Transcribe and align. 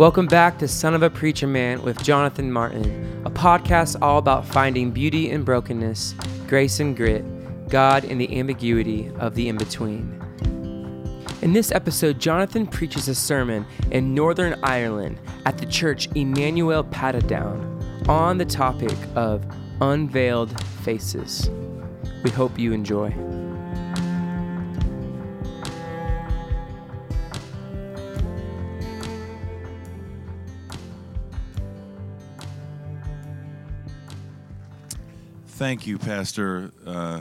Welcome 0.00 0.28
back 0.28 0.58
to 0.60 0.66
Son 0.66 0.94
of 0.94 1.02
a 1.02 1.10
Preacher 1.10 1.46
Man 1.46 1.82
with 1.82 2.02
Jonathan 2.02 2.50
Martin, 2.50 3.22
a 3.26 3.30
podcast 3.30 4.00
all 4.00 4.16
about 4.16 4.46
finding 4.46 4.92
beauty 4.92 5.28
in 5.28 5.42
brokenness, 5.42 6.14
grace 6.48 6.80
and 6.80 6.96
grit, 6.96 7.22
God 7.68 8.04
in 8.04 8.16
the 8.16 8.38
ambiguity 8.40 9.12
of 9.18 9.34
the 9.34 9.50
in 9.50 9.58
between. 9.58 10.18
In 11.42 11.52
this 11.52 11.70
episode, 11.70 12.18
Jonathan 12.18 12.66
preaches 12.66 13.08
a 13.08 13.14
sermon 13.14 13.66
in 13.90 14.14
Northern 14.14 14.58
Ireland 14.62 15.20
at 15.44 15.58
the 15.58 15.66
church 15.66 16.08
Emmanuel 16.16 16.82
Portadown 16.82 18.08
on 18.08 18.38
the 18.38 18.46
topic 18.46 18.96
of 19.14 19.44
unveiled 19.82 20.58
faces. 20.82 21.50
We 22.24 22.30
hope 22.30 22.58
you 22.58 22.72
enjoy. 22.72 23.10
Thank 35.60 35.86
you, 35.86 35.98
Pastor 35.98 36.70
uh, 36.86 37.20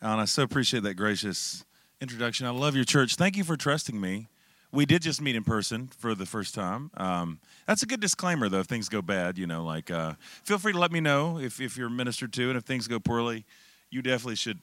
Alan. 0.00 0.20
I 0.20 0.26
so 0.26 0.44
appreciate 0.44 0.84
that 0.84 0.94
gracious 0.94 1.64
introduction. 2.00 2.46
I 2.46 2.50
love 2.50 2.76
your 2.76 2.84
church. 2.84 3.16
Thank 3.16 3.36
you 3.36 3.42
for 3.42 3.56
trusting 3.56 4.00
me. 4.00 4.28
We 4.70 4.86
did 4.86 5.02
just 5.02 5.20
meet 5.20 5.34
in 5.34 5.42
person 5.42 5.88
for 5.88 6.14
the 6.14 6.24
first 6.24 6.54
time. 6.54 6.92
Um, 6.96 7.40
that's 7.66 7.82
a 7.82 7.86
good 7.86 7.98
disclaimer, 7.98 8.48
though. 8.48 8.60
If 8.60 8.66
things 8.66 8.88
go 8.88 9.02
bad, 9.02 9.38
you 9.38 9.48
know, 9.48 9.64
like 9.64 9.90
uh, 9.90 10.12
feel 10.44 10.58
free 10.58 10.72
to 10.72 10.78
let 10.78 10.92
me 10.92 11.00
know 11.00 11.40
if, 11.40 11.60
if 11.60 11.76
you're 11.76 11.90
ministered 11.90 12.32
to, 12.34 12.48
and 12.48 12.56
if 12.56 12.62
things 12.62 12.86
go 12.86 13.00
poorly, 13.00 13.44
you 13.90 14.02
definitely 14.02 14.36
should 14.36 14.60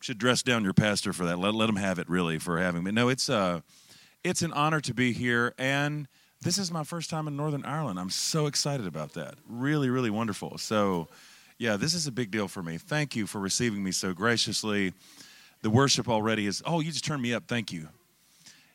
should 0.00 0.18
dress 0.18 0.40
down 0.44 0.62
your 0.62 0.72
pastor 0.72 1.12
for 1.12 1.24
that. 1.24 1.36
Let 1.36 1.52
let 1.56 1.68
him 1.68 1.74
have 1.74 1.98
it, 1.98 2.08
really, 2.08 2.38
for 2.38 2.60
having 2.60 2.84
me. 2.84 2.92
No, 2.92 3.08
it's 3.08 3.28
uh, 3.28 3.58
it's 4.22 4.42
an 4.42 4.52
honor 4.52 4.80
to 4.82 4.94
be 4.94 5.12
here, 5.12 5.52
and 5.58 6.06
this 6.42 6.58
is 6.58 6.70
my 6.70 6.84
first 6.84 7.10
time 7.10 7.26
in 7.26 7.36
Northern 7.36 7.64
Ireland. 7.64 7.98
I'm 7.98 8.08
so 8.08 8.46
excited 8.46 8.86
about 8.86 9.14
that. 9.14 9.34
Really, 9.48 9.90
really 9.90 10.10
wonderful. 10.10 10.58
So 10.58 11.08
yeah, 11.60 11.76
this 11.76 11.92
is 11.92 12.06
a 12.06 12.10
big 12.10 12.30
deal 12.30 12.48
for 12.48 12.62
me. 12.62 12.78
Thank 12.78 13.14
you 13.14 13.26
for 13.26 13.38
receiving 13.38 13.84
me 13.84 13.92
so 13.92 14.14
graciously. 14.14 14.94
The 15.60 15.68
worship 15.68 16.08
already 16.08 16.46
is, 16.46 16.62
oh, 16.64 16.80
you 16.80 16.90
just 16.90 17.04
turned 17.04 17.20
me 17.20 17.34
up. 17.34 17.48
Thank 17.48 17.70
you. 17.70 17.88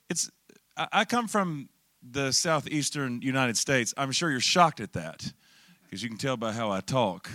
It's, 0.07 0.29
I 0.77 1.03
come 1.03 1.27
from 1.27 1.67
the 2.07 2.31
southeastern 2.31 3.23
United 3.23 3.57
States. 3.57 3.91
I'm 3.97 4.11
sure 4.11 4.29
you're 4.29 4.39
shocked 4.39 4.79
at 4.79 4.93
that 4.93 5.33
because 5.83 6.03
you 6.03 6.09
can 6.09 6.19
tell 6.19 6.37
by 6.37 6.51
how 6.51 6.69
I 6.69 6.79
talk. 6.79 7.31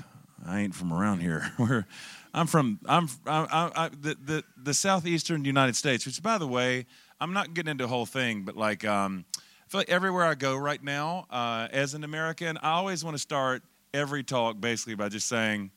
I 0.46 0.60
ain't 0.60 0.72
from 0.72 0.92
around 0.92 1.18
here. 1.18 1.50
Where 1.56 1.84
I'm 2.32 2.46
from, 2.46 2.78
I'm, 2.86 3.08
I, 3.26 3.40
I, 3.40 3.84
I, 3.86 3.88
the, 3.88 4.16
the, 4.24 4.44
the 4.56 4.72
southeastern 4.72 5.44
United 5.44 5.74
States, 5.74 6.06
which, 6.06 6.22
by 6.22 6.38
the 6.38 6.46
way, 6.46 6.86
I'm 7.20 7.32
not 7.32 7.54
getting 7.54 7.72
into 7.72 7.84
the 7.84 7.88
whole 7.88 8.06
thing, 8.06 8.42
but 8.44 8.56
like, 8.56 8.84
um, 8.84 9.24
I 9.36 9.40
feel 9.66 9.80
like 9.80 9.90
everywhere 9.90 10.26
I 10.26 10.36
go 10.36 10.56
right 10.56 10.82
now, 10.82 11.26
uh, 11.28 11.66
as 11.72 11.94
an 11.94 12.04
American, 12.04 12.56
I 12.58 12.70
always 12.70 13.04
want 13.04 13.16
to 13.16 13.20
start 13.20 13.64
every 13.92 14.22
talk 14.22 14.60
basically 14.60 14.94
by 14.94 15.08
just 15.08 15.28
saying, 15.28 15.70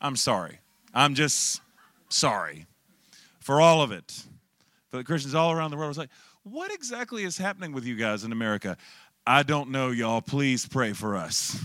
I'm 0.00 0.16
sorry. 0.16 0.58
I'm 0.94 1.14
just 1.14 1.60
sorry 2.08 2.66
for 3.40 3.60
all 3.60 3.82
of 3.82 3.92
it. 3.92 4.24
For 4.90 4.98
the 4.98 5.04
Christians 5.04 5.34
all 5.34 5.52
around 5.52 5.70
the 5.70 5.76
world, 5.76 5.90
it's 5.90 5.98
like, 5.98 6.10
what 6.42 6.72
exactly 6.72 7.24
is 7.24 7.38
happening 7.38 7.72
with 7.72 7.84
you 7.84 7.96
guys 7.96 8.24
in 8.24 8.32
America? 8.32 8.76
I 9.26 9.42
don't 9.42 9.70
know, 9.70 9.90
y'all. 9.90 10.20
Please 10.20 10.66
pray 10.66 10.92
for 10.92 11.16
us. 11.16 11.58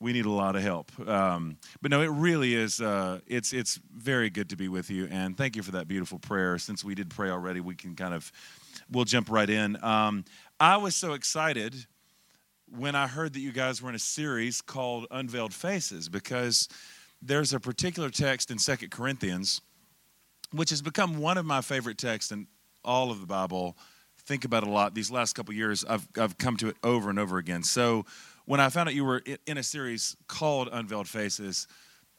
We 0.00 0.12
need 0.12 0.24
a 0.24 0.30
lot 0.30 0.56
of 0.56 0.62
help. 0.62 0.90
Um, 1.06 1.58
but 1.80 1.90
no, 1.90 2.00
it 2.00 2.10
really 2.10 2.54
is. 2.54 2.80
Uh, 2.80 3.20
it's 3.28 3.52
it's 3.52 3.78
very 3.94 4.30
good 4.30 4.48
to 4.48 4.56
be 4.56 4.68
with 4.68 4.90
you, 4.90 5.06
and 5.12 5.36
thank 5.36 5.54
you 5.54 5.62
for 5.62 5.72
that 5.72 5.86
beautiful 5.86 6.18
prayer. 6.18 6.58
Since 6.58 6.82
we 6.82 6.96
did 6.96 7.08
pray 7.08 7.30
already, 7.30 7.60
we 7.60 7.76
can 7.76 7.94
kind 7.94 8.14
of 8.14 8.32
we'll 8.90 9.04
jump 9.04 9.30
right 9.30 9.48
in. 9.48 9.82
Um, 9.84 10.24
I 10.58 10.78
was 10.78 10.96
so 10.96 11.12
excited 11.12 11.86
when 12.76 12.94
I 12.94 13.06
heard 13.06 13.34
that 13.34 13.40
you 13.40 13.52
guys 13.52 13.82
were 13.82 13.90
in 13.90 13.94
a 13.94 14.00
series 14.00 14.60
called 14.60 15.06
Unveiled 15.10 15.52
Faces 15.52 16.08
because 16.08 16.68
there's 17.20 17.52
a 17.52 17.60
particular 17.60 18.08
text 18.08 18.50
in 18.50 18.58
Second 18.58 18.90
Corinthians 18.90 19.60
which 20.52 20.70
has 20.70 20.82
become 20.82 21.18
one 21.18 21.38
of 21.38 21.46
my 21.46 21.60
favorite 21.60 21.98
texts 21.98 22.30
in 22.30 22.46
all 22.84 23.10
of 23.10 23.20
the 23.20 23.26
Bible. 23.26 23.76
Think 24.24 24.44
about 24.44 24.62
it 24.62 24.68
a 24.68 24.72
lot. 24.72 24.94
These 24.94 25.10
last 25.10 25.34
couple 25.34 25.54
years, 25.54 25.84
I've, 25.84 26.06
I've 26.18 26.38
come 26.38 26.56
to 26.58 26.68
it 26.68 26.76
over 26.82 27.10
and 27.10 27.18
over 27.18 27.38
again. 27.38 27.62
So 27.62 28.04
when 28.44 28.60
I 28.60 28.68
found 28.68 28.88
out 28.88 28.94
you 28.94 29.04
were 29.04 29.22
in 29.46 29.58
a 29.58 29.62
series 29.62 30.16
called 30.28 30.68
Unveiled 30.70 31.08
Faces, 31.08 31.66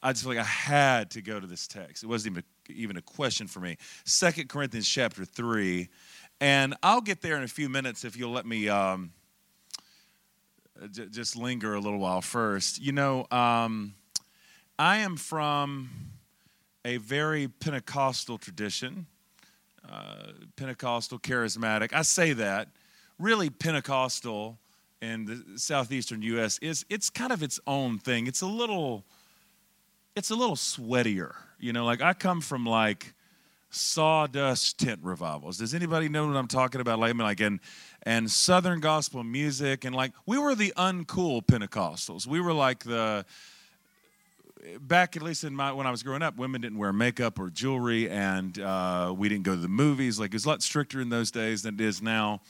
I 0.01 0.11
just 0.11 0.23
feel 0.23 0.33
like 0.33 0.41
I 0.41 0.47
had 0.47 1.11
to 1.11 1.21
go 1.21 1.39
to 1.39 1.47
this 1.47 1.67
text. 1.67 2.03
It 2.03 2.07
wasn't 2.07 2.33
even 2.33 2.43
a, 2.69 2.73
even 2.73 2.97
a 2.97 3.01
question 3.01 3.47
for 3.47 3.59
me. 3.59 3.77
Second 4.03 4.49
Corinthians 4.49 4.89
chapter 4.89 5.23
3. 5.25 5.87
And 6.41 6.75
I'll 6.83 7.01
get 7.01 7.21
there 7.21 7.37
in 7.37 7.43
a 7.43 7.47
few 7.47 7.69
minutes 7.69 8.03
if 8.03 8.17
you'll 8.17 8.31
let 8.31 8.45
me 8.45 8.67
um, 8.67 9.11
j- 10.91 11.07
just 11.07 11.35
linger 11.35 11.73
a 11.73 11.79
little 11.79 11.99
while 11.99 12.21
first. 12.21 12.81
You 12.81 12.91
know, 12.91 13.27
um, 13.31 13.93
I 14.77 14.97
am 14.97 15.17
from 15.17 15.89
a 16.85 16.97
very 16.97 17.47
Pentecostal 17.47 18.37
tradition, 18.37 19.05
uh, 19.89 20.31
Pentecostal, 20.55 21.19
charismatic. 21.19 21.93
I 21.93 22.01
say 22.01 22.33
that. 22.33 22.69
Really, 23.19 23.49
Pentecostal 23.49 24.57
in 25.01 25.25
the 25.25 25.59
southeastern 25.59 26.21
U.S. 26.21 26.57
is 26.59 26.85
it's 26.89 27.09
kind 27.09 27.31
of 27.31 27.43
its 27.43 27.59
own 27.67 27.99
thing. 27.99 28.27
It's 28.27 28.41
a 28.41 28.47
little, 28.47 29.03
it's 30.15 30.31
a 30.31 30.35
little 30.35 30.55
sweatier. 30.55 31.33
You 31.59 31.73
know, 31.73 31.85
like 31.85 32.01
I 32.01 32.13
come 32.13 32.41
from 32.41 32.65
like 32.65 33.13
sawdust 33.73 34.77
tent 34.79 34.99
revivals. 35.03 35.57
Does 35.57 35.73
anybody 35.73 36.09
know 36.09 36.27
what 36.27 36.35
I'm 36.35 36.47
talking 36.47 36.81
about? 36.81 36.99
Like, 36.99 37.09
I 37.09 37.13
mean, 37.13 37.25
like, 37.25 37.39
and 37.39 37.59
and 38.03 38.29
Southern 38.29 38.79
gospel 38.79 39.23
music, 39.23 39.85
and 39.85 39.95
like, 39.95 40.13
we 40.25 40.37
were 40.37 40.55
the 40.55 40.73
uncool 40.77 41.45
Pentecostals. 41.45 42.27
We 42.27 42.41
were 42.41 42.53
like 42.53 42.83
the 42.83 43.25
back 44.79 45.17
at 45.17 45.23
least 45.23 45.43
in 45.43 45.55
my 45.55 45.71
when 45.71 45.87
I 45.87 45.91
was 45.91 46.03
growing 46.03 46.21
up, 46.21 46.37
women 46.37 46.61
didn't 46.61 46.77
wear 46.77 46.93
makeup 46.93 47.39
or 47.39 47.49
jewelry, 47.49 48.09
and 48.09 48.57
uh, 48.59 49.13
we 49.15 49.29
didn't 49.29 49.43
go 49.43 49.55
to 49.55 49.61
the 49.61 49.67
movies. 49.67 50.19
Like, 50.19 50.31
it 50.31 50.35
was 50.35 50.45
a 50.45 50.49
lot 50.49 50.63
stricter 50.63 51.01
in 51.01 51.09
those 51.09 51.31
days 51.31 51.63
than 51.63 51.75
it 51.75 51.81
is 51.81 52.01
now. 52.01 52.41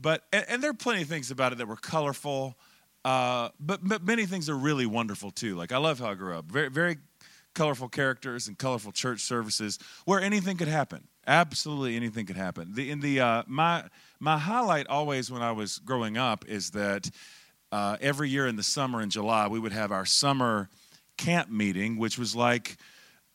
But 0.00 0.24
and, 0.32 0.44
and 0.48 0.62
there 0.62 0.70
are 0.70 0.74
plenty 0.74 1.02
of 1.02 1.08
things 1.08 1.30
about 1.30 1.52
it 1.52 1.58
that 1.58 1.68
were 1.68 1.76
colorful. 1.76 2.56
Uh, 3.04 3.50
but, 3.60 3.86
but 3.86 4.02
many 4.02 4.24
things 4.24 4.48
are 4.48 4.56
really 4.56 4.86
wonderful 4.86 5.30
too. 5.30 5.56
Like 5.56 5.72
I 5.72 5.76
love 5.76 5.98
how 5.98 6.10
I 6.10 6.14
grew 6.14 6.36
up. 6.38 6.46
Very 6.46 6.70
very 6.70 6.96
colorful 7.54 7.88
characters 7.88 8.48
and 8.48 8.58
colorful 8.58 8.92
church 8.92 9.20
services 9.20 9.78
where 10.04 10.20
anything 10.20 10.56
could 10.56 10.68
happen. 10.68 11.08
Absolutely 11.26 11.96
anything 11.96 12.26
could 12.26 12.36
happen. 12.36 12.74
The, 12.74 12.90
in 12.90 13.00
the 13.00 13.20
uh, 13.20 13.42
my 13.46 13.84
my 14.20 14.38
highlight 14.38 14.86
always 14.88 15.30
when 15.30 15.42
I 15.42 15.52
was 15.52 15.78
growing 15.78 16.18
up 16.18 16.44
is 16.46 16.70
that 16.72 17.10
uh, 17.72 17.96
every 18.00 18.28
year 18.28 18.46
in 18.46 18.56
the 18.56 18.62
summer 18.62 19.00
in 19.00 19.10
July 19.10 19.48
we 19.48 19.58
would 19.58 19.72
have 19.72 19.90
our 19.92 20.04
summer 20.04 20.68
camp 21.16 21.50
meeting, 21.50 21.96
which 21.96 22.18
was 22.18 22.36
like 22.36 22.76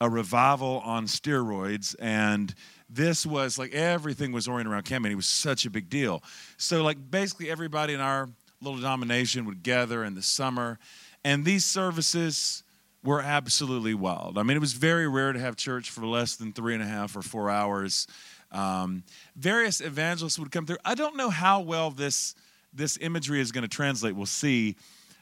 a 0.02 0.10
revival 0.10 0.82
on 0.86 1.08
steroids 1.08 1.96
and 2.00 2.54
this 2.90 3.26
was 3.26 3.60
like 3.60 3.74
everything 3.74 4.32
was 4.32 4.48
oriented 4.48 4.74
around 4.74 4.84
camp 4.84 5.04
meeting. 5.04 5.14
It 5.14 5.18
was 5.18 5.26
such 5.28 5.66
a 5.66 5.70
big 5.70 5.90
deal. 5.90 6.24
So 6.58 6.84
like 6.84 6.98
basically 7.12 7.50
everybody 7.50 7.94
in 7.94 8.00
our 8.00 8.30
little 8.62 8.78
denomination 8.78 9.46
would 9.46 9.64
gather 9.64 10.04
in 10.04 10.16
the 10.16 10.22
summer, 10.22 10.80
and 11.24 11.46
these 11.46 11.66
services 11.66 12.64
were 13.04 13.22
absolutely 13.22 13.94
wild. 13.94 14.38
I 14.38 14.44
mean, 14.44 14.58
it 14.58 14.60
was 14.60 14.74
very 14.74 15.08
rare 15.08 15.32
to 15.32 15.40
have 15.40 15.56
church 15.56 15.90
for 15.90 16.06
less 16.06 16.36
than 16.36 16.52
three 16.52 16.74
and 16.74 16.84
a 16.84 16.88
half 16.88 17.16
or 17.16 17.22
four 17.22 17.50
hours. 17.50 18.08
Um, 18.52 19.04
various 19.36 19.80
evangelists 19.80 20.40
would 20.40 20.52
come 20.52 20.66
through. 20.66 20.78
I 20.84 20.96
don't 20.96 21.16
know 21.16 21.30
how 21.30 21.62
well 21.62 21.92
this 21.92 22.36
this 22.74 22.98
imagery 23.02 23.40
is 23.40 23.52
going 23.52 23.64
to 23.64 23.68
translate. 23.68 24.16
We'll 24.16 24.28
see. 24.28 24.76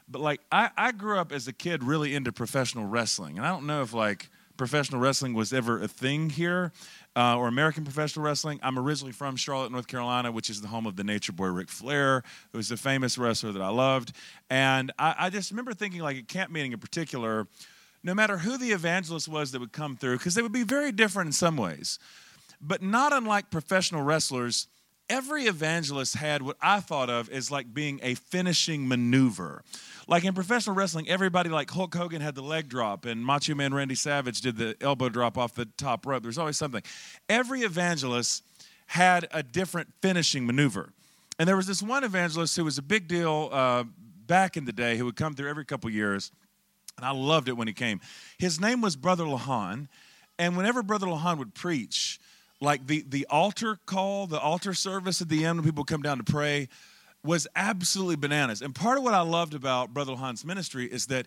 But 0.06 0.20
like, 0.20 0.40
I, 0.52 0.70
I 0.76 0.92
grew 0.92 1.18
up 1.18 1.32
as 1.32 1.48
a 1.48 1.52
kid 1.52 1.82
really 1.82 2.14
into 2.14 2.32
professional 2.32 2.84
wrestling, 2.86 3.38
and 3.38 3.46
I 3.46 3.50
don't 3.50 3.66
know 3.66 3.82
if 3.82 3.94
like 3.94 4.28
professional 4.58 5.00
wrestling 5.00 5.32
was 5.32 5.52
ever 5.54 5.80
a 5.80 5.88
thing 5.88 6.28
here 6.28 6.72
uh, 7.16 7.38
or 7.38 7.48
American 7.48 7.84
professional 7.84 8.24
wrestling. 8.24 8.60
I'm 8.62 8.78
originally 8.78 9.12
from 9.12 9.36
Charlotte, 9.36 9.72
North 9.72 9.86
Carolina, 9.86 10.30
which 10.30 10.50
is 10.50 10.60
the 10.60 10.68
home 10.68 10.86
of 10.86 10.96
the 10.96 11.04
Nature 11.04 11.32
Boy 11.32 11.46
Ric 11.46 11.70
Flair, 11.70 12.22
who 12.52 12.58
was 12.58 12.70
a 12.70 12.76
famous 12.76 13.16
wrestler 13.16 13.52
that 13.52 13.62
I 13.62 13.70
loved. 13.70 14.12
And 14.50 14.92
I, 14.98 15.14
I 15.18 15.30
just 15.30 15.50
remember 15.50 15.72
thinking, 15.72 16.02
like 16.02 16.18
at 16.18 16.28
camp 16.28 16.50
meeting 16.50 16.72
in 16.72 16.78
particular, 16.78 17.46
no 18.02 18.14
matter 18.14 18.38
who 18.38 18.58
the 18.58 18.72
evangelist 18.72 19.28
was 19.28 19.52
that 19.52 19.60
would 19.60 19.72
come 19.72 19.96
through, 19.96 20.18
because 20.18 20.34
they 20.34 20.42
would 20.42 20.52
be 20.52 20.64
very 20.64 20.92
different 20.92 21.28
in 21.28 21.32
some 21.32 21.56
ways, 21.56 21.98
but 22.60 22.82
not 22.82 23.12
unlike 23.12 23.50
professional 23.50 24.02
wrestlers 24.02 24.66
every 25.08 25.44
evangelist 25.44 26.14
had 26.14 26.42
what 26.42 26.56
I 26.60 26.80
thought 26.80 27.10
of 27.10 27.30
as 27.30 27.50
like 27.50 27.72
being 27.72 28.00
a 28.02 28.14
finishing 28.14 28.88
maneuver. 28.88 29.62
Like 30.06 30.24
in 30.24 30.34
professional 30.34 30.74
wrestling, 30.74 31.08
everybody 31.08 31.50
like 31.50 31.70
Hulk 31.70 31.94
Hogan 31.94 32.20
had 32.20 32.34
the 32.34 32.42
leg 32.42 32.68
drop 32.68 33.04
and 33.04 33.24
Macho 33.24 33.54
Man 33.54 33.74
Randy 33.74 33.94
Savage 33.94 34.40
did 34.40 34.56
the 34.56 34.76
elbow 34.80 35.08
drop 35.08 35.36
off 35.36 35.54
the 35.54 35.66
top 35.76 36.06
rope. 36.06 36.22
There's 36.22 36.38
always 36.38 36.56
something. 36.56 36.82
Every 37.28 37.62
evangelist 37.62 38.42
had 38.86 39.28
a 39.32 39.42
different 39.42 39.92
finishing 40.00 40.46
maneuver. 40.46 40.90
And 41.38 41.48
there 41.48 41.56
was 41.56 41.66
this 41.66 41.82
one 41.82 42.04
evangelist 42.04 42.56
who 42.56 42.64
was 42.64 42.78
a 42.78 42.82
big 42.82 43.06
deal 43.06 43.50
uh, 43.52 43.84
back 44.26 44.56
in 44.56 44.64
the 44.64 44.72
day 44.72 44.96
who 44.96 45.04
would 45.04 45.16
come 45.16 45.34
through 45.34 45.48
every 45.48 45.64
couple 45.64 45.90
years. 45.90 46.32
And 46.96 47.06
I 47.06 47.12
loved 47.12 47.48
it 47.48 47.52
when 47.52 47.68
he 47.68 47.74
came. 47.74 48.00
His 48.38 48.60
name 48.60 48.80
was 48.80 48.96
Brother 48.96 49.24
Lahan. 49.24 49.88
And 50.38 50.56
whenever 50.56 50.82
Brother 50.82 51.06
Lahan 51.06 51.38
would 51.38 51.54
preach, 51.54 52.18
like 52.60 52.86
the, 52.86 53.04
the 53.08 53.26
altar 53.30 53.78
call, 53.86 54.26
the 54.26 54.40
altar 54.40 54.74
service 54.74 55.20
at 55.20 55.28
the 55.28 55.44
end 55.44 55.58
when 55.58 55.64
people 55.64 55.84
come 55.84 56.02
down 56.02 56.18
to 56.18 56.24
pray, 56.24 56.68
was 57.24 57.46
absolutely 57.56 58.16
bananas. 58.16 58.62
And 58.62 58.74
part 58.74 58.98
of 58.98 59.04
what 59.04 59.14
I 59.14 59.20
loved 59.20 59.54
about 59.54 59.92
Brother 59.92 60.12
Lahan's 60.12 60.44
ministry 60.44 60.86
is 60.86 61.06
that 61.06 61.26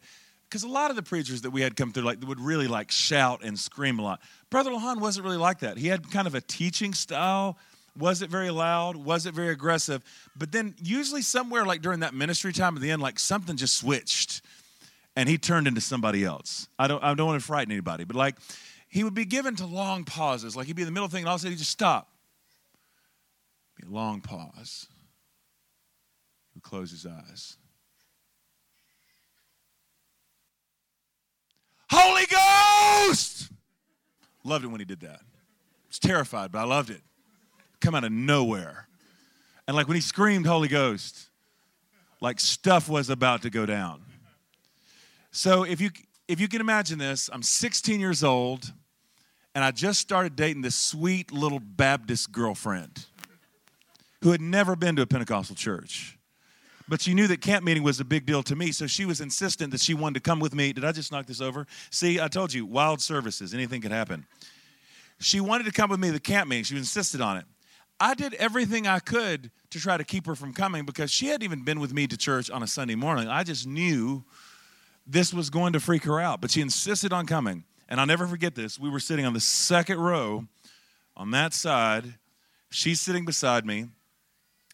because 0.49 0.63
a 0.63 0.67
lot 0.67 0.89
of 0.89 0.97
the 0.97 1.03
preachers 1.03 1.43
that 1.43 1.51
we 1.51 1.61
had 1.61 1.77
come 1.77 1.93
through 1.93 2.03
like 2.03 2.19
would 2.27 2.39
really 2.39 2.67
like 2.67 2.91
shout 2.91 3.41
and 3.43 3.57
scream 3.57 3.99
a 3.99 4.01
lot. 4.01 4.21
Brother 4.49 4.71
Lahan 4.71 4.99
wasn't 4.99 5.25
really 5.25 5.37
like 5.37 5.59
that. 5.59 5.77
He 5.77 5.87
had 5.87 6.11
kind 6.11 6.27
of 6.27 6.35
a 6.35 6.41
teaching 6.41 6.93
style. 6.93 7.57
Was 7.97 8.21
it 8.21 8.29
very 8.29 8.49
loud? 8.49 8.97
Was 8.97 9.25
it 9.25 9.33
very 9.33 9.49
aggressive? 9.49 10.03
But 10.35 10.51
then 10.51 10.75
usually 10.81 11.21
somewhere 11.21 11.65
like 11.65 11.81
during 11.81 12.01
that 12.01 12.13
ministry 12.13 12.51
time 12.51 12.75
at 12.75 12.81
the 12.81 12.91
end, 12.91 13.01
like 13.01 13.17
something 13.17 13.55
just 13.55 13.77
switched 13.77 14.41
and 15.15 15.27
he 15.27 15.37
turned 15.37 15.67
into 15.67 15.81
somebody 15.81 16.23
else. 16.23 16.67
I 16.79 16.87
don't 16.87 17.03
I 17.03 17.13
don't 17.13 17.27
want 17.27 17.39
to 17.39 17.45
frighten 17.45 17.71
anybody, 17.71 18.03
but 18.03 18.15
like 18.15 18.35
he 18.91 19.05
would 19.05 19.13
be 19.13 19.25
given 19.25 19.55
to 19.55 19.65
long 19.65 20.03
pauses. 20.03 20.55
Like 20.55 20.67
he'd 20.67 20.75
be 20.75 20.81
in 20.81 20.85
the 20.85 20.91
middle 20.91 21.05
of 21.05 21.11
thing 21.11 21.21
and 21.21 21.29
all 21.29 21.35
of 21.35 21.39
a 21.39 21.43
sudden 21.43 21.53
he'd 21.53 21.59
just 21.59 21.71
stop. 21.71 22.09
Be 23.79 23.87
a 23.87 23.89
long 23.89 24.19
pause. 24.19 24.85
He 26.51 26.57
would 26.57 26.63
close 26.63 26.91
his 26.91 27.05
eyes. 27.05 27.55
Holy 31.89 32.25
Ghost! 32.25 33.49
Loved 34.43 34.65
it 34.65 34.67
when 34.67 34.79
he 34.79 34.85
did 34.85 34.99
that. 35.01 35.21
I 35.21 35.87
was 35.87 35.99
terrified, 35.99 36.51
but 36.51 36.59
I 36.59 36.63
loved 36.63 36.89
it. 36.89 37.01
Come 37.79 37.95
out 37.95 38.03
of 38.03 38.11
nowhere. 38.11 38.87
And 39.67 39.75
like 39.75 39.87
when 39.87 39.95
he 39.95 40.01
screamed 40.01 40.45
Holy 40.45 40.67
Ghost, 40.67 41.29
like 42.19 42.41
stuff 42.41 42.89
was 42.89 43.09
about 43.09 43.41
to 43.43 43.49
go 43.49 43.65
down. 43.65 44.01
So 45.31 45.63
if 45.63 45.79
you 45.79 45.91
if 46.27 46.41
you 46.41 46.49
can 46.49 46.59
imagine 46.59 46.97
this, 46.97 47.29
I'm 47.31 47.41
16 47.41 47.99
years 47.99 48.21
old 48.23 48.73
and 49.53 49.63
I 49.63 49.71
just 49.71 49.99
started 49.99 50.35
dating 50.35 50.61
this 50.61 50.75
sweet 50.75 51.31
little 51.31 51.59
Baptist 51.59 52.31
girlfriend 52.31 53.05
who 54.21 54.31
had 54.31 54.41
never 54.41 54.75
been 54.75 54.95
to 54.95 55.01
a 55.01 55.07
Pentecostal 55.07 55.55
church. 55.55 56.17
But 56.87 57.01
she 57.01 57.13
knew 57.13 57.27
that 57.27 57.41
camp 57.41 57.63
meeting 57.63 57.83
was 57.83 57.99
a 57.99 58.05
big 58.05 58.25
deal 58.25 58.43
to 58.43 58.55
me, 58.55 58.71
so 58.71 58.85
she 58.85 59.05
was 59.05 59.21
insistent 59.21 59.71
that 59.71 59.81
she 59.81 59.93
wanted 59.93 60.15
to 60.15 60.19
come 60.29 60.39
with 60.39 60.53
me. 60.53 60.73
Did 60.73 60.83
I 60.83 60.91
just 60.91 61.11
knock 61.11 61.25
this 61.25 61.39
over? 61.39 61.65
See, 61.89 62.19
I 62.19 62.27
told 62.27 62.53
you, 62.53 62.65
wild 62.65 63.01
services, 63.01 63.53
anything 63.53 63.81
could 63.81 63.91
happen. 63.91 64.25
She 65.19 65.39
wanted 65.39 65.65
to 65.65 65.71
come 65.71 65.89
with 65.89 65.99
me 65.99 66.07
to 66.07 66.13
the 66.13 66.19
camp 66.19 66.49
meeting. 66.49 66.65
She 66.65 66.75
insisted 66.75 67.21
on 67.21 67.37
it. 67.37 67.45
I 67.99 68.15
did 68.15 68.33
everything 68.33 68.87
I 68.87 68.99
could 68.99 69.51
to 69.69 69.79
try 69.79 69.95
to 69.95 70.03
keep 70.03 70.25
her 70.25 70.35
from 70.35 70.53
coming 70.53 70.85
because 70.85 71.11
she 71.11 71.27
hadn't 71.27 71.43
even 71.43 71.63
been 71.63 71.79
with 71.79 71.93
me 71.93 72.07
to 72.07 72.17
church 72.17 72.49
on 72.49 72.63
a 72.63 72.67
Sunday 72.67 72.95
morning. 72.95 73.27
I 73.27 73.43
just 73.43 73.67
knew 73.67 74.23
this 75.05 75.33
was 75.33 75.49
going 75.49 75.73
to 75.73 75.79
freak 75.79 76.03
her 76.05 76.19
out, 76.19 76.41
but 76.41 76.51
she 76.51 76.61
insisted 76.61 77.13
on 77.13 77.25
coming. 77.27 77.63
And 77.91 77.99
I'll 77.99 78.07
never 78.07 78.25
forget 78.25 78.55
this. 78.55 78.79
We 78.79 78.89
were 78.89 79.01
sitting 79.01 79.25
on 79.25 79.33
the 79.33 79.41
second 79.41 79.99
row 79.99 80.47
on 81.17 81.31
that 81.31 81.53
side. 81.53 82.13
She's 82.69 83.01
sitting 83.01 83.25
beside 83.25 83.65
me. 83.65 83.87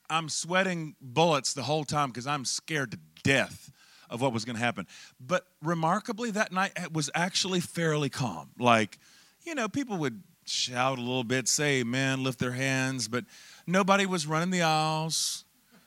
I'm 0.08 0.30
sweating 0.30 0.96
bullets 1.02 1.56
the 1.56 1.64
whole 1.64 1.84
time 1.84 2.10
because 2.10 2.28
I'm 2.28 2.46
scared 2.46 2.92
to 2.92 3.00
death 3.24 3.72
of 4.08 4.22
what 4.22 4.34
was 4.34 4.46
going 4.46 4.56
to 4.56 4.62
happen. 4.62 4.86
But 5.20 5.48
remarkably, 5.64 6.30
that 6.30 6.52
night 6.52 6.94
was 6.94 7.10
actually 7.16 7.60
fairly 7.60 8.10
calm. 8.10 8.52
Like, 8.60 9.00
you 9.44 9.56
know, 9.56 9.68
people 9.68 9.98
would 9.98 10.22
shout 10.46 11.00
a 11.00 11.02
little 11.02 11.24
bit, 11.24 11.48
say 11.48 11.80
amen, 11.80 12.24
lift 12.24 12.38
their 12.38 12.52
hands, 12.52 13.08
but 13.08 13.26
nobody 13.66 14.06
was 14.06 14.28
running 14.28 14.52
the 14.52 14.62
aisles. 14.62 15.44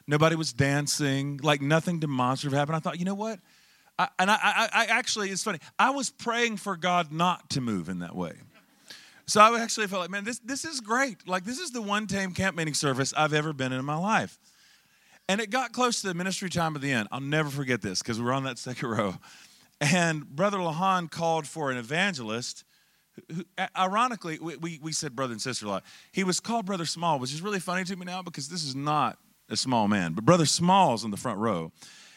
Nobody 0.09 0.35
was 0.35 0.53
dancing. 0.53 1.39
Like, 1.41 1.63
nothing 1.63 2.01
demonstrative 2.01 2.59
happened. 2.59 2.75
I 2.75 2.81
thought, 2.81 2.99
you 2.99 3.05
know 3.05 3.15
what? 3.15 3.39
I, 4.01 4.09
and 4.19 4.31
I, 4.31 4.39
I, 4.43 4.69
I 4.73 4.85
actually, 4.87 5.29
it's 5.29 5.45
funny. 5.45 5.59
I 5.79 5.91
was 5.91 6.09
praying 6.09 6.57
for 6.57 6.75
God 6.75 7.13
not 7.13 7.51
to 7.51 7.61
move 7.61 7.91
in 7.91 7.99
that 7.99 8.17
way. 8.17 8.33
So 9.27 9.43
I 9.43 9.61
actually 9.61 9.89
felt 9.89 10.01
like, 10.01 10.11
man, 10.11 10.25
this, 10.25 10.39
this 10.39 10.65
is 10.65 10.81
great. 10.81 11.29
Like, 11.29 11.45
this 11.45 11.59
is 11.59 11.71
the 11.71 11.83
one 11.83 12.07
tame 12.07 12.33
camp 12.33 12.57
meeting 12.57 12.73
service 12.73 13.13
I've 13.15 13.35
ever 13.35 13.53
been 13.53 13.73
in, 13.73 13.79
in 13.79 13.85
my 13.85 13.99
life. 13.99 14.39
And 15.29 15.39
it 15.39 15.51
got 15.51 15.73
close 15.73 16.01
to 16.01 16.09
the 16.09 16.15
ministry 16.15 16.49
time 16.49 16.75
at 16.75 16.81
the 16.81 16.91
end. 16.91 17.09
I'll 17.13 17.21
never 17.21 17.51
forget 17.51 17.83
this 17.83 18.01
because 18.01 18.19
we 18.19 18.25
were 18.25 18.33
on 18.33 18.45
that 18.45 18.59
second 18.59 18.89
row. 18.89 19.17
And 19.83 20.25
Brother 20.25 20.57
Lahan 20.57 21.11
called 21.11 21.47
for 21.47 21.71
an 21.71 21.77
evangelist. 21.77 22.65
Who, 23.31 23.45
ironically, 23.77 24.39
we, 24.41 24.57
we, 24.57 24.81
we 24.83 24.93
said 24.93 25.15
brother 25.15 25.33
and 25.33 25.43
sister 25.43 25.67
a 25.67 25.69
lot. 25.69 25.85
He 26.11 26.25
was 26.25 26.41
called 26.41 26.65
Brother 26.65 26.87
Small, 26.87 27.19
which 27.19 27.35
is 27.35 27.43
really 27.43 27.61
funny 27.61 27.85
to 27.85 27.97
me 27.97 28.07
now 28.07 28.23
because 28.23 28.49
this 28.49 28.65
is 28.65 28.75
not 28.75 29.19
a 29.51 29.59
small 29.59 29.89
man. 29.89 30.15
But 30.15 30.25
Brother 30.25 30.47
Small's 30.47 31.05
in 31.05 31.11
the 31.11 31.19
front 31.19 31.39
row. 31.39 31.71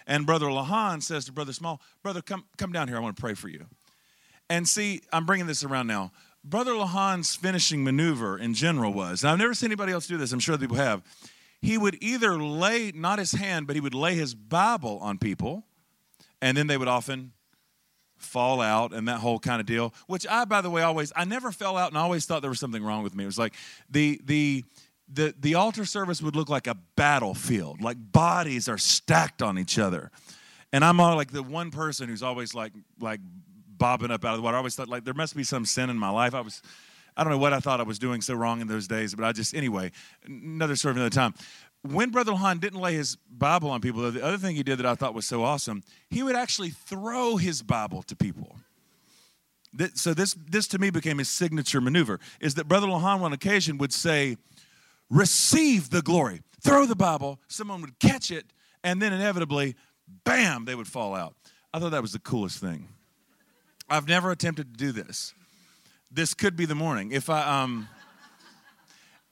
And 0.07 0.25
Brother 0.25 0.47
Lahan 0.47 1.01
says 1.01 1.25
to 1.25 1.31
Brother 1.31 1.53
Small, 1.53 1.81
Brother, 2.01 2.21
come, 2.21 2.45
come 2.57 2.71
down 2.71 2.87
here. 2.87 2.97
I 2.97 2.99
want 2.99 3.15
to 3.15 3.21
pray 3.21 3.33
for 3.33 3.47
you. 3.47 3.65
And 4.49 4.67
see, 4.67 5.01
I'm 5.11 5.25
bringing 5.25 5.47
this 5.47 5.63
around 5.63 5.87
now. 5.87 6.11
Brother 6.43 6.71
Lahan's 6.71 7.35
finishing 7.35 7.83
maneuver 7.83 8.37
in 8.37 8.53
general 8.53 8.93
was, 8.93 9.23
and 9.23 9.31
I've 9.31 9.37
never 9.37 9.53
seen 9.53 9.67
anybody 9.67 9.93
else 9.93 10.07
do 10.07 10.17
this, 10.17 10.33
I'm 10.33 10.39
sure 10.39 10.57
people 10.57 10.75
have. 10.75 11.01
He 11.61 11.77
would 11.77 11.97
either 12.01 12.37
lay, 12.37 12.91
not 12.93 13.19
his 13.19 13.31
hand, 13.31 13.67
but 13.67 13.77
he 13.77 13.79
would 13.79 13.93
lay 13.93 14.15
his 14.15 14.35
Bible 14.35 14.99
on 15.01 15.17
people, 15.17 15.63
and 16.41 16.57
then 16.57 16.67
they 16.67 16.75
would 16.75 16.89
often 16.89 17.31
fall 18.17 18.61
out 18.61 18.93
and 18.93 19.07
that 19.07 19.19
whole 19.19 19.39
kind 19.39 19.61
of 19.61 19.65
deal. 19.65 19.93
Which 20.07 20.27
I, 20.27 20.43
by 20.43 20.61
the 20.61 20.69
way, 20.69 20.81
always, 20.81 21.13
I 21.15 21.23
never 21.23 21.51
fell 21.51 21.77
out 21.77 21.89
and 21.89 21.97
I 21.97 22.01
always 22.01 22.25
thought 22.25 22.41
there 22.41 22.49
was 22.49 22.59
something 22.59 22.83
wrong 22.83 23.03
with 23.03 23.15
me. 23.15 23.23
It 23.23 23.27
was 23.27 23.39
like 23.39 23.53
the, 23.89 24.19
the, 24.23 24.65
the, 25.11 25.33
the 25.39 25.55
altar 25.55 25.85
service 25.85 26.21
would 26.21 26.35
look 26.35 26.49
like 26.49 26.67
a 26.67 26.75
battlefield, 26.95 27.81
like 27.81 27.97
bodies 28.11 28.67
are 28.67 28.77
stacked 28.77 29.41
on 29.41 29.59
each 29.59 29.77
other. 29.77 30.11
And 30.71 30.83
I'm 30.83 30.99
all 30.99 31.15
like 31.15 31.31
the 31.31 31.43
one 31.43 31.71
person 31.71 32.09
who's 32.09 32.23
always 32.23 32.53
like, 32.55 32.73
like 32.99 33.19
bobbing 33.77 34.11
up 34.11 34.25
out 34.25 34.31
of 34.31 34.37
the 34.37 34.43
water. 34.43 34.55
I 34.55 34.59
always 34.59 34.75
thought 34.75 34.87
like 34.87 35.03
there 35.03 35.13
must 35.13 35.35
be 35.35 35.43
some 35.43 35.65
sin 35.65 35.89
in 35.89 35.97
my 35.97 36.09
life. 36.09 36.33
I 36.33 36.41
was, 36.41 36.61
I 37.15 37.23
don't 37.23 37.31
know 37.31 37.37
what 37.37 37.53
I 37.53 37.59
thought 37.59 37.79
I 37.79 37.83
was 37.83 37.99
doing 37.99 38.21
so 38.21 38.33
wrong 38.33 38.61
in 38.61 38.67
those 38.67 38.87
days, 38.87 39.13
but 39.13 39.23
I 39.23 39.31
just 39.31 39.55
anyway, 39.55 39.91
another 40.25 40.73
of 40.73 40.85
another 40.85 41.09
time. 41.09 41.33
When 41.83 42.11
Brother 42.11 42.31
Lahan 42.31 42.61
didn't 42.61 42.79
lay 42.79 42.93
his 42.93 43.17
Bible 43.29 43.69
on 43.69 43.81
people, 43.81 44.01
though, 44.01 44.11
the 44.11 44.23
other 44.23 44.37
thing 44.37 44.55
he 44.55 44.63
did 44.63 44.79
that 44.79 44.85
I 44.85 44.95
thought 44.95 45.13
was 45.13 45.25
so 45.25 45.43
awesome, 45.43 45.83
he 46.09 46.23
would 46.23 46.35
actually 46.35 46.69
throw 46.69 47.35
his 47.35 47.61
Bible 47.61 48.03
to 48.03 48.15
people. 48.15 48.55
So 49.95 50.13
this, 50.13 50.35
this 50.49 50.67
to 50.69 50.79
me 50.79 50.91
became 50.91 51.17
his 51.17 51.29
signature 51.29 51.81
maneuver. 51.81 52.19
Is 52.39 52.55
that 52.55 52.67
Brother 52.67 52.87
Lahan 52.87 53.21
on 53.21 53.33
occasion 53.33 53.77
would 53.79 53.91
say, 53.91 54.37
"Receive 55.13 55.89
the 55.89 56.01
glory." 56.01 56.41
Throw 56.61 56.85
the 56.85 56.95
Bible. 56.95 57.39
Someone 57.49 57.81
would 57.81 57.99
catch 57.99 58.31
it, 58.31 58.45
and 58.83 59.01
then 59.01 59.11
inevitably, 59.11 59.75
bam, 60.23 60.65
they 60.65 60.75
would 60.75 60.87
fall 60.87 61.13
out. 61.13 61.35
I 61.73 61.79
thought 61.79 61.91
that 61.91 62.01
was 62.01 62.13
the 62.13 62.19
coolest 62.19 62.59
thing. 62.59 62.87
I've 63.89 64.07
never 64.07 64.31
attempted 64.31 64.73
to 64.73 64.77
do 64.77 64.91
this. 64.91 65.33
This 66.09 66.33
could 66.33 66.55
be 66.55 66.65
the 66.65 66.75
morning. 66.75 67.11
If 67.11 67.29
I, 67.29 67.63
um, 67.63 67.89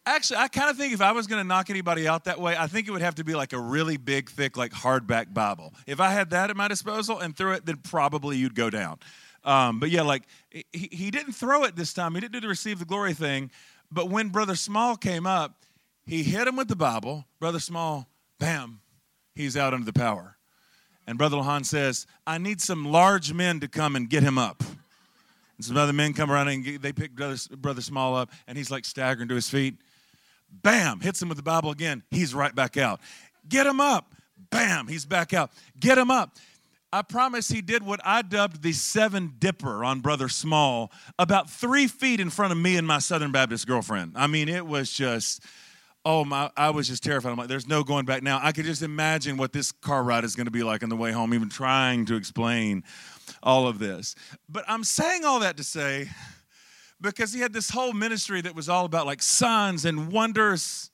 actually, 0.05 0.37
I 0.37 0.49
kind 0.49 0.69
of 0.69 0.77
think 0.77 0.93
if 0.93 1.01
I 1.01 1.13
was 1.13 1.25
going 1.27 1.41
to 1.41 1.47
knock 1.47 1.69
anybody 1.69 2.07
out 2.07 2.25
that 2.25 2.41
way, 2.41 2.57
I 2.57 2.67
think 2.67 2.87
it 2.87 2.91
would 2.91 3.01
have 3.01 3.15
to 3.15 3.23
be 3.23 3.33
like 3.33 3.53
a 3.53 3.59
really 3.59 3.97
big, 3.97 4.29
thick, 4.29 4.57
like 4.57 4.71
hardback 4.71 5.33
Bible. 5.33 5.73
If 5.87 5.99
I 5.99 6.09
had 6.09 6.31
that 6.31 6.49
at 6.49 6.57
my 6.57 6.67
disposal 6.67 7.19
and 7.19 7.35
threw 7.35 7.53
it, 7.53 7.65
then 7.65 7.77
probably 7.77 8.37
you'd 8.37 8.55
go 8.55 8.69
down. 8.69 8.99
Um, 9.43 9.79
but 9.79 9.89
yeah, 9.89 10.01
like 10.01 10.23
he, 10.49 10.89
he 10.91 11.11
didn't 11.11 11.33
throw 11.33 11.63
it 11.63 11.75
this 11.75 11.93
time. 11.93 12.13
He 12.15 12.21
didn't 12.21 12.33
do 12.33 12.41
the 12.41 12.47
receive 12.47 12.79
the 12.79 12.85
glory 12.85 13.13
thing. 13.13 13.51
But 13.91 14.09
when 14.09 14.29
Brother 14.29 14.55
Small 14.55 14.97
came 14.97 15.25
up, 15.25 15.55
he 16.05 16.23
hit 16.23 16.47
him 16.47 16.55
with 16.55 16.67
the 16.67 16.75
Bible. 16.75 17.25
Brother 17.39 17.59
Small, 17.59 18.07
bam, 18.39 18.81
he's 19.35 19.55
out 19.55 19.73
under 19.73 19.85
the 19.85 19.93
power. 19.93 20.37
And 21.07 21.17
Brother 21.17 21.37
Lahan 21.37 21.65
says, 21.65 22.05
I 22.25 22.37
need 22.37 22.61
some 22.61 22.85
large 22.85 23.33
men 23.33 23.59
to 23.59 23.67
come 23.67 23.95
and 23.95 24.09
get 24.09 24.23
him 24.23 24.37
up. 24.37 24.63
And 25.57 25.65
some 25.65 25.77
other 25.77 25.93
men 25.93 26.13
come 26.13 26.31
around 26.31 26.47
and 26.47 26.65
they 26.81 26.93
pick 26.93 27.15
Brother, 27.15 27.37
Brother 27.57 27.81
Small 27.81 28.15
up, 28.15 28.31
and 28.47 28.57
he's 28.57 28.71
like 28.71 28.85
staggering 28.85 29.27
to 29.29 29.35
his 29.35 29.49
feet. 29.49 29.75
Bam, 30.49 30.99
hits 30.99 31.21
him 31.21 31.29
with 31.29 31.37
the 31.37 31.43
Bible 31.43 31.71
again. 31.71 32.03
He's 32.11 32.33
right 32.33 32.53
back 32.53 32.77
out. 32.77 32.99
Get 33.47 33.65
him 33.65 33.79
up. 33.79 34.13
Bam, 34.49 34.87
he's 34.87 35.05
back 35.05 35.33
out. 35.33 35.51
Get 35.79 35.97
him 35.97 36.11
up. 36.11 36.35
I 36.93 37.03
promise 37.03 37.47
he 37.47 37.61
did 37.61 37.83
what 37.83 38.01
I 38.03 38.21
dubbed 38.21 38.63
the 38.63 38.73
seven 38.73 39.35
dipper 39.39 39.85
on 39.85 40.01
Brother 40.01 40.27
Small, 40.27 40.91
about 41.17 41.49
three 41.49 41.87
feet 41.87 42.19
in 42.19 42.29
front 42.29 42.51
of 42.51 42.57
me 42.57 42.75
and 42.75 42.85
my 42.85 42.99
Southern 42.99 43.31
Baptist 43.31 43.65
girlfriend. 43.65 44.13
I 44.15 44.27
mean, 44.27 44.49
it 44.49 44.67
was 44.67 44.91
just 44.91 45.41
oh 46.05 46.25
my 46.25 46.49
i 46.57 46.69
was 46.69 46.87
just 46.87 47.03
terrified. 47.03 47.31
I'm 47.31 47.37
like 47.37 47.47
there's 47.47 47.67
no 47.67 47.83
going 47.83 48.05
back 48.05 48.23
now. 48.23 48.39
I 48.41 48.51
could 48.51 48.65
just 48.65 48.81
imagine 48.81 49.37
what 49.37 49.53
this 49.53 49.71
car 49.71 50.03
ride 50.03 50.23
is 50.23 50.35
going 50.35 50.45
to 50.45 50.51
be 50.51 50.63
like 50.63 50.83
on 50.83 50.89
the 50.89 50.95
way 50.95 51.11
home 51.11 51.33
even 51.33 51.49
trying 51.49 52.05
to 52.05 52.15
explain 52.15 52.83
all 53.43 53.67
of 53.67 53.79
this. 53.79 54.15
But 54.49 54.63
i'm 54.67 54.83
saying 54.83 55.25
all 55.25 55.39
that 55.41 55.57
to 55.57 55.63
say 55.63 56.09
because 56.99 57.33
he 57.33 57.39
had 57.39 57.53
this 57.53 57.69
whole 57.69 57.93
ministry 57.93 58.41
that 58.41 58.55
was 58.55 58.69
all 58.69 58.85
about 58.85 59.05
like 59.05 59.21
signs 59.21 59.85
and 59.85 60.11
wonders 60.11 60.89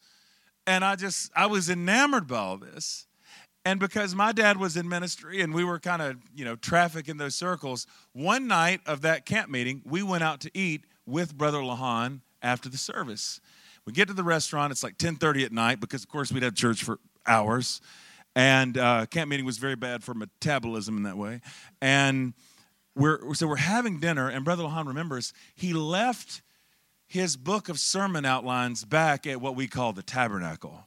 and 0.66 0.84
i 0.84 0.96
just 0.96 1.32
i 1.36 1.46
was 1.46 1.70
enamored 1.70 2.28
by 2.28 2.38
all 2.38 2.58
this. 2.58 3.06
And 3.66 3.82
because 3.82 4.16
my 4.16 4.32
dad 4.32 4.56
was 4.56 4.78
in 4.78 4.88
ministry 4.88 5.42
and 5.42 5.54
we 5.54 5.66
were 5.66 5.78
kind 5.78 6.02
of 6.02 6.16
you 6.34 6.46
know 6.46 6.56
traffic 6.56 7.10
in 7.10 7.18
those 7.18 7.36
circles 7.36 7.86
one 8.14 8.48
night 8.48 8.82
of 8.86 9.02
that 9.02 9.26
camp 9.26 9.50
meeting 9.50 9.82
we 9.86 10.04
went 10.04 10.24
out 10.24 10.40
to 10.42 10.52
eat 10.54 10.86
with 11.06 11.38
brother 11.38 11.60
lahan 11.60 12.22
after 12.42 12.70
the 12.70 12.78
service 12.78 13.42
we 13.88 13.94
get 13.94 14.10
to 14.10 14.14
the 14.14 14.24
restaurant. 14.24 14.72
It's 14.72 14.84
like 14.84 14.98
10:30 14.98 15.46
at 15.46 15.54
night 15.54 15.80
because, 15.80 16.04
of 16.04 16.10
course, 16.10 16.30
we'd 16.30 16.44
have 16.44 16.54
church 16.54 16.84
for 16.84 17.00
hours, 17.26 17.80
and 18.36 18.78
uh, 18.78 19.06
camp 19.06 19.30
meeting 19.30 19.46
was 19.46 19.58
very 19.58 19.78
bad 19.78 20.04
for 20.04 20.14
metabolism 20.14 20.98
in 20.98 21.04
that 21.04 21.18
way. 21.18 21.40
And 21.82 22.34
we're 22.96 23.34
so 23.34 23.48
we're 23.48 23.56
having 23.56 24.02
dinner, 24.02 24.28
and 24.30 24.44
Brother 24.44 24.64
Lahan 24.64 24.88
remembers 24.88 25.32
he 25.56 25.72
left 25.72 26.42
his 27.08 27.38
book 27.38 27.70
of 27.70 27.80
sermon 27.80 28.26
outlines 28.26 28.84
back 28.84 29.26
at 29.26 29.40
what 29.40 29.56
we 29.56 29.68
call 29.68 29.94
the 29.94 30.04
tabernacle. 30.04 30.86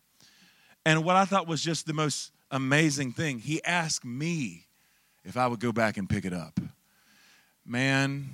And 0.85 1.03
what 1.03 1.17
I 1.17 1.25
thought 1.25 1.49
was 1.49 1.63
just 1.63 1.87
the 1.87 1.95
most 1.95 2.33
amazing 2.51 3.13
thing, 3.13 3.39
he 3.39 3.65
asked 3.65 4.05
me 4.05 4.67
if 5.25 5.39
I 5.39 5.47
would 5.47 5.61
go 5.61 5.73
back 5.73 5.97
and 5.97 6.07
pick 6.07 6.27
it 6.27 6.35
up. 6.35 6.61
Man, 7.65 8.29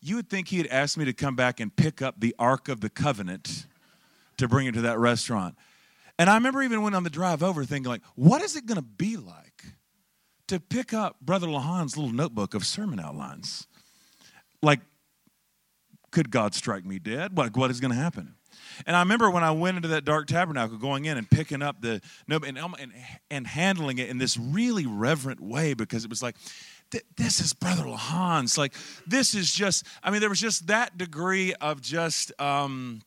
you 0.00 0.16
would 0.16 0.30
think 0.30 0.48
he'd 0.48 0.66
asked 0.68 0.96
me 0.96 1.04
to 1.04 1.12
come 1.12 1.36
back 1.36 1.60
and 1.60 1.74
pick 1.74 2.02
up 2.02 2.20
the 2.20 2.34
Ark 2.38 2.68
of 2.68 2.80
the 2.80 2.88
Covenant 2.88 3.66
to 4.36 4.48
bring 4.48 4.66
it 4.66 4.72
to 4.74 4.82
that 4.82 4.98
restaurant. 4.98 5.56
And 6.18 6.28
I 6.28 6.34
remember 6.34 6.62
even 6.62 6.82
when 6.82 6.94
on 6.94 7.04
the 7.04 7.10
drive 7.10 7.42
over 7.42 7.64
thinking, 7.64 7.90
like, 7.90 8.02
what 8.14 8.42
is 8.42 8.56
it 8.56 8.66
going 8.66 8.76
to 8.76 8.82
be 8.82 9.16
like 9.16 9.64
to 10.48 10.58
pick 10.58 10.92
up 10.92 11.16
Brother 11.20 11.46
Lahan's 11.46 11.96
little 11.96 12.12
notebook 12.12 12.54
of 12.54 12.64
sermon 12.64 12.98
outlines? 12.98 13.66
Like, 14.62 14.80
could 16.10 16.30
God 16.30 16.54
strike 16.54 16.84
me 16.84 16.98
dead? 16.98 17.36
What, 17.36 17.56
what 17.56 17.70
is 17.70 17.80
going 17.80 17.92
to 17.92 17.96
happen? 18.00 18.34
And 18.86 18.96
I 18.96 19.00
remember 19.00 19.30
when 19.30 19.44
I 19.44 19.50
went 19.50 19.76
into 19.76 19.88
that 19.88 20.04
dark 20.04 20.26
tabernacle, 20.26 20.78
going 20.78 21.04
in 21.04 21.16
and 21.18 21.28
picking 21.28 21.62
up 21.62 21.80
the 21.80 22.00
notebook 22.26 22.48
and, 22.48 22.58
um, 22.58 22.74
and, 22.78 22.92
and 23.30 23.46
handling 23.46 23.98
it 23.98 24.08
in 24.08 24.18
this 24.18 24.36
really 24.36 24.86
reverent 24.86 25.40
way 25.40 25.74
because 25.74 26.04
it 26.04 26.10
was 26.10 26.22
like, 26.22 26.36
this 27.16 27.40
is 27.40 27.52
Brother 27.52 27.84
Lahan's. 27.84 28.56
Like, 28.56 28.74
this 29.06 29.34
is 29.34 29.52
just, 29.52 29.84
I 30.02 30.10
mean, 30.10 30.20
there 30.20 30.28
was 30.28 30.40
just 30.40 30.68
that 30.68 30.96
degree 30.96 31.54
of 31.54 31.80
just 31.80 32.32
um, 32.40 33.02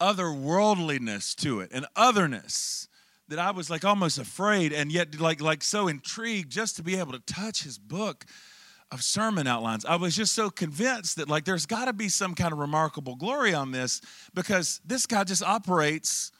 otherworldliness 0.00 1.34
to 1.36 1.60
it 1.60 1.70
and 1.72 1.86
otherness 1.96 2.88
that 3.28 3.38
I 3.38 3.52
was 3.52 3.70
like 3.70 3.84
almost 3.84 4.18
afraid 4.18 4.72
and 4.72 4.92
yet 4.92 5.18
like, 5.18 5.40
like 5.40 5.62
so 5.62 5.88
intrigued 5.88 6.50
just 6.50 6.76
to 6.76 6.82
be 6.82 6.96
able 6.96 7.12
to 7.12 7.20
touch 7.20 7.62
his 7.62 7.78
book 7.78 8.26
of 8.90 9.02
sermon 9.02 9.46
outlines. 9.46 9.84
I 9.84 9.96
was 9.96 10.14
just 10.14 10.34
so 10.34 10.50
convinced 10.50 11.16
that 11.16 11.28
like 11.28 11.44
there's 11.44 11.66
got 11.66 11.86
to 11.86 11.92
be 11.92 12.08
some 12.08 12.34
kind 12.34 12.52
of 12.52 12.58
remarkable 12.58 13.16
glory 13.16 13.54
on 13.54 13.70
this 13.70 14.00
because 14.34 14.80
this 14.84 15.06
guy 15.06 15.24
just 15.24 15.42
operates 15.42 16.32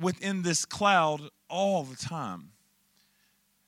within 0.00 0.42
this 0.42 0.64
cloud 0.64 1.20
all 1.48 1.84
the 1.84 1.96
time. 1.96 2.53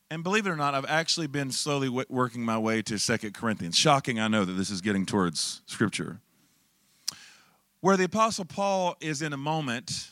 And 0.08 0.22
believe 0.22 0.46
it 0.46 0.50
or 0.50 0.56
not, 0.56 0.74
I've 0.74 0.86
actually 0.86 1.26
been 1.26 1.50
slowly 1.50 1.88
working 1.88 2.44
my 2.44 2.58
way 2.58 2.80
to 2.82 2.98
Second 2.98 3.34
Corinthians. 3.34 3.76
Shocking, 3.76 4.20
I 4.20 4.28
know 4.28 4.44
that 4.44 4.52
this 4.52 4.70
is 4.70 4.80
getting 4.80 5.04
towards 5.04 5.62
Scripture. 5.66 6.20
Where 7.80 7.96
the 7.96 8.04
Apostle 8.04 8.44
Paul 8.44 8.96
is 9.00 9.20
in 9.20 9.32
a 9.32 9.36
moment, 9.36 10.10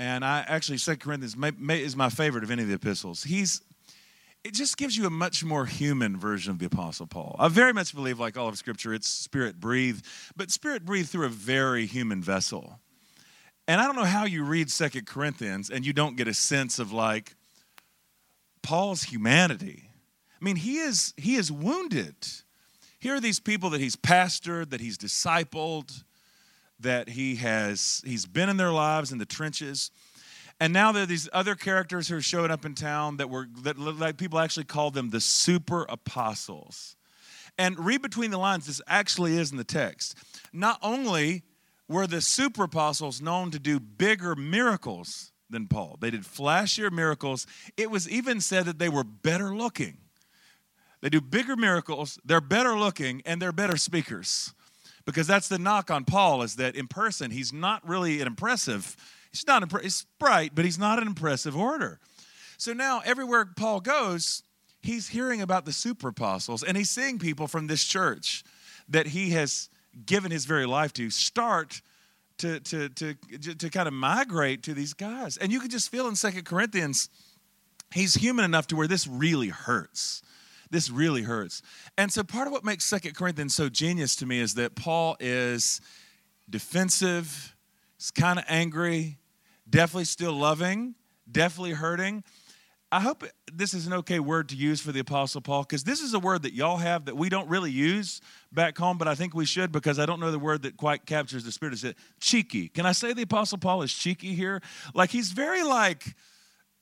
and 0.00 0.24
I 0.24 0.44
actually, 0.48 0.78
Second 0.78 1.00
Corinthians 1.00 1.36
may, 1.36 1.52
may, 1.52 1.80
is 1.80 1.94
my 1.94 2.08
favorite 2.08 2.42
of 2.42 2.50
any 2.50 2.62
of 2.62 2.68
the 2.68 2.74
epistles. 2.74 3.22
He's, 3.22 3.62
it 4.42 4.52
just 4.52 4.76
gives 4.76 4.96
you 4.96 5.06
a 5.06 5.10
much 5.10 5.44
more 5.44 5.64
human 5.64 6.16
version 6.16 6.50
of 6.50 6.58
the 6.58 6.66
Apostle 6.66 7.06
Paul. 7.06 7.36
I 7.38 7.46
very 7.46 7.72
much 7.72 7.94
believe, 7.94 8.18
like 8.18 8.36
all 8.36 8.48
of 8.48 8.58
Scripture, 8.58 8.92
it's 8.92 9.08
spirit 9.08 9.60
breathed, 9.60 10.04
but 10.36 10.50
spirit 10.50 10.84
breathed 10.84 11.08
through 11.08 11.26
a 11.26 11.30
very 11.30 11.86
human 11.86 12.20
vessel. 12.20 12.80
And 13.68 13.80
I 13.80 13.86
don't 13.86 13.96
know 13.96 14.04
how 14.04 14.24
you 14.24 14.42
read 14.42 14.72
Second 14.72 15.06
Corinthians 15.06 15.70
and 15.70 15.86
you 15.86 15.92
don't 15.92 16.16
get 16.16 16.26
a 16.26 16.34
sense 16.34 16.80
of 16.80 16.92
like, 16.92 17.36
Paul's 18.62 19.04
humanity. 19.04 19.90
I 20.40 20.44
mean, 20.44 20.56
he 20.56 20.78
is, 20.78 21.14
he 21.16 21.34
is 21.36 21.50
wounded. 21.50 22.14
Here 23.00 23.14
are 23.14 23.20
these 23.20 23.40
people 23.40 23.70
that 23.70 23.80
he's 23.80 23.96
pastored, 23.96 24.70
that 24.70 24.80
he's 24.80 24.98
discipled, 24.98 26.04
that 26.80 27.08
he 27.10 27.36
has 27.36 28.02
he's 28.04 28.26
been 28.26 28.48
in 28.48 28.56
their 28.56 28.72
lives 28.72 29.12
in 29.12 29.18
the 29.18 29.26
trenches. 29.26 29.90
And 30.60 30.72
now 30.72 30.90
there 30.90 31.04
are 31.04 31.06
these 31.06 31.28
other 31.32 31.54
characters 31.54 32.08
who 32.08 32.16
are 32.16 32.22
showing 32.22 32.50
up 32.50 32.64
in 32.64 32.74
town 32.74 33.16
that 33.18 33.30
were 33.30 33.48
that 33.62 33.78
like 33.78 34.16
people 34.16 34.38
actually 34.38 34.64
called 34.64 34.94
them 34.94 35.10
the 35.10 35.20
super 35.20 35.86
apostles. 35.88 36.96
And 37.56 37.78
read 37.78 38.02
between 38.02 38.30
the 38.30 38.38
lines, 38.38 38.66
this 38.66 38.80
actually 38.86 39.36
is 39.36 39.50
in 39.50 39.56
the 39.56 39.64
text. 39.64 40.16
Not 40.52 40.78
only 40.82 41.42
were 41.88 42.06
the 42.06 42.20
super 42.20 42.64
apostles 42.64 43.20
known 43.20 43.50
to 43.50 43.58
do 43.58 43.80
bigger 43.80 44.36
miracles 44.36 45.32
than 45.50 45.66
Paul. 45.66 45.96
They 46.00 46.10
did 46.10 46.22
flashier 46.22 46.90
miracles. 46.90 47.46
It 47.76 47.90
was 47.90 48.08
even 48.08 48.40
said 48.40 48.66
that 48.66 48.78
they 48.78 48.88
were 48.88 49.04
better 49.04 49.54
looking. 49.54 49.98
They 51.00 51.08
do 51.08 51.20
bigger 51.20 51.56
miracles, 51.56 52.18
they're 52.24 52.40
better 52.40 52.76
looking, 52.76 53.22
and 53.24 53.40
they're 53.40 53.52
better 53.52 53.76
speakers. 53.76 54.52
Because 55.04 55.26
that's 55.26 55.48
the 55.48 55.58
knock 55.58 55.90
on 55.90 56.04
Paul 56.04 56.42
is 56.42 56.56
that 56.56 56.74
in 56.76 56.88
person, 56.88 57.30
he's 57.30 57.52
not 57.52 57.86
really 57.88 58.20
an 58.20 58.26
impressive, 58.26 58.96
he's 59.30 59.46
not 59.46 59.62
impre- 59.62 59.82
he's 59.82 60.06
bright, 60.18 60.54
but 60.54 60.64
he's 60.64 60.78
not 60.78 61.00
an 61.00 61.06
impressive 61.06 61.56
orator. 61.56 62.00
So 62.58 62.72
now 62.72 63.00
everywhere 63.04 63.46
Paul 63.46 63.80
goes, 63.80 64.42
he's 64.82 65.08
hearing 65.08 65.40
about 65.40 65.64
the 65.64 65.72
super 65.72 66.08
apostles 66.08 66.62
and 66.62 66.76
he's 66.76 66.90
seeing 66.90 67.18
people 67.18 67.46
from 67.46 67.68
this 67.68 67.84
church 67.84 68.42
that 68.88 69.08
he 69.08 69.30
has 69.30 69.70
given 70.04 70.30
his 70.30 70.44
very 70.44 70.66
life 70.66 70.92
to 70.94 71.10
start 71.10 71.80
to, 72.38 72.60
to, 72.60 72.88
to, 72.88 73.14
to 73.54 73.70
kind 73.70 73.88
of 73.88 73.94
migrate 73.94 74.62
to 74.64 74.74
these 74.74 74.94
guys. 74.94 75.36
And 75.36 75.52
you 75.52 75.60
can 75.60 75.70
just 75.70 75.90
feel 75.90 76.08
in 76.08 76.16
Second 76.16 76.44
Corinthians, 76.44 77.08
he's 77.92 78.14
human 78.14 78.44
enough 78.44 78.66
to 78.68 78.76
where 78.76 78.88
this 78.88 79.06
really 79.06 79.48
hurts. 79.48 80.22
This 80.70 80.90
really 80.90 81.22
hurts. 81.22 81.62
And 81.96 82.12
so 82.12 82.22
part 82.22 82.46
of 82.46 82.52
what 82.52 82.64
makes 82.64 82.84
Second 82.84 83.16
Corinthians 83.16 83.54
so 83.54 83.68
genius 83.68 84.16
to 84.16 84.26
me 84.26 84.40
is 84.40 84.54
that 84.54 84.74
Paul 84.74 85.16
is 85.18 85.80
defensive, 86.48 87.56
he's 87.96 88.10
kind 88.10 88.38
of 88.38 88.44
angry, 88.48 89.18
definitely 89.68 90.04
still 90.04 90.32
loving, 90.32 90.94
definitely 91.30 91.72
hurting. 91.72 92.22
I 92.90 93.00
hope 93.00 93.24
this 93.52 93.74
is 93.74 93.86
an 93.86 93.92
okay 93.92 94.18
word 94.18 94.48
to 94.48 94.56
use 94.56 94.80
for 94.80 94.92
the 94.92 95.00
Apostle 95.00 95.42
Paul 95.42 95.62
because 95.62 95.84
this 95.84 96.00
is 96.00 96.14
a 96.14 96.18
word 96.18 96.42
that 96.42 96.54
y'all 96.54 96.78
have 96.78 97.04
that 97.04 97.16
we 97.16 97.28
don't 97.28 97.48
really 97.48 97.70
use 97.70 98.22
back 98.50 98.78
home, 98.78 98.96
but 98.96 99.06
I 99.06 99.14
think 99.14 99.34
we 99.34 99.44
should 99.44 99.70
because 99.72 99.98
I 99.98 100.06
don't 100.06 100.20
know 100.20 100.30
the 100.30 100.38
word 100.38 100.62
that 100.62 100.78
quite 100.78 101.04
captures 101.04 101.44
the 101.44 101.52
spirit. 101.52 101.74
Is 101.74 101.84
it 101.84 101.98
cheeky? 102.18 102.68
Can 102.68 102.86
I 102.86 102.92
say 102.92 103.12
the 103.12 103.22
Apostle 103.22 103.58
Paul 103.58 103.82
is 103.82 103.92
cheeky 103.92 104.34
here? 104.34 104.62
Like 104.94 105.10
he's 105.10 105.32
very 105.32 105.62
like, 105.62 106.16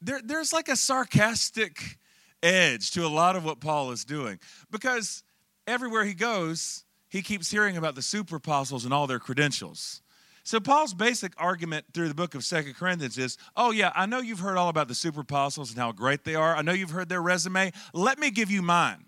there, 0.01 0.21
there's 0.23 0.53
like 0.53 0.69
a 0.69 0.77
sarcastic 0.77 1.99
edge 2.41 2.93
to 2.93 3.05
a 3.05 3.09
lot 3.09 3.35
of 3.35 3.45
what 3.45 3.59
Paul 3.59 3.91
is 3.91 4.05
doing 4.05 4.39
because 4.71 5.25
everywhere 5.67 6.05
he 6.05 6.15
goes, 6.15 6.85
he 7.09 7.21
keeps 7.21 7.51
hearing 7.51 7.77
about 7.77 7.97
the 7.97 8.03
super 8.03 8.37
apostles 8.37 8.85
and 8.85 8.95
all 8.95 9.09
their 9.09 9.19
credentials. 9.19 10.03
So 10.47 10.61
Paul's 10.61 10.95
basic 10.95 11.33
argument 11.39 11.87
through 11.93 12.07
the 12.07 12.15
book 12.15 12.37
of 12.37 12.45
Second 12.45 12.75
Corinthians 12.77 13.19
is, 13.19 13.37
"Oh 13.57 13.73
yeah, 13.73 13.91
I 13.97 14.07
know 14.07 14.21
you've 14.21 14.39
heard 14.39 14.57
all 14.57 14.69
about 14.69 14.87
the 14.87 14.95
super 14.95 15.23
apostles 15.23 15.71
and 15.71 15.79
how 15.79 15.91
great 15.91 16.23
they 16.23 16.37
are. 16.37 16.55
I 16.55 16.63
know 16.63 16.71
you've 16.71 16.91
heard 16.91 17.09
their 17.09 17.21
resume. 17.21 17.73
Let 17.93 18.21
me 18.21 18.31
give 18.31 18.49
you 18.49 18.63
mine. 18.63 19.07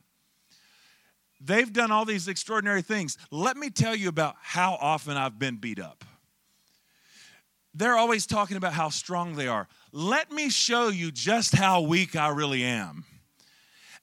They've 1.40 1.72
done 1.72 1.92
all 1.92 2.04
these 2.04 2.26
extraordinary 2.26 2.82
things. 2.82 3.16
Let 3.30 3.56
me 3.56 3.70
tell 3.70 3.94
you 3.94 4.08
about 4.08 4.34
how 4.42 4.78
often 4.80 5.16
I've 5.16 5.38
been 5.38 5.58
beat 5.58 5.78
up. 5.78 6.04
They're 7.72 7.96
always 7.96 8.26
talking 8.26 8.56
about 8.56 8.72
how 8.72 8.88
strong 8.88 9.36
they 9.36 9.46
are. 9.46 9.68
Let 9.92 10.32
me 10.32 10.50
show 10.50 10.88
you 10.88 11.12
just 11.12 11.54
how 11.54 11.82
weak 11.82 12.16
I 12.16 12.30
really 12.30 12.64
am." 12.64 13.04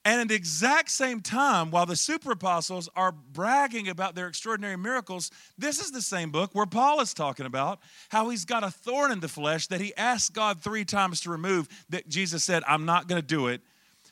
And 0.05 0.21
at 0.21 0.27
the 0.27 0.35
exact 0.35 0.91
same 0.91 1.19
time, 1.19 1.71
while 1.71 1.87
the 1.87 1.95
super 1.95 2.31
apostles 2.31 2.87
are 2.95 3.11
bragging 3.11 3.87
about 3.87 4.13
their 4.13 4.27
extraordinary 4.27 4.77
miracles, 4.77 5.31
this 5.57 5.79
is 5.79 5.91
the 5.91 6.01
same 6.01 6.29
book 6.29 6.51
where 6.53 6.67
Paul 6.67 7.01
is 7.01 7.11
talking 7.11 7.47
about 7.47 7.79
how 8.09 8.29
he's 8.29 8.45
got 8.45 8.63
a 8.63 8.69
thorn 8.69 9.11
in 9.11 9.19
the 9.19 9.27
flesh 9.27 9.65
that 9.67 9.81
he 9.81 9.95
asked 9.97 10.33
God 10.33 10.61
three 10.61 10.85
times 10.85 11.21
to 11.21 11.31
remove. 11.31 11.67
That 11.89 12.07
Jesus 12.07 12.43
said, 12.43 12.63
I'm 12.67 12.85
not 12.85 13.07
going 13.07 13.19
to 13.19 13.27
do 13.27 13.47
it. 13.47 13.61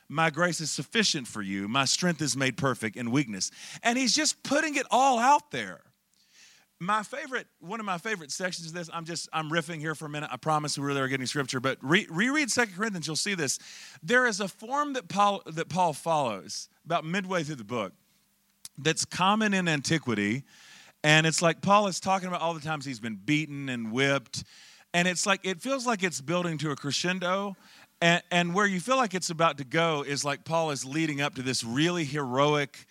My 0.10 0.32
grace 0.32 0.60
is 0.62 0.72
sufficient 0.72 1.28
for 1.28 1.44
you. 1.44 1.68
My 1.68 1.86
strength 1.86 2.24
is 2.24 2.36
made 2.36 2.58
perfect 2.58 2.98
in 2.98 3.12
weakness. 3.12 3.52
And 3.84 3.96
he's 3.96 4.16
just 4.16 4.42
putting 4.42 4.76
it 4.76 4.88
all 4.90 5.20
out 5.20 5.52
there 5.52 5.82
my 6.80 7.04
favorite 7.04 7.48
one 7.60 7.80
of 7.80 7.86
my 7.86 7.98
favorite 7.98 8.32
sections 8.32 8.68
of 8.68 8.74
this 8.74 8.90
i'm 8.94 9.06
just 9.06 9.30
i'm 9.32 9.50
riffing 9.50 9.80
here 9.80 9.96
for 9.96 10.06
a 10.06 10.10
minute. 10.10 10.30
I 10.32 10.38
promise 10.38 10.78
we 10.78 10.86
really 10.86 11.02
are 11.02 11.08
getting 11.08 11.26
scripture 11.26 11.60
but 11.60 11.78
re- 11.82 12.08
reread 12.10 12.52
second 12.52 12.76
corinthians 12.76 13.08
you'll 13.08 13.16
see 13.16 13.36
this. 13.36 13.60
There 14.02 14.26
is 14.26 14.40
a 14.40 14.48
form 14.48 14.94
that 14.94 15.08
paul 15.08 15.42
that 15.46 15.70
paul 15.70 15.94
follows 15.94 16.70
about 16.86 17.06
midway 17.06 17.44
through 17.44 17.56
the 17.56 17.64
book 17.64 17.94
that's 18.78 19.06
common 19.06 19.54
in 19.54 19.68
antiquity 19.68 20.44
and 21.04 21.26
it's 21.26 21.42
like 21.42 21.62
paul 21.62 21.88
is 21.88 22.00
talking 22.00 22.28
about 22.28 22.42
all 22.42 22.54
the 22.54 22.62
times 22.62 22.86
he's 22.86 23.00
been 23.00 23.16
beaten 23.24 23.70
and 23.70 23.92
whipped 23.92 24.44
and 24.94 25.08
it's 25.08 25.26
like 25.26 25.40
it 25.44 25.62
feels 25.62 25.88
like 25.88 26.04
it's 26.04 26.22
building 26.22 26.58
to 26.58 26.72
a 26.72 26.76
crescendo 26.76 27.56
and, 28.02 28.22
and 28.32 28.54
where 28.54 28.66
you 28.66 28.80
feel 28.80 28.98
like 28.98 29.14
it's 29.14 29.30
about 29.30 29.58
to 29.60 29.64
go 29.64 30.04
is 30.06 30.26
like 30.26 30.44
paul 30.44 30.72
is 30.72 30.84
leading 30.84 31.22
up 31.22 31.36
to 31.36 31.42
this 31.42 31.64
really 31.64 32.04
heroic 32.04 32.86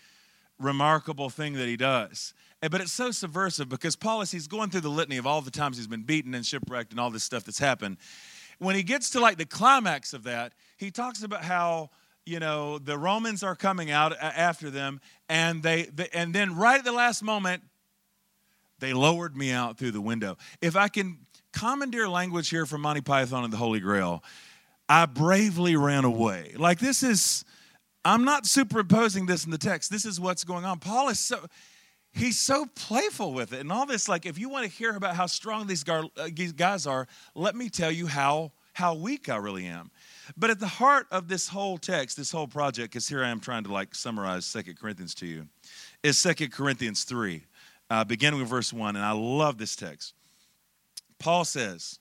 remarkable 0.59 1.29
thing 1.29 1.55
that 1.55 1.67
he 1.67 1.77
does 1.77 2.33
but 2.71 2.81
it's 2.81 2.93
so 2.93 3.11
subversive 3.11 3.69
because 3.69 3.97
Paul, 3.97 4.21
as 4.21 4.31
he's 4.31 4.47
going 4.47 4.71
through 4.71 4.83
the 4.83 4.89
litany 4.89 5.17
of 5.17 5.27
all 5.27 5.41
the 5.41 5.51
times 5.51 5.77
he's 5.77 5.89
been 5.89 6.05
beaten 6.05 6.35
and 6.35 6.47
shipwrecked 6.47 6.93
and 6.93 7.01
all 7.01 7.11
this 7.11 7.25
stuff 7.25 7.45
that's 7.45 7.59
happened, 7.59 7.97
when 8.59 8.77
he 8.77 8.85
gets 8.85 9.11
to 9.11 9.21
like 9.21 9.37
the 9.37 9.45
climax 9.45 10.15
of 10.15 10.23
that, 10.25 10.53
he 10.77 10.91
talks 10.91 11.25
about 11.25 11.43
how 11.43 11.91
you 12.25 12.39
know 12.39 12.79
the 12.79 12.97
Romans 12.97 13.43
are 13.43 13.57
coming 13.57 13.91
out 13.91 14.17
after 14.21 14.71
them, 14.71 15.01
and 15.29 15.63
they, 15.63 15.85
they 15.85 16.09
and 16.15 16.33
then 16.33 16.55
right 16.55 16.79
at 16.79 16.85
the 16.85 16.93
last 16.93 17.23
moment, 17.23 17.65
they 18.79 18.93
lowered 18.93 19.37
me 19.37 19.51
out 19.51 19.77
through 19.77 19.91
the 19.91 20.01
window. 20.01 20.37
If 20.61 20.77
I 20.77 20.87
can 20.87 21.19
commandeer 21.53 22.09
language 22.09 22.49
here 22.49 22.65
from 22.65 22.83
Monty 22.83 23.01
Python 23.01 23.43
and 23.43 23.53
the 23.53 23.57
Holy 23.57 23.81
Grail, 23.81 24.23
I 24.89 25.07
bravely 25.07 25.75
ran 25.75 26.05
away. 26.05 26.55
Like 26.57 26.79
this 26.79 27.03
is. 27.03 27.45
I'm 28.05 28.25
not 28.25 28.47
superimposing 28.47 29.27
this 29.27 29.45
in 29.45 29.53
the 29.53 29.59
text. 29.59 29.89
This 29.89 30.05
is 30.05 30.19
what's 30.19 30.43
going 30.43 30.65
on. 30.65 30.81
Paul 30.81 31.09
is 31.09 31.21
so 31.21 31.39
he's 32.13 32.39
so 32.39 32.67
playful 32.75 33.33
with 33.33 33.53
it 33.53 33.61
and 33.61 33.73
all 33.73 33.87
this 33.87 34.09
like 34.09 34.27
if 34.27 34.39
you 34.39 34.49
want 34.49 34.65
to 34.65 34.71
hear 34.71 34.95
about 34.97 35.17
how 35.17 35.27
strong 35.27 35.67
these 35.67 35.85
uh, 35.89 36.03
guys 36.57 36.87
are 36.87 37.07
let 37.35 37.55
me 37.57 37.69
tell 37.69 37.91
you 37.91 38.07
how 38.07 38.53
how 38.75 38.95
weak 38.95 39.29
I 39.29 39.37
really 39.37 39.67
am. 39.67 39.91
But 40.37 40.51
at 40.51 40.61
the 40.61 40.67
heart 40.67 41.07
of 41.11 41.29
this 41.29 41.49
whole 41.49 41.79
text, 41.79 42.17
this 42.17 42.33
whole 42.33 42.47
project, 42.47 42.93
because 42.93 43.09
here 43.09 43.25
I 43.25 43.29
am 43.29 43.41
trying 43.41 43.65
to 43.65 43.73
like 43.73 43.95
summarize 43.95 44.47
Second 44.47 44.79
Corinthians 44.79 45.15
to 45.17 45.27
you, 45.27 45.47
is 46.03 46.19
Second 46.19 46.53
Corinthians 46.53 47.05
3, 47.05 47.45
uh, 47.91 48.05
beginning 48.05 48.41
with 48.41 48.49
verse 48.49 48.73
1. 48.73 48.97
And 48.97 49.05
I 49.05 49.13
love 49.13 49.59
this 49.59 49.77
text. 49.77 50.15
Paul 51.19 51.45
says, 51.45 51.99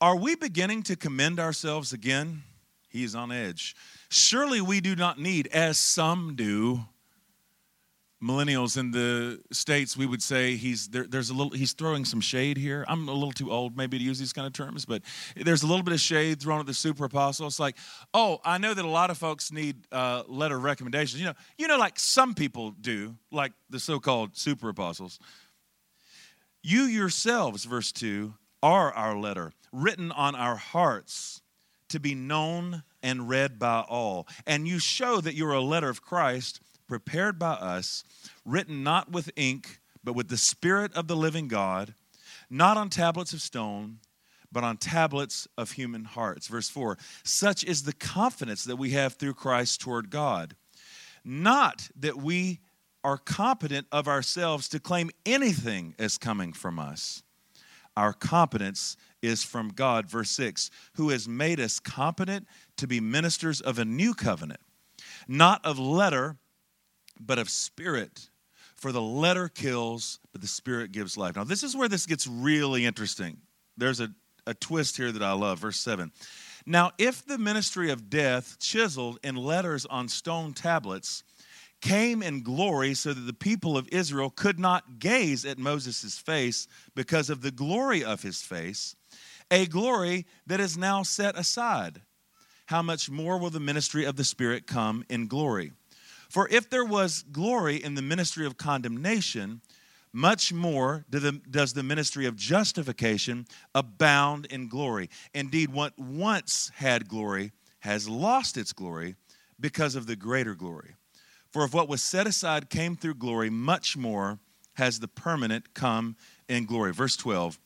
Are 0.00 0.16
we 0.16 0.34
beginning 0.34 0.82
to 0.84 0.96
commend 0.96 1.38
ourselves 1.38 1.92
again? 1.92 2.42
He 2.88 3.04
is 3.04 3.14
on 3.14 3.32
edge. 3.32 3.74
Surely 4.10 4.60
we 4.60 4.80
do 4.80 4.94
not 4.94 5.18
need, 5.18 5.46
as 5.48 5.78
some 5.78 6.34
do, 6.34 6.84
millennials 8.22 8.78
in 8.78 8.90
the 8.92 9.40
states 9.50 9.96
we 9.96 10.06
would 10.06 10.22
say 10.22 10.56
he's 10.56 10.88
there, 10.88 11.04
there's 11.04 11.30
a 11.30 11.34
little 11.34 11.52
he's 11.52 11.72
throwing 11.72 12.04
some 12.04 12.20
shade 12.20 12.56
here. 12.56 12.84
I'm 12.88 13.08
a 13.08 13.12
little 13.12 13.32
too 13.32 13.50
old 13.50 13.76
maybe 13.76 13.98
to 13.98 14.04
use 14.04 14.18
these 14.18 14.32
kind 14.32 14.46
of 14.46 14.52
terms 14.52 14.84
but 14.84 15.02
there's 15.36 15.62
a 15.62 15.66
little 15.66 15.82
bit 15.82 15.92
of 15.92 16.00
shade 16.00 16.40
thrown 16.40 16.60
at 16.60 16.66
the 16.66 16.74
super 16.74 17.04
apostles 17.04 17.58
like 17.58 17.76
oh 18.14 18.40
i 18.44 18.58
know 18.58 18.72
that 18.74 18.84
a 18.84 18.88
lot 18.88 19.10
of 19.10 19.18
folks 19.18 19.50
need 19.50 19.76
uh, 19.92 20.22
letter 20.28 20.56
of 20.56 20.62
recommendations. 20.62 21.20
You 21.20 21.26
know 21.26 21.34
you 21.58 21.66
know 21.66 21.78
like 21.78 21.98
some 21.98 22.34
people 22.34 22.70
do 22.70 23.16
like 23.30 23.52
the 23.70 23.80
so-called 23.80 24.36
super 24.36 24.68
apostles. 24.68 25.18
You 26.62 26.82
yourselves 26.82 27.64
verse 27.64 27.90
2 27.92 28.34
are 28.62 28.92
our 28.92 29.16
letter 29.16 29.52
written 29.72 30.12
on 30.12 30.34
our 30.34 30.56
hearts 30.56 31.42
to 31.88 31.98
be 31.98 32.14
known 32.14 32.84
and 33.02 33.28
read 33.28 33.58
by 33.58 33.80
all. 33.80 34.26
And 34.46 34.68
you 34.68 34.78
show 34.78 35.20
that 35.20 35.34
you're 35.34 35.52
a 35.52 35.60
letter 35.60 35.88
of 35.88 36.02
christ 36.02 36.60
prepared 36.88 37.38
by 37.38 37.52
us, 37.52 38.04
written 38.44 38.82
not 38.82 39.10
with 39.10 39.30
ink, 39.36 39.80
but 40.04 40.14
with 40.14 40.28
the 40.28 40.36
Spirit 40.36 40.92
of 40.94 41.06
the 41.06 41.16
living 41.16 41.48
God, 41.48 41.94
not 42.50 42.76
on 42.76 42.90
tablets 42.90 43.32
of 43.32 43.40
stone, 43.40 43.98
but 44.50 44.64
on 44.64 44.76
tablets 44.76 45.48
of 45.56 45.72
human 45.72 46.04
hearts. 46.04 46.46
Verse 46.46 46.68
4 46.68 46.98
Such 47.24 47.64
is 47.64 47.82
the 47.82 47.94
confidence 47.94 48.64
that 48.64 48.76
we 48.76 48.90
have 48.90 49.14
through 49.14 49.34
Christ 49.34 49.80
toward 49.80 50.10
God. 50.10 50.54
Not 51.24 51.88
that 51.98 52.16
we 52.16 52.60
are 53.04 53.18
competent 53.18 53.86
of 53.90 54.06
ourselves 54.06 54.68
to 54.68 54.80
claim 54.80 55.10
anything 55.24 55.94
as 55.98 56.18
coming 56.18 56.52
from 56.52 56.78
us. 56.78 57.22
Our 57.96 58.12
competence 58.12 58.96
is 59.20 59.42
from 59.42 59.68
God. 59.68 60.08
Verse 60.08 60.30
6 60.30 60.70
Who 60.94 61.10
has 61.10 61.28
made 61.28 61.60
us 61.60 61.80
competent 61.80 62.46
to 62.76 62.86
be 62.86 63.00
ministers 63.00 63.60
of 63.60 63.78
a 63.78 63.84
new 63.84 64.14
covenant, 64.14 64.60
not 65.26 65.64
of 65.64 65.78
letter 65.78 66.36
but 67.20 67.38
of 67.38 67.48
spirit. 67.48 68.28
For 68.76 68.90
the 68.90 69.02
letter 69.02 69.48
kills, 69.48 70.18
but 70.32 70.40
the 70.40 70.48
spirit 70.48 70.92
gives 70.92 71.16
life. 71.16 71.36
Now, 71.36 71.44
this 71.44 71.62
is 71.62 71.76
where 71.76 71.88
this 71.88 72.06
gets 72.06 72.26
really 72.26 72.84
interesting. 72.84 73.38
There's 73.76 74.00
a, 74.00 74.10
a 74.46 74.54
twist 74.54 74.96
here 74.96 75.12
that 75.12 75.22
I 75.22 75.32
love. 75.32 75.60
Verse 75.60 75.78
7. 75.78 76.10
Now, 76.66 76.90
if 76.98 77.24
the 77.24 77.38
ministry 77.38 77.90
of 77.90 78.10
death, 78.10 78.58
chiseled 78.58 79.18
in 79.22 79.36
letters 79.36 79.86
on 79.86 80.08
stone 80.08 80.52
tablets, 80.52 81.22
came 81.80 82.22
in 82.22 82.42
glory 82.42 82.94
so 82.94 83.12
that 83.12 83.20
the 83.20 83.32
people 83.32 83.76
of 83.76 83.88
Israel 83.92 84.30
could 84.30 84.58
not 84.58 84.98
gaze 84.98 85.44
at 85.44 85.58
Moses' 85.58 86.16
face 86.16 86.68
because 86.94 87.28
of 87.28 87.42
the 87.42 87.50
glory 87.50 88.04
of 88.04 88.22
his 88.22 88.40
face, 88.40 88.94
a 89.50 89.66
glory 89.66 90.24
that 90.46 90.60
is 90.60 90.78
now 90.78 91.02
set 91.02 91.36
aside, 91.36 92.00
how 92.66 92.80
much 92.80 93.10
more 93.10 93.38
will 93.38 93.50
the 93.50 93.60
ministry 93.60 94.04
of 94.04 94.16
the 94.16 94.24
Spirit 94.24 94.66
come 94.66 95.04
in 95.10 95.26
glory? 95.26 95.72
For 96.32 96.48
if 96.48 96.70
there 96.70 96.84
was 96.84 97.24
glory 97.30 97.76
in 97.76 97.94
the 97.94 98.00
ministry 98.00 98.46
of 98.46 98.56
condemnation, 98.56 99.60
much 100.14 100.50
more 100.50 101.04
does 101.10 101.74
the 101.74 101.82
ministry 101.82 102.24
of 102.24 102.36
justification 102.36 103.46
abound 103.74 104.46
in 104.46 104.68
glory. 104.68 105.10
Indeed, 105.34 105.74
what 105.74 105.98
once 105.98 106.72
had 106.76 107.06
glory 107.06 107.52
has 107.80 108.08
lost 108.08 108.56
its 108.56 108.72
glory 108.72 109.16
because 109.60 109.94
of 109.94 110.06
the 110.06 110.16
greater 110.16 110.54
glory. 110.54 110.94
For 111.50 111.66
if 111.66 111.74
what 111.74 111.86
was 111.86 112.02
set 112.02 112.26
aside 112.26 112.70
came 112.70 112.96
through 112.96 113.16
glory, 113.16 113.50
much 113.50 113.94
more 113.94 114.38
has 114.76 115.00
the 115.00 115.08
permanent 115.08 115.74
come 115.74 116.16
in 116.48 116.64
glory. 116.64 116.94
Verse 116.94 117.14
12. 117.14 117.58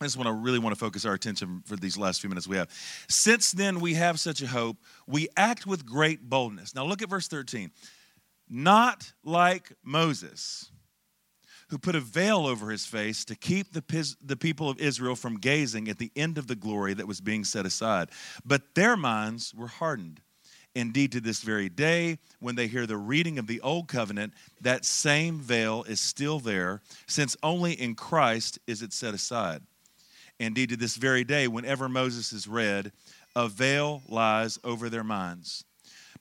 I 0.00 0.04
just 0.04 0.18
want 0.18 0.26
to 0.26 0.32
really 0.32 0.58
want 0.58 0.74
to 0.74 0.78
focus 0.78 1.06
our 1.06 1.14
attention 1.14 1.62
for 1.64 1.74
these 1.74 1.96
last 1.96 2.20
few 2.20 2.28
minutes 2.28 2.46
we 2.46 2.58
have. 2.58 2.70
Since 3.08 3.52
then 3.52 3.80
we 3.80 3.94
have 3.94 4.20
such 4.20 4.42
a 4.42 4.46
hope, 4.46 4.76
we 5.06 5.28
act 5.36 5.66
with 5.66 5.86
great 5.86 6.28
boldness. 6.28 6.74
Now 6.74 6.84
look 6.84 7.02
at 7.02 7.08
verse 7.08 7.28
13 7.28 7.70
not 8.48 9.12
like 9.24 9.72
Moses, 9.82 10.70
who 11.68 11.78
put 11.78 11.96
a 11.96 12.00
veil 12.00 12.46
over 12.46 12.70
his 12.70 12.86
face 12.86 13.24
to 13.24 13.34
keep 13.34 13.72
the, 13.72 14.14
the 14.24 14.36
people 14.36 14.68
of 14.68 14.78
Israel 14.78 15.16
from 15.16 15.38
gazing 15.38 15.88
at 15.88 15.98
the 15.98 16.12
end 16.14 16.38
of 16.38 16.46
the 16.46 16.54
glory 16.54 16.94
that 16.94 17.08
was 17.08 17.20
being 17.20 17.42
set 17.42 17.66
aside. 17.66 18.10
But 18.44 18.76
their 18.76 18.96
minds 18.96 19.52
were 19.52 19.66
hardened. 19.66 20.20
Indeed, 20.76 21.12
to 21.12 21.20
this 21.20 21.40
very 21.40 21.68
day, 21.70 22.18
when 22.38 22.54
they 22.54 22.66
hear 22.66 22.86
the 22.86 22.98
reading 22.98 23.38
of 23.38 23.46
the 23.46 23.60
Old 23.62 23.88
Covenant, 23.88 24.34
that 24.60 24.84
same 24.84 25.40
veil 25.40 25.82
is 25.84 26.00
still 26.00 26.38
there, 26.38 26.82
since 27.06 27.34
only 27.42 27.72
in 27.72 27.94
Christ 27.94 28.58
is 28.66 28.82
it 28.82 28.92
set 28.92 29.14
aside. 29.14 29.62
Indeed, 30.38 30.70
to 30.70 30.76
this 30.76 30.96
very 30.96 31.24
day, 31.24 31.48
whenever 31.48 31.88
Moses 31.88 32.32
is 32.32 32.46
read, 32.46 32.92
a 33.34 33.48
veil 33.48 34.02
lies 34.08 34.58
over 34.64 34.88
their 34.88 35.04
minds. 35.04 35.64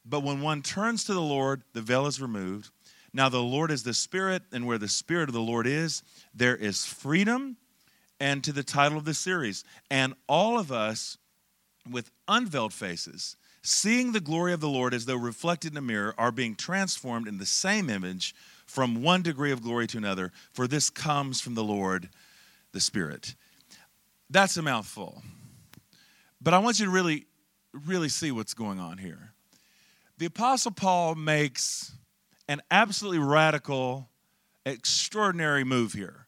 But 0.06 0.24
when 0.24 0.42
one 0.42 0.62
turns 0.62 1.04
to 1.06 1.14
the 1.14 1.22
Lord, 1.22 1.64
the 1.74 1.82
veil 1.82 2.06
is 2.06 2.22
removed. 2.22 2.70
Now, 3.14 3.30
the 3.30 3.42
Lord 3.42 3.72
is 3.72 3.84
the 3.84 3.94
Spirit, 3.94 4.44
and 4.52 4.68
where 4.68 4.78
the 4.78 4.88
Spirit 4.88 5.30
of 5.30 5.34
the 5.34 5.42
Lord 5.42 5.68
is, 5.68 6.04
there 6.34 6.56
is 6.56 6.86
freedom. 6.86 7.58
And 8.20 8.44
to 8.46 8.54
the 8.54 8.64
title 8.64 8.98
of 8.98 9.04
the 9.04 9.14
series, 9.14 9.66
and 9.92 10.14
all 10.30 10.58
of 10.58 10.72
us 10.72 11.18
with 11.90 12.12
unveiled 12.30 12.72
faces, 12.72 13.36
seeing 13.62 14.14
the 14.14 14.22
glory 14.22 14.54
of 14.54 14.62
the 14.62 14.70
Lord 14.70 14.94
as 14.94 15.06
though 15.06 15.18
reflected 15.18 15.74
in 15.74 15.78
a 15.78 15.82
mirror, 15.82 16.16
are 16.18 16.32
being 16.32 16.56
transformed 16.56 17.28
in 17.28 17.38
the 17.38 17.46
same 17.46 17.90
image 17.90 18.34
from 18.66 19.04
one 19.04 19.22
degree 19.22 19.52
of 19.52 19.62
glory 19.62 19.86
to 19.88 19.98
another, 19.98 20.32
for 20.54 20.66
this 20.66 20.90
comes 20.90 21.42
from 21.42 21.56
the 21.56 21.64
Lord, 21.64 22.08
the 22.72 22.80
Spirit. 22.80 23.36
That's 24.30 24.58
a 24.58 24.62
mouthful. 24.62 25.22
But 26.42 26.54
I 26.54 26.60
want 26.60 26.80
you 26.80 26.86
to 26.86 26.92
really, 26.92 27.26
really 27.74 28.10
see 28.10 28.32
what's 28.32 28.54
going 28.54 28.80
on 28.80 28.98
here 28.98 29.36
the 30.18 30.26
Apostle 30.26 30.72
Paul 30.72 31.16
makes 31.16 31.92
an 32.48 32.62
absolutely 32.72 33.20
radical, 33.20 34.10
extraordinary 34.66 35.64
move 35.64 35.94
here. 35.94 36.28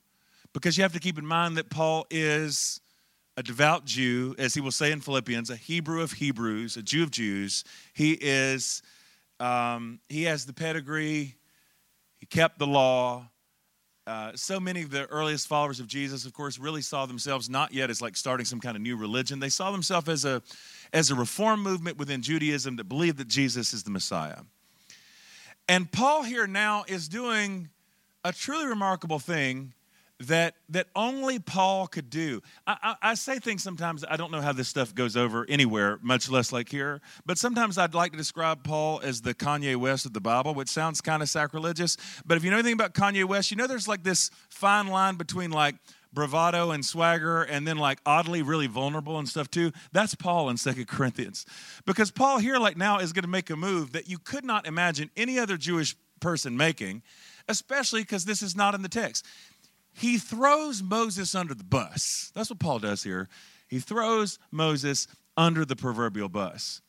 Because 0.53 0.77
you 0.77 0.83
have 0.83 0.93
to 0.93 0.99
keep 0.99 1.17
in 1.17 1.25
mind 1.25 1.57
that 1.57 1.69
Paul 1.69 2.05
is 2.09 2.81
a 3.37 3.43
devout 3.43 3.85
Jew, 3.85 4.35
as 4.39 4.53
he 4.53 4.61
will 4.61 4.71
say 4.71 4.91
in 4.91 4.99
Philippians, 4.99 5.49
a 5.49 5.55
Hebrew 5.55 6.01
of 6.01 6.13
Hebrews, 6.13 6.75
a 6.75 6.81
Jew 6.81 7.03
of 7.03 7.11
Jews. 7.11 7.63
He 7.93 8.13
is, 8.13 8.81
um, 9.39 9.99
he 10.09 10.23
has 10.23 10.45
the 10.45 10.53
pedigree, 10.53 11.35
he 12.17 12.25
kept 12.25 12.57
the 12.57 12.67
law. 12.67 13.29
Uh, 14.07 14.31
so 14.35 14.57
many 14.57 14.83
of 14.83 14.89
the 14.89 15.05
earliest 15.07 15.47
followers 15.47 15.81
of 15.81 15.87
Jesus, 15.87 16.25
of 16.25 16.31
course, 16.31 16.57
really 16.57 16.81
saw 16.81 17.05
themselves 17.05 17.49
not 17.49 17.73
yet 17.73 17.89
as 17.89 18.01
like 18.01 18.15
starting 18.15 18.45
some 18.45 18.61
kind 18.61 18.77
of 18.77 18.81
new 18.81 18.95
religion. 18.95 19.41
They 19.41 19.49
saw 19.49 19.69
themselves 19.69 20.07
as 20.07 20.23
a 20.23 20.41
as 20.93 21.11
a 21.11 21.15
reform 21.15 21.61
movement 21.61 21.97
within 21.97 22.21
Judaism 22.21 22.77
that 22.77 22.85
believed 22.85 23.17
that 23.17 23.27
Jesus 23.27 23.73
is 23.73 23.83
the 23.83 23.89
Messiah. 23.89 24.39
And 25.67 25.91
Paul 25.91 26.23
here 26.23 26.47
now 26.47 26.85
is 26.87 27.09
doing 27.09 27.67
a 28.23 28.31
truly 28.31 28.65
remarkable 28.65 29.19
thing 29.19 29.73
that 30.19 30.55
that 30.69 30.87
only 30.95 31.37
Paul 31.37 31.87
could 31.87 32.09
do. 32.09 32.41
I, 32.65 32.77
I, 32.81 33.11
I, 33.11 33.13
say 33.13 33.37
things 33.37 33.61
sometimes 33.61 34.03
I 34.09 34.17
don't 34.17 34.31
know 34.31 34.41
how 34.41 34.51
this 34.51 34.67
stuff 34.67 34.95
goes 34.95 35.15
over 35.15 35.45
anywhere, 35.47 35.99
much 36.01 36.29
less 36.29 36.51
like 36.51 36.69
here. 36.69 37.01
But 37.25 37.37
sometimes 37.37 37.77
I'd 37.77 37.93
like 37.93 38.13
to 38.13 38.17
describe 38.17 38.63
Paul 38.63 38.99
as 39.03 39.21
the 39.21 39.35
Kanye 39.35 39.75
West 39.75 40.05
of 40.05 40.13
the 40.13 40.21
Bible, 40.21 40.55
which 40.55 40.69
sounds 40.69 41.01
kind 41.01 41.21
of 41.21 41.29
sacrilegious. 41.29 41.97
But 42.25 42.37
if 42.37 42.43
you 42.43 42.49
know 42.49 42.57
anything 42.57 42.73
about 42.73 42.93
Kanye 42.93 43.25
West, 43.25 43.51
you 43.51 43.57
know 43.57 43.67
there's 43.67 43.87
like 43.87 44.03
this 44.03 44.31
fine 44.49 44.87
line 44.87 45.15
between 45.15 45.51
like 45.51 45.75
bravado 46.13 46.71
and 46.71 46.83
swagger 46.83 47.43
and 47.43 47.67
then 47.67 47.77
like 47.77 47.99
oddly 48.05 48.41
really 48.41 48.65
vulnerable 48.65 49.19
and 49.19 49.27
stuff 49.27 49.51
too 49.51 49.71
that's 49.91 50.15
paul 50.15 50.49
in 50.49 50.57
second 50.57 50.87
corinthians 50.87 51.45
because 51.85 52.09
paul 52.09 52.39
here 52.39 52.57
like 52.57 52.77
now 52.77 52.97
is 52.97 53.13
going 53.13 53.23
to 53.23 53.29
make 53.29 53.49
a 53.49 53.55
move 53.55 53.91
that 53.91 54.09
you 54.09 54.17
could 54.17 54.45
not 54.45 54.65
imagine 54.65 55.11
any 55.17 55.37
other 55.37 55.57
jewish 55.57 55.95
person 56.19 56.55
making 56.57 57.03
especially 57.47 58.01
because 58.01 58.25
this 58.25 58.41
is 58.41 58.55
not 58.55 58.73
in 58.73 58.81
the 58.81 58.89
text 58.89 59.25
he 59.97 60.17
throws 60.17 60.81
moses 60.83 61.35
under 61.35 61.53
the 61.53 61.63
bus. 61.63 62.31
That's 62.35 62.49
what 62.49 62.59
paul 62.59 62.79
does 62.79 63.03
here. 63.03 63.27
He 63.67 63.79
throws 63.79 64.39
moses 64.51 65.07
under 65.35 65.65
the 65.65 65.75
proverbial 65.75 66.29
bus. 66.29 66.81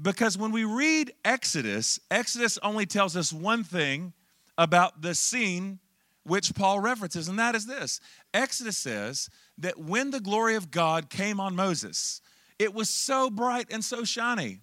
Because 0.00 0.38
when 0.38 0.52
we 0.52 0.64
read 0.64 1.12
exodus 1.24 2.00
exodus 2.10 2.58
only 2.62 2.86
tells 2.86 3.16
us 3.16 3.32
one 3.32 3.64
thing 3.64 4.12
about 4.58 5.02
the 5.02 5.14
scene 5.14 5.78
which 6.24 6.54
Paul 6.54 6.80
references, 6.80 7.28
and 7.28 7.38
that 7.38 7.54
is 7.54 7.66
this. 7.66 8.00
Exodus 8.32 8.78
says 8.78 9.28
that 9.58 9.78
when 9.78 10.10
the 10.10 10.20
glory 10.20 10.54
of 10.54 10.70
God 10.70 11.10
came 11.10 11.40
on 11.40 11.56
Moses, 11.56 12.20
it 12.58 12.72
was 12.72 12.88
so 12.88 13.28
bright 13.28 13.66
and 13.70 13.84
so 13.84 14.04
shiny 14.04 14.60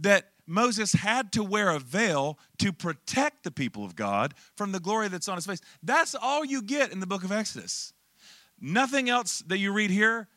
that 0.00 0.30
Moses 0.50 0.92
had 0.92 1.32
to 1.32 1.44
wear 1.44 1.70
a 1.70 1.78
veil 1.78 2.38
to 2.58 2.72
protect 2.72 3.44
the 3.44 3.50
people 3.50 3.84
of 3.84 3.96
God 3.96 4.34
from 4.56 4.72
the 4.72 4.80
glory 4.80 5.08
that's 5.08 5.28
on 5.28 5.36
his 5.36 5.46
face. 5.46 5.60
That's 5.82 6.14
all 6.14 6.44
you 6.44 6.60
get 6.62 6.92
in 6.92 7.00
the 7.00 7.06
book 7.06 7.24
of 7.24 7.32
Exodus. 7.32 7.92
Nothing 8.60 9.08
else 9.08 9.42
that 9.46 9.58
you 9.58 9.72
read 9.72 9.90
here 9.90 10.28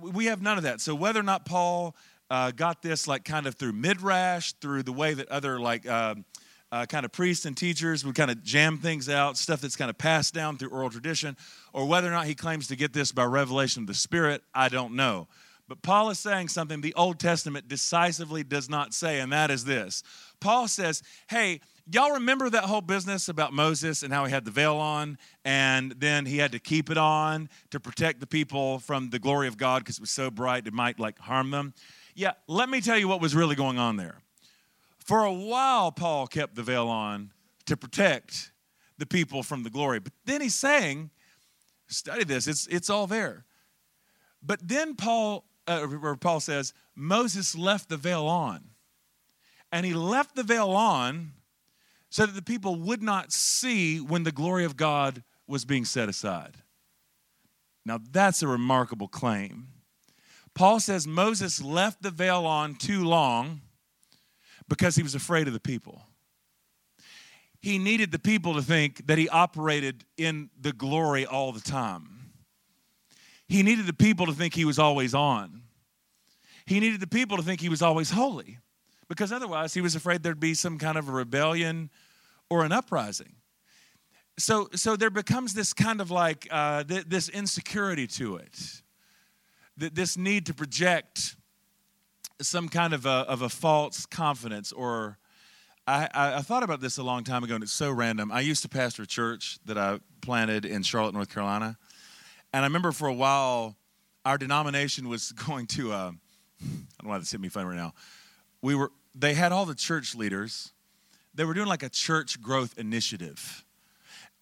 we 0.00 0.26
have 0.26 0.42
none 0.42 0.56
of 0.56 0.64
that. 0.64 0.80
So 0.80 0.94
whether 0.94 1.20
or 1.20 1.24
not 1.24 1.44
Paul 1.44 1.96
uh, 2.30 2.50
got 2.50 2.82
this 2.82 3.08
like 3.08 3.24
kind 3.24 3.46
of 3.46 3.54
through 3.54 3.72
midrash, 3.72 4.52
through 4.60 4.82
the 4.82 4.92
way 4.92 5.14
that 5.14 5.28
other 5.28 5.58
like 5.58 5.88
um, 5.88 6.24
uh, 6.70 6.86
kind 6.86 7.04
of 7.04 7.12
priests 7.12 7.46
and 7.46 7.56
teachers 7.56 8.04
would 8.04 8.14
kind 8.14 8.30
of 8.30 8.42
jam 8.42 8.78
things 8.78 9.08
out, 9.08 9.36
stuff 9.36 9.60
that's 9.60 9.76
kind 9.76 9.90
of 9.90 9.96
passed 9.96 10.34
down 10.34 10.58
through 10.58 10.70
oral 10.70 10.90
tradition, 10.90 11.36
or 11.72 11.86
whether 11.86 12.08
or 12.08 12.10
not 12.10 12.26
he 12.26 12.34
claims 12.34 12.68
to 12.68 12.76
get 12.76 12.92
this 12.92 13.12
by 13.12 13.24
revelation 13.24 13.84
of 13.84 13.86
the 13.86 13.94
Spirit, 13.94 14.42
I 14.54 14.68
don't 14.68 14.94
know. 14.94 15.28
But 15.68 15.82
Paul 15.82 16.08
is 16.08 16.18
saying 16.18 16.48
something 16.48 16.80
the 16.80 16.94
Old 16.94 17.18
Testament 17.18 17.68
decisively 17.68 18.42
does 18.42 18.70
not 18.70 18.94
say, 18.94 19.20
and 19.20 19.30
that 19.32 19.50
is 19.50 19.64
this. 19.64 20.02
Paul 20.40 20.66
says, 20.66 21.02
hey, 21.28 21.60
y'all 21.90 22.12
remember 22.12 22.48
that 22.48 22.64
whole 22.64 22.80
business 22.80 23.28
about 23.28 23.52
Moses 23.52 24.02
and 24.02 24.12
how 24.12 24.24
he 24.24 24.32
had 24.32 24.46
the 24.46 24.50
veil 24.50 24.76
on, 24.76 25.18
and 25.44 25.92
then 25.92 26.24
he 26.24 26.38
had 26.38 26.52
to 26.52 26.58
keep 26.58 26.90
it 26.90 26.96
on 26.96 27.50
to 27.70 27.78
protect 27.78 28.20
the 28.20 28.26
people 28.26 28.78
from 28.78 29.10
the 29.10 29.18
glory 29.18 29.46
of 29.46 29.58
God 29.58 29.80
because 29.80 29.98
it 29.98 30.00
was 30.00 30.10
so 30.10 30.30
bright 30.30 30.66
it 30.66 30.72
might 30.72 30.98
like 30.98 31.18
harm 31.18 31.50
them? 31.50 31.74
Yeah, 32.14 32.32
let 32.46 32.70
me 32.70 32.80
tell 32.80 32.98
you 32.98 33.06
what 33.06 33.20
was 33.20 33.36
really 33.36 33.54
going 33.54 33.78
on 33.78 33.96
there. 33.96 34.16
For 34.98 35.24
a 35.24 35.32
while, 35.32 35.92
Paul 35.92 36.26
kept 36.26 36.54
the 36.54 36.62
veil 36.62 36.88
on 36.88 37.30
to 37.66 37.76
protect 37.76 38.52
the 38.96 39.06
people 39.06 39.42
from 39.42 39.62
the 39.62 39.70
glory. 39.70 40.00
But 40.00 40.12
then 40.24 40.40
he's 40.40 40.54
saying, 40.54 41.10
study 41.88 42.24
this, 42.24 42.46
it's, 42.46 42.66
it's 42.68 42.90
all 42.90 43.06
there. 43.06 43.44
But 44.42 44.66
then 44.66 44.94
Paul 44.94 45.44
uh, 45.68 45.86
where 45.86 46.16
Paul 46.16 46.40
says, 46.40 46.72
Moses 46.96 47.56
left 47.56 47.88
the 47.88 47.96
veil 47.96 48.26
on. 48.26 48.70
And 49.70 49.84
he 49.84 49.92
left 49.92 50.34
the 50.34 50.42
veil 50.42 50.70
on 50.70 51.32
so 52.10 52.24
that 52.26 52.34
the 52.34 52.42
people 52.42 52.76
would 52.76 53.02
not 53.02 53.32
see 53.32 54.00
when 54.00 54.22
the 54.22 54.32
glory 54.32 54.64
of 54.64 54.76
God 54.76 55.22
was 55.46 55.64
being 55.64 55.84
set 55.84 56.08
aside. 56.08 56.56
Now, 57.84 58.00
that's 58.10 58.42
a 58.42 58.48
remarkable 58.48 59.08
claim. 59.08 59.68
Paul 60.54 60.80
says 60.80 61.06
Moses 61.06 61.62
left 61.62 62.02
the 62.02 62.10
veil 62.10 62.46
on 62.46 62.74
too 62.74 63.04
long 63.04 63.60
because 64.68 64.96
he 64.96 65.02
was 65.02 65.14
afraid 65.14 65.46
of 65.46 65.52
the 65.52 65.60
people. 65.60 66.02
He 67.60 67.78
needed 67.78 68.10
the 68.10 68.18
people 68.18 68.54
to 68.54 68.62
think 68.62 69.06
that 69.06 69.18
he 69.18 69.28
operated 69.28 70.04
in 70.16 70.50
the 70.60 70.72
glory 70.72 71.26
all 71.26 71.52
the 71.52 71.60
time. 71.60 72.17
He 73.48 73.62
needed 73.62 73.86
the 73.86 73.94
people 73.94 74.26
to 74.26 74.32
think 74.32 74.54
he 74.54 74.64
was 74.64 74.78
always 74.78 75.14
on. 75.14 75.62
He 76.66 76.80
needed 76.80 77.00
the 77.00 77.06
people 77.06 77.38
to 77.38 77.42
think 77.42 77.60
he 77.60 77.70
was 77.70 77.80
always 77.80 78.10
holy 78.10 78.58
because 79.08 79.32
otherwise 79.32 79.72
he 79.72 79.80
was 79.80 79.94
afraid 79.94 80.22
there'd 80.22 80.38
be 80.38 80.54
some 80.54 80.78
kind 80.78 80.98
of 80.98 81.08
a 81.08 81.12
rebellion 81.12 81.90
or 82.50 82.64
an 82.64 82.72
uprising. 82.72 83.36
So, 84.38 84.68
so 84.74 84.94
there 84.94 85.10
becomes 85.10 85.54
this 85.54 85.72
kind 85.72 86.00
of 86.00 86.10
like 86.10 86.46
uh, 86.50 86.84
th- 86.84 87.06
this 87.08 87.28
insecurity 87.28 88.06
to 88.08 88.36
it, 88.36 88.82
th- 89.80 89.94
this 89.94 90.16
need 90.16 90.46
to 90.46 90.54
project 90.54 91.36
some 92.40 92.68
kind 92.68 92.92
of 92.94 93.06
a, 93.06 93.24
of 93.28 93.42
a 93.42 93.48
false 93.48 94.06
confidence 94.06 94.72
or 94.72 95.18
I, 95.86 96.08
I, 96.12 96.42
thought 96.42 96.62
about 96.62 96.80
this 96.80 96.98
a 96.98 97.02
long 97.02 97.24
time 97.24 97.42
ago 97.42 97.54
and 97.54 97.64
it's 97.64 97.72
so 97.72 97.90
random 97.90 98.30
i 98.30 98.40
used 98.40 98.62
to 98.62 98.68
pastor 98.68 99.02
a 99.02 99.06
church 99.06 99.58
that 99.64 99.76
i 99.76 99.98
planted 100.20 100.64
in 100.64 100.82
charlotte 100.82 101.14
north 101.14 101.32
carolina 101.32 101.78
and 102.52 102.64
I 102.64 102.66
remember 102.66 102.92
for 102.92 103.08
a 103.08 103.14
while, 103.14 103.76
our 104.24 104.38
denomination 104.38 105.08
was 105.08 105.32
going 105.46 105.66
to, 105.68 105.92
uh, 105.92 105.96
I 105.96 106.00
don't 106.00 107.04
know 107.04 107.10
why 107.10 107.18
this 107.18 107.30
hit 107.30 107.40
me 107.40 107.48
funny 107.48 107.66
right 107.66 107.76
now. 107.76 107.94
We 108.62 108.74
were, 108.74 108.90
they 109.14 109.34
had 109.34 109.52
all 109.52 109.66
the 109.66 109.74
church 109.74 110.14
leaders. 110.14 110.72
They 111.34 111.44
were 111.44 111.54
doing 111.54 111.68
like 111.68 111.82
a 111.82 111.88
church 111.88 112.40
growth 112.40 112.78
initiative. 112.78 113.64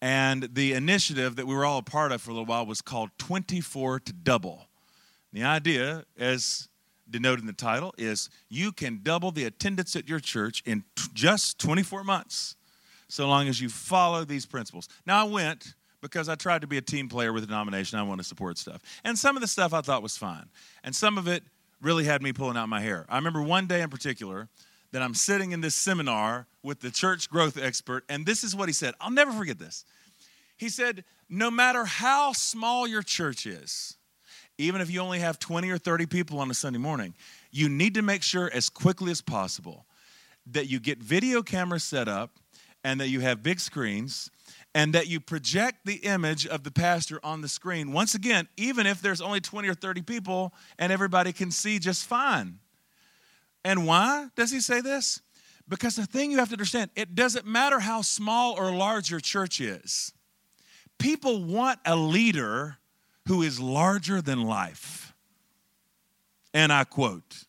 And 0.01 0.43
the 0.53 0.73
initiative 0.73 1.35
that 1.37 1.47
we 1.47 1.55
were 1.55 1.65
all 1.65 1.79
a 1.79 1.83
part 1.83 2.11
of 2.11 2.21
for 2.21 2.31
a 2.31 2.33
little 2.33 2.45
while 2.45 2.65
was 2.65 2.81
called 2.81 3.09
24 3.17 4.01
to 4.01 4.13
Double. 4.13 4.67
The 5.33 5.43
idea, 5.43 6.05
as 6.17 6.69
denoted 7.09 7.41
in 7.41 7.47
the 7.47 7.53
title, 7.53 7.93
is 7.97 8.29
you 8.49 8.71
can 8.71 8.99
double 9.01 9.31
the 9.31 9.45
attendance 9.45 9.95
at 9.95 10.07
your 10.07 10.19
church 10.19 10.61
in 10.65 10.83
t- 10.95 11.09
just 11.13 11.59
24 11.59 12.03
months, 12.03 12.55
so 13.07 13.27
long 13.27 13.47
as 13.47 13.59
you 13.59 13.69
follow 13.69 14.23
these 14.23 14.45
principles. 14.45 14.87
Now, 15.05 15.25
I 15.25 15.29
went 15.29 15.73
because 16.01 16.29
I 16.29 16.35
tried 16.35 16.61
to 16.61 16.67
be 16.67 16.77
a 16.77 16.81
team 16.81 17.09
player 17.09 17.33
with 17.33 17.43
the 17.43 17.47
denomination. 17.47 17.99
I 17.99 18.03
want 18.03 18.19
to 18.19 18.23
support 18.23 18.57
stuff. 18.57 18.81
And 19.03 19.17
some 19.17 19.35
of 19.35 19.41
the 19.41 19.47
stuff 19.47 19.73
I 19.73 19.81
thought 19.81 20.03
was 20.03 20.17
fine. 20.17 20.45
And 20.83 20.95
some 20.95 21.17
of 21.17 21.27
it 21.27 21.43
really 21.81 22.05
had 22.05 22.21
me 22.21 22.33
pulling 22.33 22.57
out 22.57 22.69
my 22.69 22.81
hair. 22.81 23.05
I 23.09 23.15
remember 23.17 23.41
one 23.41 23.67
day 23.67 23.81
in 23.81 23.89
particular 23.89 24.49
that 24.91 25.01
I'm 25.01 25.13
sitting 25.13 25.51
in 25.51 25.61
this 25.61 25.75
seminar 25.75 26.47
with 26.63 26.79
the 26.79 26.91
church 26.91 27.29
growth 27.29 27.57
expert, 27.57 28.03
and 28.09 28.25
this 28.25 28.43
is 28.43 28.55
what 28.55 28.69
he 28.69 28.73
said. 28.73 28.93
I'll 29.01 29.11
never 29.11 29.31
forget 29.31 29.59
this. 29.59 29.85
He 30.55 30.69
said, 30.69 31.03
No 31.29 31.51
matter 31.51 31.85
how 31.85 32.31
small 32.33 32.87
your 32.87 33.03
church 33.03 33.45
is, 33.45 33.97
even 34.57 34.81
if 34.81 34.89
you 34.89 35.01
only 35.01 35.19
have 35.19 35.37
20 35.39 35.69
or 35.69 35.77
30 35.77 36.07
people 36.07 36.39
on 36.39 36.49
a 36.49 36.53
Sunday 36.53 36.79
morning, 36.79 37.13
you 37.51 37.69
need 37.69 37.93
to 37.93 38.01
make 38.01 38.23
sure 38.23 38.49
as 38.53 38.69
quickly 38.69 39.11
as 39.11 39.21
possible 39.21 39.85
that 40.47 40.67
you 40.67 40.79
get 40.79 40.97
video 40.99 41.43
cameras 41.43 41.83
set 41.83 42.07
up 42.07 42.31
and 42.83 42.99
that 42.99 43.09
you 43.09 43.19
have 43.19 43.43
big 43.43 43.59
screens 43.59 44.31
and 44.75 44.93
that 44.93 45.07
you 45.07 45.19
project 45.19 45.85
the 45.85 45.95
image 45.95 46.45
of 46.45 46.63
the 46.63 46.71
pastor 46.71 47.19
on 47.23 47.41
the 47.41 47.47
screen. 47.47 47.91
Once 47.93 48.15
again, 48.15 48.47
even 48.57 48.85
if 48.85 49.01
there's 49.01 49.21
only 49.21 49.39
20 49.39 49.67
or 49.67 49.73
30 49.73 50.01
people 50.01 50.53
and 50.77 50.91
everybody 50.91 51.33
can 51.33 51.51
see 51.51 51.79
just 51.79 52.05
fine. 52.05 52.59
And 53.65 53.87
why 53.87 54.27
does 54.35 54.51
he 54.51 54.59
say 54.59 54.81
this? 54.81 55.21
Because 55.67 55.95
the 55.95 56.05
thing 56.05 56.31
you 56.31 56.37
have 56.37 56.49
to 56.49 56.53
understand, 56.53 56.91
it 56.95 57.15
doesn't 57.15 57.45
matter 57.45 57.79
how 57.79 58.01
small 58.01 58.53
or 58.53 58.71
large 58.71 59.09
your 59.09 59.19
church 59.19 59.59
is. 59.59 60.13
People 60.97 61.43
want 61.43 61.79
a 61.85 61.95
leader 61.95 62.77
who 63.27 63.41
is 63.41 63.59
larger 63.59 64.21
than 64.21 64.43
life. 64.43 65.13
And 66.53 66.71
I 66.71 66.85
quote 66.85 67.43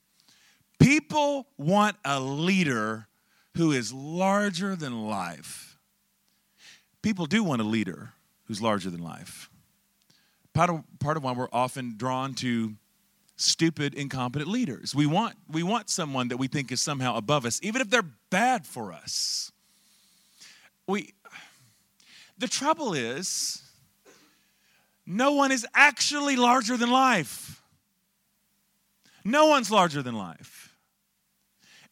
People 0.81 1.47
want 1.57 1.97
a 2.05 2.21
leader 2.21 3.09
who 3.57 3.73
is 3.73 3.93
larger 3.93 4.77
than 4.77 5.07
life 5.07 5.68
people 7.03 7.27
do 7.27 7.43
want 7.43 7.61
a 7.61 7.65
leader 7.65 8.13
who's 8.45 8.63
larger 8.63 8.91
than 8.91 9.03
life. 9.03 9.51
Part 10.55 10.71
of, 10.71 10.83
part 10.99 11.17
of 11.17 11.25
why 11.25 11.33
we're 11.33 11.49
often 11.53 11.95
drawn 11.97 12.35
to 12.37 12.75
stupid, 13.37 13.95
incompetent 13.95 14.51
leaders. 14.51 14.95
We 14.95 15.07
want, 15.07 15.37
we 15.49 15.63
want 15.63 15.89
someone 15.89 16.29
that 16.29 16.39
we 16.39 16.49
think 16.49 16.73
is 16.73 16.81
somehow 16.81 17.17
above 17.17 17.45
us, 17.47 17.61
even 17.63 17.81
if 17.81 17.89
they're 17.89 18.11
bad 18.31 18.67
for 18.67 18.93
us. 18.93 19.53
We, 20.87 21.15
the 22.37 22.49
trouble 22.49 22.95
is, 22.95 23.63
no 25.07 25.33
one 25.33 25.53
is 25.53 25.67
actually 25.75 26.37
larger 26.37 26.77
than 26.77 26.91
life. 26.91 27.63
No 29.25 29.47
one's 29.47 29.71
larger 29.71 30.03
than 30.03 30.15
life. 30.15 30.68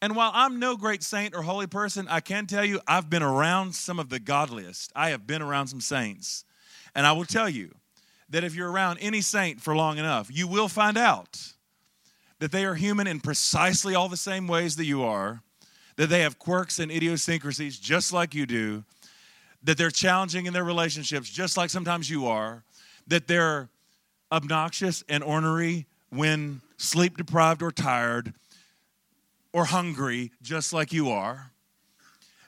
And 0.02 0.14
while 0.14 0.30
I'm 0.34 0.58
no 0.58 0.76
great 0.76 1.02
saint 1.02 1.34
or 1.34 1.42
holy 1.42 1.66
person, 1.66 2.06
I 2.08 2.20
can 2.20 2.46
tell 2.46 2.64
you 2.64 2.80
I've 2.86 3.08
been 3.08 3.22
around 3.22 3.74
some 3.74 3.98
of 3.98 4.08
the 4.08 4.18
godliest. 4.18 4.92
I 4.94 5.10
have 5.10 5.26
been 5.26 5.42
around 5.42 5.68
some 5.68 5.80
saints. 5.80 6.44
And 6.94 7.06
I 7.06 7.12
will 7.12 7.24
tell 7.24 7.48
you 7.48 7.74
that 8.28 8.44
if 8.44 8.54
you're 8.54 8.70
around 8.70 8.98
any 9.00 9.20
saint 9.20 9.60
for 9.60 9.74
long 9.74 9.98
enough, 9.98 10.28
you 10.30 10.46
will 10.48 10.68
find 10.68 10.98
out 10.98 11.52
that 12.38 12.52
they 12.52 12.64
are 12.64 12.74
human 12.74 13.06
in 13.06 13.20
precisely 13.20 13.94
all 13.94 14.08
the 14.08 14.16
same 14.16 14.46
ways 14.46 14.76
that 14.76 14.84
you 14.84 15.02
are, 15.02 15.42
that 15.96 16.08
they 16.08 16.20
have 16.20 16.38
quirks 16.38 16.78
and 16.78 16.92
idiosyncrasies 16.92 17.78
just 17.78 18.12
like 18.12 18.34
you 18.34 18.44
do, 18.44 18.84
that 19.62 19.78
they're 19.78 19.90
challenging 19.90 20.46
in 20.46 20.52
their 20.52 20.64
relationships 20.64 21.30
just 21.30 21.56
like 21.56 21.70
sometimes 21.70 22.10
you 22.10 22.26
are, 22.26 22.62
that 23.06 23.26
they're 23.26 23.68
obnoxious 24.30 25.02
and 25.08 25.24
ornery 25.24 25.86
when 26.10 26.60
sleep 26.76 27.16
deprived 27.16 27.62
or 27.62 27.70
tired 27.70 28.34
or 29.56 29.64
hungry, 29.64 30.30
just 30.42 30.74
like 30.74 30.92
you 30.92 31.08
are. 31.08 31.50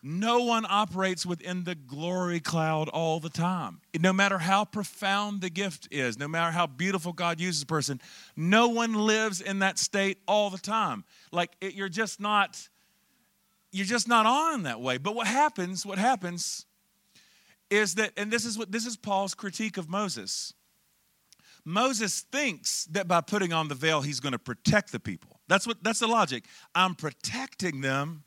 No 0.02 0.42
one 0.42 0.66
operates 0.68 1.24
within 1.24 1.64
the 1.64 1.74
glory 1.74 2.38
cloud 2.38 2.90
all 2.90 3.18
the 3.18 3.30
time. 3.30 3.80
No 3.98 4.12
matter 4.12 4.36
how 4.36 4.66
profound 4.66 5.40
the 5.40 5.48
gift 5.48 5.88
is, 5.90 6.18
no 6.18 6.28
matter 6.28 6.52
how 6.52 6.66
beautiful 6.66 7.14
God 7.14 7.40
uses 7.40 7.62
a 7.62 7.66
person, 7.66 7.98
no 8.36 8.68
one 8.68 8.92
lives 8.92 9.40
in 9.40 9.60
that 9.60 9.78
state 9.78 10.18
all 10.28 10.50
the 10.50 10.58
time. 10.58 11.02
Like 11.32 11.52
it, 11.62 11.72
you're 11.72 11.88
just 11.88 12.20
not 12.20 12.68
you're 13.72 13.86
just 13.86 14.06
not 14.06 14.26
on 14.26 14.64
that 14.64 14.82
way. 14.82 14.98
But 14.98 15.14
what 15.14 15.26
happens, 15.26 15.86
what 15.86 15.96
happens 15.96 16.66
is 17.70 17.94
that 17.94 18.12
and 18.18 18.30
this 18.30 18.44
is 18.44 18.58
what 18.58 18.70
this 18.70 18.84
is 18.84 18.98
Paul's 18.98 19.34
critique 19.34 19.78
of 19.78 19.88
Moses. 19.88 20.52
Moses 21.64 22.20
thinks 22.20 22.84
that 22.90 23.08
by 23.08 23.22
putting 23.22 23.54
on 23.54 23.68
the 23.68 23.74
veil 23.74 24.02
he's 24.02 24.20
going 24.20 24.32
to 24.32 24.38
protect 24.38 24.92
the 24.92 25.00
people. 25.00 25.37
That's 25.48 25.66
what 25.66 25.82
that's 25.82 25.98
the 25.98 26.06
logic. 26.06 26.44
I'm 26.74 26.94
protecting 26.94 27.80
them. 27.80 28.22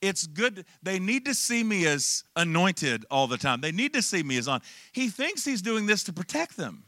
It's 0.00 0.26
good. 0.26 0.64
They 0.82 0.98
need 0.98 1.24
to 1.24 1.34
see 1.34 1.64
me 1.64 1.86
as 1.86 2.24
anointed 2.36 3.04
all 3.10 3.26
the 3.26 3.38
time. 3.38 3.60
They 3.60 3.72
need 3.72 3.92
to 3.94 4.02
see 4.02 4.22
me 4.22 4.36
as 4.36 4.48
on. 4.48 4.60
He 4.92 5.08
thinks 5.08 5.44
he's 5.44 5.62
doing 5.62 5.86
this 5.86 6.04
to 6.04 6.12
protect 6.12 6.56
them. 6.56 6.84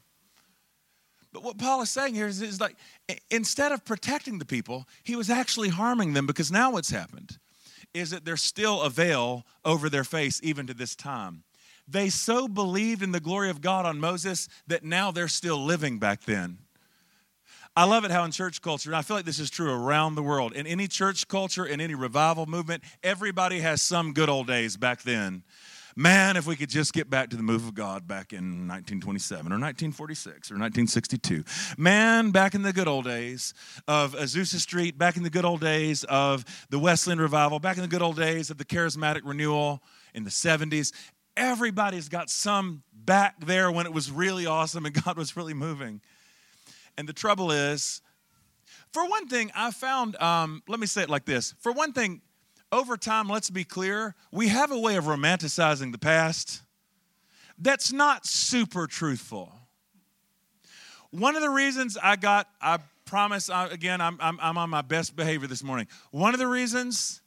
But 1.32 1.42
what 1.42 1.58
Paul 1.58 1.82
is 1.82 1.90
saying 1.90 2.14
here 2.14 2.26
is, 2.26 2.40
is 2.40 2.60
like 2.60 2.76
instead 3.30 3.72
of 3.72 3.84
protecting 3.84 4.38
the 4.38 4.44
people, 4.44 4.86
he 5.02 5.16
was 5.16 5.28
actually 5.28 5.68
harming 5.68 6.14
them 6.14 6.26
because 6.26 6.50
now 6.50 6.72
what's 6.72 6.90
happened 6.90 7.38
is 7.92 8.10
that 8.10 8.24
there's 8.24 8.42
still 8.42 8.82
a 8.82 8.90
veil 8.90 9.44
over 9.64 9.88
their 9.88 10.04
face 10.04 10.40
even 10.42 10.66
to 10.66 10.74
this 10.74 10.94
time. 10.94 11.42
They 11.88 12.08
so 12.08 12.48
believed 12.48 13.02
in 13.02 13.12
the 13.12 13.20
glory 13.20 13.48
of 13.48 13.60
God 13.60 13.86
on 13.86 14.00
Moses 14.00 14.48
that 14.66 14.84
now 14.84 15.10
they're 15.10 15.28
still 15.28 15.62
living 15.62 15.98
back 15.98 16.22
then 16.22 16.58
I 17.78 17.84
love 17.84 18.06
it 18.06 18.10
how 18.10 18.24
in 18.24 18.30
church 18.30 18.62
culture, 18.62 18.88
and 18.88 18.96
I 18.96 19.02
feel 19.02 19.18
like 19.18 19.26
this 19.26 19.38
is 19.38 19.50
true 19.50 19.70
around 19.70 20.14
the 20.14 20.22
world, 20.22 20.54
in 20.54 20.66
any 20.66 20.88
church 20.88 21.28
culture, 21.28 21.66
in 21.66 21.78
any 21.78 21.94
revival 21.94 22.46
movement, 22.46 22.82
everybody 23.02 23.60
has 23.60 23.82
some 23.82 24.14
good 24.14 24.30
old 24.30 24.46
days 24.46 24.78
back 24.78 25.02
then. 25.02 25.42
Man, 25.94 26.38
if 26.38 26.46
we 26.46 26.56
could 26.56 26.70
just 26.70 26.94
get 26.94 27.10
back 27.10 27.28
to 27.30 27.36
the 27.36 27.42
move 27.42 27.66
of 27.66 27.74
God 27.74 28.08
back 28.08 28.32
in 28.32 28.66
1927 28.66 29.52
or 29.52 29.60
1946 29.60 30.50
or 30.50 30.54
1962. 30.54 31.44
Man, 31.76 32.30
back 32.30 32.54
in 32.54 32.62
the 32.62 32.72
good 32.72 32.88
old 32.88 33.04
days 33.04 33.52
of 33.86 34.14
Azusa 34.14 34.58
Street, 34.58 34.96
back 34.96 35.18
in 35.18 35.22
the 35.22 35.30
good 35.30 35.44
old 35.44 35.60
days 35.60 36.02
of 36.04 36.46
the 36.70 36.78
Wesleyan 36.78 37.20
revival, 37.20 37.58
back 37.58 37.76
in 37.76 37.82
the 37.82 37.88
good 37.88 38.02
old 38.02 38.16
days 38.16 38.48
of 38.48 38.56
the 38.56 38.64
charismatic 38.64 39.20
renewal 39.22 39.82
in 40.14 40.24
the 40.24 40.30
70s. 40.30 40.92
Everybody's 41.36 42.08
got 42.08 42.30
some 42.30 42.84
back 42.94 43.38
there 43.44 43.70
when 43.70 43.84
it 43.84 43.92
was 43.92 44.10
really 44.10 44.46
awesome 44.46 44.86
and 44.86 45.04
God 45.04 45.18
was 45.18 45.36
really 45.36 45.54
moving. 45.54 46.00
And 46.98 47.08
the 47.08 47.12
trouble 47.12 47.50
is, 47.50 48.00
for 48.92 49.06
one 49.08 49.28
thing, 49.28 49.52
I 49.54 49.70
found, 49.70 50.16
um, 50.16 50.62
let 50.68 50.80
me 50.80 50.86
say 50.86 51.02
it 51.02 51.10
like 51.10 51.24
this. 51.24 51.54
For 51.60 51.72
one 51.72 51.92
thing, 51.92 52.22
over 52.72 52.96
time, 52.96 53.28
let's 53.28 53.50
be 53.50 53.64
clear, 53.64 54.14
we 54.32 54.48
have 54.48 54.72
a 54.72 54.78
way 54.78 54.96
of 54.96 55.04
romanticizing 55.04 55.92
the 55.92 55.98
past 55.98 56.62
that's 57.58 57.92
not 57.92 58.26
super 58.26 58.86
truthful. 58.86 59.52
One 61.10 61.36
of 61.36 61.42
the 61.42 61.50
reasons 61.50 61.96
I 62.02 62.16
got, 62.16 62.48
I 62.60 62.78
promise, 63.04 63.48
I, 63.48 63.68
again, 63.68 64.00
I'm, 64.00 64.18
I'm, 64.20 64.38
I'm 64.42 64.58
on 64.58 64.68
my 64.68 64.82
best 64.82 65.16
behavior 65.16 65.48
this 65.48 65.62
morning. 65.62 65.86
One 66.10 66.34
of 66.34 66.40
the 66.40 66.46
reasons 66.46 67.22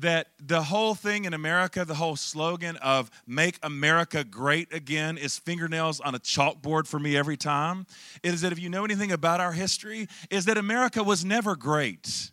that 0.00 0.28
the 0.38 0.62
whole 0.62 0.94
thing 0.94 1.24
in 1.24 1.34
America, 1.34 1.84
the 1.84 1.94
whole 1.94 2.16
slogan 2.16 2.76
of 2.76 3.10
make 3.26 3.58
America 3.62 4.24
great 4.24 4.72
again 4.72 5.18
is 5.18 5.38
fingernails 5.38 6.00
on 6.00 6.14
a 6.14 6.18
chalkboard 6.18 6.86
for 6.86 6.98
me 6.98 7.16
every 7.16 7.36
time, 7.36 7.86
is 8.22 8.40
that 8.40 8.52
if 8.52 8.58
you 8.58 8.68
know 8.68 8.84
anything 8.84 9.12
about 9.12 9.40
our 9.40 9.52
history, 9.52 10.08
is 10.30 10.44
that 10.46 10.56
America 10.56 11.02
was 11.02 11.24
never 11.24 11.56
great 11.56 12.30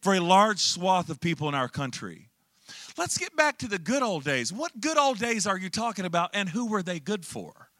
for 0.00 0.14
a 0.14 0.20
large 0.20 0.60
swath 0.60 1.10
of 1.10 1.20
people 1.20 1.48
in 1.48 1.54
our 1.54 1.68
country. 1.68 2.28
Let's 2.96 3.18
get 3.18 3.36
back 3.36 3.58
to 3.58 3.68
the 3.68 3.78
good 3.78 4.02
old 4.02 4.24
days. 4.24 4.52
What 4.52 4.80
good 4.80 4.98
old 4.98 5.18
days 5.18 5.46
are 5.46 5.58
you 5.58 5.68
talking 5.68 6.04
about 6.04 6.30
and 6.34 6.48
who 6.48 6.66
were 6.66 6.82
they 6.82 7.00
good 7.00 7.24
for? 7.24 7.70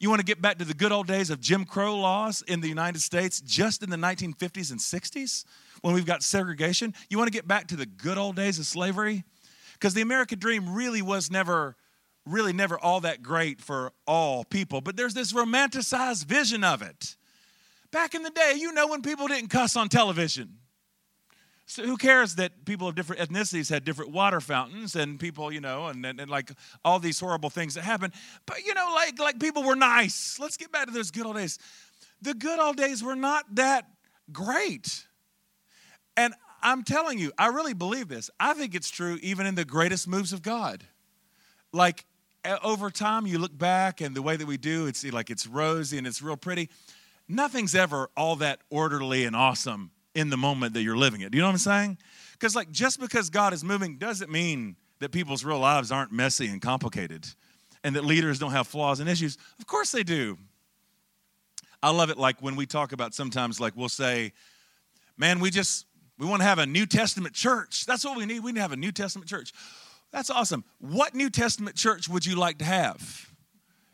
You 0.00 0.08
want 0.08 0.20
to 0.20 0.24
get 0.24 0.40
back 0.40 0.58
to 0.58 0.64
the 0.64 0.74
good 0.74 0.92
old 0.92 1.08
days 1.08 1.28
of 1.28 1.40
Jim 1.40 1.64
Crow 1.64 1.96
laws 1.96 2.42
in 2.46 2.60
the 2.60 2.68
United 2.68 3.02
States 3.02 3.40
just 3.40 3.82
in 3.82 3.90
the 3.90 3.96
1950s 3.96 4.70
and 4.70 4.78
60s? 4.78 5.44
When 5.82 5.94
we've 5.94 6.06
got 6.06 6.22
segregation. 6.22 6.94
You 7.08 7.18
want 7.18 7.28
to 7.28 7.36
get 7.36 7.46
back 7.46 7.68
to 7.68 7.76
the 7.76 7.86
good 7.86 8.18
old 8.18 8.36
days 8.36 8.58
of 8.58 8.66
slavery? 8.66 9.24
Because 9.74 9.94
the 9.94 10.02
American 10.02 10.38
dream 10.38 10.74
really 10.74 11.02
was 11.02 11.30
never, 11.30 11.76
really 12.26 12.52
never 12.52 12.78
all 12.78 13.00
that 13.00 13.22
great 13.22 13.60
for 13.60 13.92
all 14.06 14.44
people. 14.44 14.80
But 14.80 14.96
there's 14.96 15.14
this 15.14 15.32
romanticized 15.32 16.24
vision 16.24 16.64
of 16.64 16.82
it. 16.82 17.16
Back 17.90 18.14
in 18.14 18.22
the 18.22 18.30
day, 18.30 18.54
you 18.56 18.72
know 18.72 18.86
when 18.86 19.02
people 19.02 19.28
didn't 19.28 19.48
cuss 19.48 19.76
on 19.76 19.88
television. 19.88 20.58
So 21.68 21.82
who 21.84 21.98
cares 21.98 22.36
that 22.36 22.64
people 22.64 22.88
of 22.88 22.94
different 22.94 23.20
ethnicities 23.20 23.68
had 23.68 23.84
different 23.84 24.10
water 24.10 24.40
fountains 24.40 24.96
and 24.96 25.20
people, 25.20 25.52
you 25.52 25.60
know, 25.60 25.88
and, 25.88 26.04
and, 26.04 26.18
and, 26.18 26.30
like 26.30 26.50
all 26.82 26.98
these 26.98 27.20
horrible 27.20 27.50
things 27.50 27.74
that 27.74 27.82
happened. 27.82 28.14
But 28.46 28.64
you 28.64 28.72
know, 28.72 28.90
like 28.94 29.18
like 29.18 29.38
people 29.38 29.62
were 29.62 29.76
nice. 29.76 30.38
Let's 30.40 30.56
get 30.56 30.72
back 30.72 30.86
to 30.86 30.92
those 30.92 31.10
good 31.10 31.26
old 31.26 31.36
days. 31.36 31.58
The 32.22 32.32
good 32.32 32.58
old 32.58 32.78
days 32.78 33.04
were 33.04 33.14
not 33.14 33.44
that 33.56 33.84
great. 34.32 35.06
And 36.18 36.34
I'm 36.64 36.82
telling 36.82 37.20
you, 37.20 37.30
I 37.38 37.46
really 37.46 37.74
believe 37.74 38.08
this. 38.08 38.28
I 38.40 38.52
think 38.52 38.74
it's 38.74 38.90
true 38.90 39.18
even 39.22 39.46
in 39.46 39.54
the 39.54 39.64
greatest 39.64 40.08
moves 40.08 40.32
of 40.32 40.42
God. 40.42 40.82
Like 41.72 42.04
over 42.62 42.90
time, 42.90 43.24
you 43.24 43.38
look 43.38 43.56
back 43.56 44.00
and 44.00 44.16
the 44.16 44.20
way 44.20 44.36
that 44.36 44.46
we 44.46 44.56
do, 44.56 44.86
it's 44.86 45.04
eh, 45.04 45.10
like 45.12 45.30
it's 45.30 45.46
rosy 45.46 45.96
and 45.96 46.08
it's 46.08 46.20
real 46.20 46.36
pretty. 46.36 46.70
Nothing's 47.28 47.76
ever 47.76 48.10
all 48.16 48.34
that 48.36 48.60
orderly 48.68 49.26
and 49.26 49.36
awesome 49.36 49.92
in 50.12 50.28
the 50.28 50.36
moment 50.36 50.74
that 50.74 50.82
you're 50.82 50.96
living 50.96 51.20
it. 51.20 51.30
Do 51.30 51.38
you 51.38 51.42
know 51.42 51.48
what 51.48 51.52
I'm 51.52 51.58
saying? 51.58 51.98
Because 52.32 52.56
like 52.56 52.72
just 52.72 52.98
because 52.98 53.30
God 53.30 53.52
is 53.52 53.62
moving 53.62 53.96
doesn't 53.96 54.30
mean 54.30 54.74
that 54.98 55.12
people's 55.12 55.44
real 55.44 55.60
lives 55.60 55.92
aren't 55.92 56.10
messy 56.10 56.48
and 56.48 56.60
complicated 56.60 57.28
and 57.84 57.94
that 57.94 58.04
leaders 58.04 58.40
don't 58.40 58.50
have 58.50 58.66
flaws 58.66 58.98
and 58.98 59.08
issues. 59.08 59.38
Of 59.60 59.68
course 59.68 59.92
they 59.92 60.02
do. 60.02 60.36
I 61.80 61.90
love 61.90 62.10
it 62.10 62.18
like 62.18 62.42
when 62.42 62.56
we 62.56 62.66
talk 62.66 62.90
about 62.90 63.14
sometimes 63.14 63.60
like 63.60 63.76
we'll 63.76 63.88
say, 63.88 64.32
man, 65.16 65.38
we 65.38 65.50
just 65.50 65.86
we 66.18 66.26
want 66.26 66.40
to 66.42 66.46
have 66.46 66.58
a 66.58 66.66
New 66.66 66.86
Testament 66.86 67.34
church. 67.34 67.86
That's 67.86 68.04
what 68.04 68.16
we 68.16 68.26
need. 68.26 68.40
We 68.40 68.52
need 68.52 68.56
to 68.56 68.62
have 68.62 68.72
a 68.72 68.76
New 68.76 68.92
Testament 68.92 69.28
church. 69.28 69.52
That's 70.10 70.30
awesome. 70.30 70.64
What 70.78 71.14
New 71.14 71.30
Testament 71.30 71.76
church 71.76 72.08
would 72.08 72.26
you 72.26 72.36
like 72.36 72.58
to 72.58 72.64
have? 72.64 73.30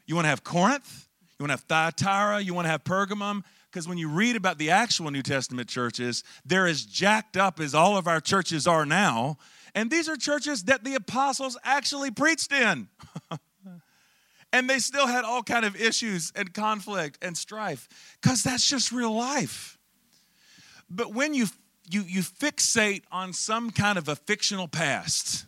You 0.07 0.15
want 0.15 0.25
to 0.25 0.31
have 0.31 0.45
Corinth? 0.45 1.09
You 1.39 1.45
want 1.45 1.51
to 1.51 1.55
have 1.55 1.95
Thyatira? 1.95 2.41
You 2.41 2.55
want 2.55 2.67
to 2.67 2.71
have 2.71 2.85
Pergamum? 2.85 3.43
Because 3.71 3.89
when 3.89 3.99
you 3.99 4.09
read 4.09 4.37
about 4.37 4.59
the 4.59 4.71
actual 4.71 5.11
New 5.11 5.23
Testament 5.23 5.69
churches, 5.69 6.23
they're 6.45 6.67
as 6.67 6.85
jacked 6.85 7.37
up 7.37 7.59
as 7.59 7.75
all 7.75 7.97
of 7.97 8.07
our 8.07 8.21
churches 8.21 8.67
are 8.67 8.87
now. 8.87 9.37
And 9.75 9.91
these 9.91 10.09
are 10.09 10.17
churches 10.17 10.65
that 10.65 10.85
the 10.85 10.95
apostles 10.95 11.59
actually 11.65 12.13
preached 12.13 12.53
in. 12.53 12.89
and 14.53 14.71
they 14.71 14.79
still 14.79 15.09
had 15.09 15.25
all 15.25 15.43
kind 15.43 15.65
of 15.65 15.75
issues 15.75 16.33
and 16.37 16.55
conflict 16.55 17.19
and 17.21 17.37
strife 17.37 17.89
because 18.23 18.45
that's 18.45 18.69
just 18.69 18.93
real 18.93 19.13
life. 19.13 19.77
But 20.89 21.13
when 21.13 21.35
you 21.35 21.49
you, 21.89 22.03
you 22.03 22.23
fixate 22.23 23.03
on 23.13 23.33
some 23.33 23.71
kind 23.71 23.99
of 23.99 24.09
a 24.09 24.17
fictional 24.17 24.69
past 24.69 25.47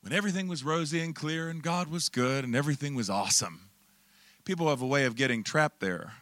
when 0.00 0.12
everything 0.12 0.48
was 0.48 0.64
rosy 0.64 1.00
and 1.00 1.14
clear 1.14 1.48
and 1.48 1.62
God 1.62 1.88
was 1.88 2.08
good 2.08 2.44
and 2.44 2.54
everything 2.54 2.94
was 2.94 3.10
awesome. 3.10 3.60
People 4.44 4.68
have 4.68 4.82
a 4.82 4.86
way 4.86 5.04
of 5.04 5.16
getting 5.16 5.42
trapped 5.42 5.80
there. 5.80 6.12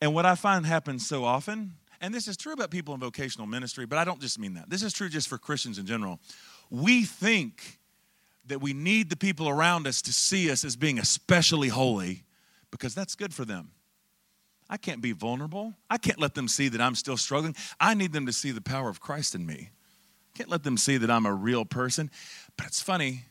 And 0.00 0.14
what 0.14 0.26
I 0.26 0.36
find 0.36 0.64
happens 0.64 1.06
so 1.06 1.24
often, 1.24 1.72
and 2.00 2.14
this 2.14 2.28
is 2.28 2.36
true 2.36 2.52
about 2.52 2.70
people 2.70 2.94
in 2.94 3.00
vocational 3.00 3.46
ministry, 3.46 3.86
but 3.86 3.98
I 3.98 4.04
don't 4.04 4.20
just 4.20 4.38
mean 4.38 4.54
that. 4.54 4.70
This 4.70 4.82
is 4.82 4.92
true 4.92 5.08
just 5.08 5.28
for 5.28 5.38
Christians 5.38 5.78
in 5.78 5.86
general. 5.86 6.20
We 6.70 7.04
think 7.04 7.78
that 8.46 8.60
we 8.60 8.72
need 8.72 9.10
the 9.10 9.16
people 9.16 9.48
around 9.48 9.86
us 9.86 10.00
to 10.02 10.12
see 10.12 10.50
us 10.50 10.64
as 10.64 10.76
being 10.76 10.98
especially 10.98 11.68
holy 11.68 12.22
because 12.70 12.94
that's 12.94 13.14
good 13.14 13.34
for 13.34 13.44
them. 13.44 13.70
I 14.70 14.76
can't 14.76 15.00
be 15.00 15.12
vulnerable. 15.12 15.74
I 15.88 15.98
can't 15.98 16.18
let 16.18 16.34
them 16.34 16.48
see 16.48 16.68
that 16.68 16.80
I'm 16.80 16.94
still 16.94 17.16
struggling. 17.16 17.56
I 17.80 17.94
need 17.94 18.12
them 18.12 18.26
to 18.26 18.32
see 18.32 18.50
the 18.50 18.60
power 18.60 18.88
of 18.88 19.00
Christ 19.00 19.34
in 19.34 19.46
me. 19.46 19.70
I 19.70 20.36
can't 20.36 20.50
let 20.50 20.62
them 20.62 20.76
see 20.76 20.98
that 20.98 21.10
I'm 21.10 21.26
a 21.26 21.32
real 21.32 21.64
person. 21.64 22.10
But 22.56 22.66
it's 22.66 22.82
funny, 22.82 23.24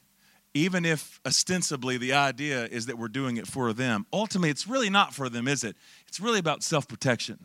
even 0.53 0.83
if 0.83 1.21
ostensibly 1.25 1.97
the 1.97 2.13
idea 2.13 2.65
is 2.65 2.87
that 2.87 2.97
we're 2.97 3.07
doing 3.07 3.37
it 3.37 3.47
for 3.47 3.71
them, 3.73 4.05
ultimately 4.11 4.49
it's 4.49 4.67
really 4.67 4.89
not 4.89 5.13
for 5.13 5.29
them, 5.29 5.47
is 5.47 5.63
it? 5.63 5.75
It's 6.07 6.19
really 6.19 6.39
about 6.39 6.63
self 6.63 6.87
protection. 6.87 7.39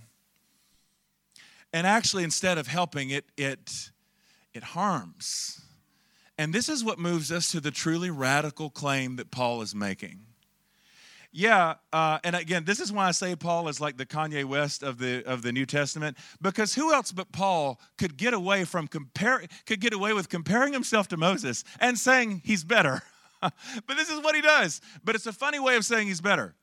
And 1.72 1.86
actually, 1.86 2.24
instead 2.24 2.58
of 2.58 2.66
helping, 2.66 3.10
it, 3.10 3.24
it, 3.36 3.90
it 4.52 4.62
harms. 4.62 5.62
And 6.36 6.52
this 6.52 6.68
is 6.68 6.84
what 6.84 6.98
moves 6.98 7.30
us 7.30 7.50
to 7.52 7.60
the 7.60 7.70
truly 7.70 8.10
radical 8.10 8.68
claim 8.68 9.16
that 9.16 9.30
Paul 9.30 9.62
is 9.62 9.74
making. 9.74 10.20
Yeah, 11.34 11.76
uh, 11.94 12.18
and 12.24 12.36
again, 12.36 12.64
this 12.64 12.78
is 12.78 12.92
why 12.92 13.08
I 13.08 13.10
say 13.12 13.34
Paul 13.34 13.68
is 13.68 13.80
like 13.80 13.96
the 13.96 14.04
Kanye 14.04 14.44
West 14.44 14.82
of 14.82 14.98
the 14.98 15.24
of 15.24 15.40
the 15.40 15.50
New 15.50 15.64
Testament, 15.64 16.18
because 16.42 16.74
who 16.74 16.92
else 16.92 17.10
but 17.10 17.32
Paul 17.32 17.80
could 17.96 18.18
get 18.18 18.34
away 18.34 18.64
from 18.64 18.86
compare 18.86 19.42
could 19.64 19.80
get 19.80 19.94
away 19.94 20.12
with 20.12 20.28
comparing 20.28 20.74
himself 20.74 21.08
to 21.08 21.16
Moses 21.16 21.64
and 21.80 21.98
saying 21.98 22.42
he's 22.44 22.64
better. 22.64 23.02
but 23.40 23.96
this 23.96 24.10
is 24.10 24.20
what 24.20 24.34
he 24.34 24.42
does. 24.42 24.82
But 25.02 25.14
it's 25.14 25.26
a 25.26 25.32
funny 25.32 25.58
way 25.58 25.76
of 25.76 25.86
saying 25.86 26.06
he's 26.06 26.20
better. 26.20 26.54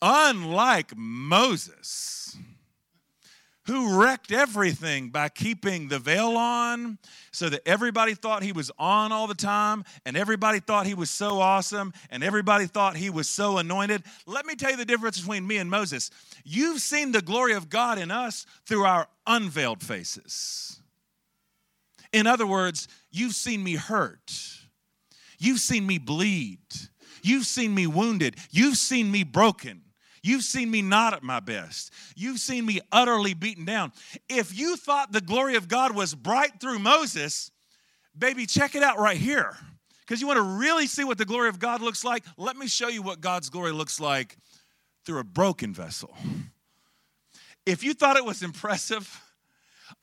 Unlike 0.00 0.96
Moses, 0.96 2.36
who 3.70 4.00
wrecked 4.02 4.32
everything 4.32 5.10
by 5.10 5.28
keeping 5.28 5.86
the 5.86 5.98
veil 6.00 6.36
on 6.36 6.98
so 7.30 7.48
that 7.48 7.62
everybody 7.64 8.14
thought 8.14 8.42
he 8.42 8.50
was 8.50 8.68
on 8.80 9.12
all 9.12 9.28
the 9.28 9.34
time 9.34 9.84
and 10.04 10.16
everybody 10.16 10.58
thought 10.58 10.86
he 10.86 10.94
was 10.94 11.08
so 11.08 11.40
awesome 11.40 11.92
and 12.10 12.24
everybody 12.24 12.66
thought 12.66 12.96
he 12.96 13.10
was 13.10 13.28
so 13.28 13.58
anointed. 13.58 14.02
Let 14.26 14.44
me 14.44 14.56
tell 14.56 14.72
you 14.72 14.76
the 14.76 14.84
difference 14.84 15.20
between 15.20 15.46
me 15.46 15.58
and 15.58 15.70
Moses. 15.70 16.10
You've 16.44 16.80
seen 16.80 17.12
the 17.12 17.22
glory 17.22 17.52
of 17.52 17.68
God 17.70 17.98
in 17.98 18.10
us 18.10 18.44
through 18.66 18.84
our 18.84 19.06
unveiled 19.24 19.84
faces. 19.84 20.80
In 22.12 22.26
other 22.26 22.48
words, 22.48 22.88
you've 23.12 23.34
seen 23.34 23.62
me 23.62 23.76
hurt, 23.76 24.32
you've 25.38 25.60
seen 25.60 25.86
me 25.86 25.98
bleed, 25.98 26.58
you've 27.22 27.46
seen 27.46 27.72
me 27.72 27.86
wounded, 27.86 28.34
you've 28.50 28.76
seen 28.76 29.12
me 29.12 29.22
broken. 29.22 29.82
You've 30.22 30.42
seen 30.42 30.70
me 30.70 30.82
not 30.82 31.14
at 31.14 31.22
my 31.22 31.40
best. 31.40 31.92
You've 32.14 32.38
seen 32.38 32.66
me 32.66 32.80
utterly 32.92 33.34
beaten 33.34 33.64
down. 33.64 33.92
If 34.28 34.56
you 34.56 34.76
thought 34.76 35.12
the 35.12 35.20
glory 35.20 35.56
of 35.56 35.68
God 35.68 35.94
was 35.94 36.14
bright 36.14 36.60
through 36.60 36.78
Moses, 36.78 37.50
baby, 38.16 38.46
check 38.46 38.74
it 38.74 38.82
out 38.82 38.98
right 38.98 39.16
here. 39.16 39.56
Because 40.00 40.20
you 40.20 40.26
want 40.26 40.38
to 40.38 40.42
really 40.42 40.86
see 40.86 41.04
what 41.04 41.18
the 41.18 41.24
glory 41.24 41.48
of 41.48 41.58
God 41.58 41.80
looks 41.80 42.04
like, 42.04 42.24
let 42.36 42.56
me 42.56 42.66
show 42.66 42.88
you 42.88 43.00
what 43.00 43.20
God's 43.20 43.48
glory 43.48 43.72
looks 43.72 44.00
like 44.00 44.36
through 45.04 45.20
a 45.20 45.24
broken 45.24 45.72
vessel. 45.72 46.14
If 47.64 47.84
you 47.84 47.94
thought 47.94 48.16
it 48.16 48.24
was 48.24 48.42
impressive, 48.42 49.22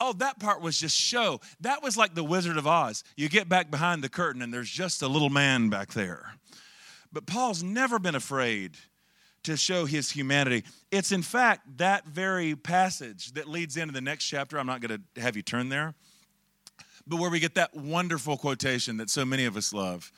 oh, 0.00 0.14
that 0.14 0.40
part 0.40 0.62
was 0.62 0.78
just 0.78 0.96
show. 0.96 1.40
That 1.60 1.82
was 1.82 1.96
like 1.96 2.14
the 2.14 2.24
Wizard 2.24 2.56
of 2.56 2.66
Oz. 2.66 3.04
You 3.16 3.28
get 3.28 3.48
back 3.48 3.70
behind 3.70 4.02
the 4.02 4.08
curtain 4.08 4.42
and 4.42 4.52
there's 4.52 4.70
just 4.70 5.02
a 5.02 5.08
little 5.08 5.30
man 5.30 5.68
back 5.68 5.92
there. 5.92 6.32
But 7.12 7.26
Paul's 7.26 7.62
never 7.62 7.98
been 7.98 8.14
afraid 8.14 8.76
to 9.44 9.56
show 9.56 9.84
his 9.84 10.10
humanity. 10.10 10.64
It's 10.90 11.12
in 11.12 11.22
fact 11.22 11.78
that 11.78 12.06
very 12.06 12.54
passage 12.54 13.32
that 13.32 13.48
leads 13.48 13.76
into 13.76 13.92
the 13.92 14.00
next 14.00 14.24
chapter. 14.24 14.58
I'm 14.58 14.66
not 14.66 14.80
going 14.80 15.02
to 15.14 15.20
have 15.20 15.36
you 15.36 15.42
turn 15.42 15.68
there, 15.68 15.94
but 17.06 17.18
where 17.18 17.30
we 17.30 17.40
get 17.40 17.54
that 17.54 17.74
wonderful 17.74 18.36
quotation 18.36 18.96
that 18.98 19.10
so 19.10 19.24
many 19.24 19.44
of 19.44 19.56
us 19.56 19.72
love. 19.72 20.12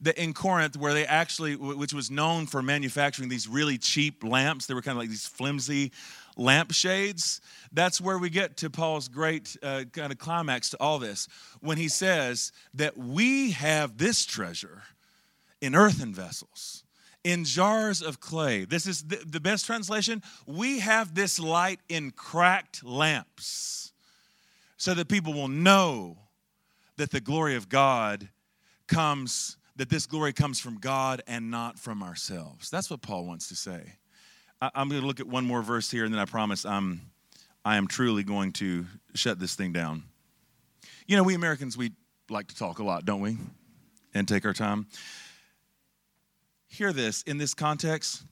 That 0.00 0.16
in 0.16 0.32
Corinth, 0.32 0.76
where 0.76 0.94
they 0.94 1.04
actually, 1.04 1.56
which 1.56 1.92
was 1.92 2.08
known 2.08 2.46
for 2.46 2.62
manufacturing 2.62 3.28
these 3.28 3.48
really 3.48 3.78
cheap 3.78 4.22
lamps, 4.22 4.66
they 4.66 4.74
were 4.74 4.82
kind 4.82 4.96
of 4.96 5.00
like 5.00 5.08
these 5.08 5.26
flimsy 5.26 5.90
lampshades. 6.36 7.40
That's 7.72 8.00
where 8.00 8.16
we 8.16 8.30
get 8.30 8.58
to 8.58 8.70
Paul's 8.70 9.08
great 9.08 9.56
uh, 9.60 9.84
kind 9.92 10.12
of 10.12 10.18
climax 10.18 10.70
to 10.70 10.76
all 10.78 11.00
this 11.00 11.26
when 11.60 11.78
he 11.78 11.88
says 11.88 12.52
that 12.74 12.96
we 12.96 13.50
have 13.50 13.98
this 13.98 14.24
treasure 14.24 14.82
in 15.60 15.74
earthen 15.74 16.14
vessels 16.14 16.84
in 17.28 17.44
jars 17.44 18.00
of 18.00 18.20
clay. 18.20 18.64
This 18.64 18.86
is 18.86 19.02
the, 19.02 19.16
the 19.16 19.38
best 19.38 19.66
translation. 19.66 20.22
We 20.46 20.78
have 20.78 21.14
this 21.14 21.38
light 21.38 21.78
in 21.90 22.10
cracked 22.10 22.82
lamps 22.82 23.92
so 24.78 24.94
that 24.94 25.08
people 25.08 25.34
will 25.34 25.48
know 25.48 26.16
that 26.96 27.10
the 27.10 27.20
glory 27.20 27.54
of 27.54 27.68
God 27.68 28.30
comes, 28.86 29.58
that 29.76 29.90
this 29.90 30.06
glory 30.06 30.32
comes 30.32 30.58
from 30.58 30.78
God 30.78 31.20
and 31.26 31.50
not 31.50 31.78
from 31.78 32.02
ourselves. 32.02 32.70
That's 32.70 32.88
what 32.88 33.02
Paul 33.02 33.26
wants 33.26 33.48
to 33.48 33.56
say. 33.56 33.92
I, 34.62 34.70
am 34.74 34.88
going 34.88 35.02
to 35.02 35.06
look 35.06 35.20
at 35.20 35.26
one 35.26 35.44
more 35.44 35.60
verse 35.60 35.90
here, 35.90 36.06
and 36.06 36.14
then 36.14 36.20
I 36.20 36.24
promise 36.24 36.64
I'm, 36.64 37.02
I 37.62 37.76
am 37.76 37.88
truly 37.88 38.22
going 38.22 38.52
to 38.52 38.86
shut 39.12 39.38
this 39.38 39.54
thing 39.54 39.74
down. 39.74 40.02
You 41.06 41.18
know, 41.18 41.24
we 41.24 41.34
Americans, 41.34 41.76
we 41.76 41.92
like 42.30 42.46
to 42.46 42.56
talk 42.56 42.78
a 42.78 42.84
lot, 42.84 43.04
don't 43.04 43.20
we? 43.20 43.36
And 44.14 44.26
take 44.26 44.46
our 44.46 44.54
time 44.54 44.86
hear 46.68 46.92
this 46.92 47.22
in 47.22 47.38
this 47.38 47.54
context. 47.54 48.24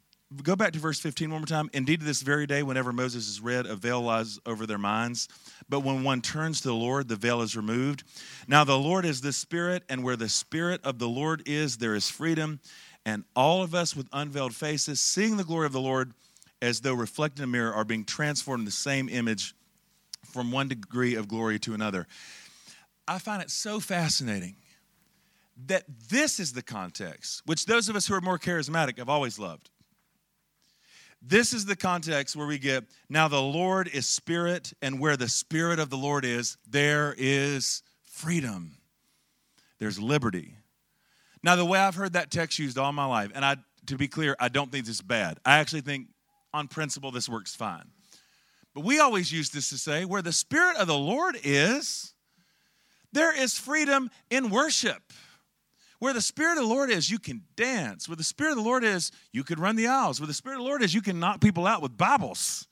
Go 0.43 0.57
back 0.57 0.73
to 0.73 0.79
verse 0.79 0.99
15 0.99 1.31
one 1.31 1.41
more 1.41 1.47
time. 1.47 1.71
Indeed, 1.73 2.01
this 2.03 2.21
very 2.21 2.47
day, 2.47 2.63
whenever 2.63 2.93
Moses 2.93 3.29
is 3.29 3.41
read, 3.41 3.65
a 3.65 3.77
veil 3.77 4.03
lies 4.03 4.41
over 4.45 4.67
their 4.67 4.79
minds. 4.79 5.29
But 5.69 5.81
when 5.81 6.03
one 6.03 6.21
turns 6.21 6.61
to 6.63 6.69
the 6.69 6.75
Lord, 6.75 7.09
the 7.09 7.17
veil 7.17 7.43
is 7.43 7.57
removed. 7.57 8.03
Now, 8.49 8.65
the 8.65 8.79
Lord 8.79 9.05
is 9.05 9.21
the 9.21 9.33
Spirit, 9.33 9.85
and 9.89 10.03
where 10.03 10.17
the 10.17 10.29
Spirit 10.29 10.81
of 10.85 10.99
the 10.99 11.09
Lord 11.09 11.43
is, 11.47 11.77
there 11.77 11.95
is 11.95 12.11
freedom. 12.11 12.61
And 13.05 13.25
all 13.37 13.63
of 13.63 13.73
us 13.73 13.95
with 13.95 14.09
unveiled 14.13 14.55
faces, 14.55 15.01
seeing 15.01 15.37
the 15.37 15.45
glory 15.45 15.67
of 15.67 15.73
the 15.73 15.81
Lord 15.81 16.13
as 16.61 16.81
though 16.81 16.95
reflected 16.95 17.43
in 17.43 17.45
a 17.45 17.53
mirror, 17.53 17.73
are 17.73 17.85
being 17.85 18.05
transformed 18.05 18.63
in 18.63 18.65
the 18.65 18.73
same 18.73 19.09
image 19.09 19.55
from 20.25 20.51
one 20.51 20.67
degree 20.67 21.15
of 21.15 21.29
glory 21.29 21.61
to 21.61 21.73
another. 21.73 22.09
I 23.07 23.19
find 23.19 23.41
it 23.41 23.51
so 23.51 23.79
fascinating 23.79 24.57
that 25.65 25.85
this 26.11 26.39
is 26.39 26.53
the 26.53 26.63
context, 26.63 27.43
which 27.47 27.67
those 27.67 27.89
of 27.89 27.97
us 27.97 28.07
who 28.07 28.15
are 28.15 28.21
more 28.21 28.39
charismatic 28.39 28.99
have 28.99 29.09
always 29.09 29.39
loved. 29.39 29.71
This 31.23 31.53
is 31.53 31.65
the 31.65 31.77
context 31.77 32.37
where 32.37 32.47
we 32.47 32.59
get 32.59 32.85
now 33.09 33.27
the 33.27 33.41
Lord 33.41 33.89
is 33.89 34.07
spirit, 34.07 34.73
and 34.83 35.01
where 35.01 35.17
the 35.17 35.29
spirit 35.29 35.79
of 35.79 35.89
the 35.91 35.97
Lord 35.97 36.25
is, 36.25 36.59
there 36.69 37.15
is 37.17 37.83
freedom, 38.03 38.77
there's 39.79 39.99
liberty. 39.99 40.57
Now, 41.43 41.57
the 41.57 41.65
way 41.65 41.79
I've 41.79 41.95
heard 41.95 42.15
that 42.15 42.31
text 42.31 42.59
used 42.59 42.77
all 42.77 42.93
my 42.93 43.07
life, 43.07 43.31
and 43.35 43.45
I, 43.45 43.57
to 43.87 43.97
be 43.97 44.09
clear, 44.09 44.37
I 44.39 44.49
don't 44.49 44.71
think 44.71 44.87
this 44.87 44.97
is 44.97 45.03
bad. 45.03 45.39
I 45.45 45.59
actually 45.59 45.83
think, 45.83 46.09
on 46.53 46.69
principle, 46.69 47.11
this 47.11 47.29
works 47.29 47.55
fine. 47.55 47.85
But 48.75 48.85
we 48.85 49.01
always 49.01 49.33
use 49.33 49.51
this 49.51 49.71
to 49.71 49.79
say, 49.79 50.05
where 50.05 50.23
the 50.23 50.33
Spirit 50.33 50.77
of 50.77 50.87
the 50.87 50.99
Lord 50.99 51.37
is, 51.43 52.15
there 53.13 53.37
is 53.37 53.59
freedom 53.59 54.11
in 54.31 54.51
worship. 54.51 55.03
Where 55.99 56.13
the 56.13 56.21
Spirit 56.21 56.59
of 56.59 56.65
the 56.65 56.75
Lord 56.75 56.91
is, 56.91 57.11
you 57.11 57.19
can 57.19 57.43
dance. 57.57 58.09
Where 58.09 58.17
the 58.17 58.25
Spirit 58.25 58.51
of 58.53 58.57
the 58.59 58.63
Lord 58.63 58.85
is, 58.85 59.11
you 59.33 59.45
can 59.45 59.59
run 59.59 59.77
the 59.77 59.87
aisles. 59.87 60.21
Where 60.21 60.27
the 60.27 60.35
Spirit 60.35 60.57
of 60.57 60.63
the 60.63 60.69
Lord 60.69 60.83
is, 60.83 60.95
you 60.95 61.01
can 61.01 61.19
knock 61.19 61.41
people 61.41 61.67
out 61.67 61.81
with 61.81 61.97
Bibles. 61.97 62.67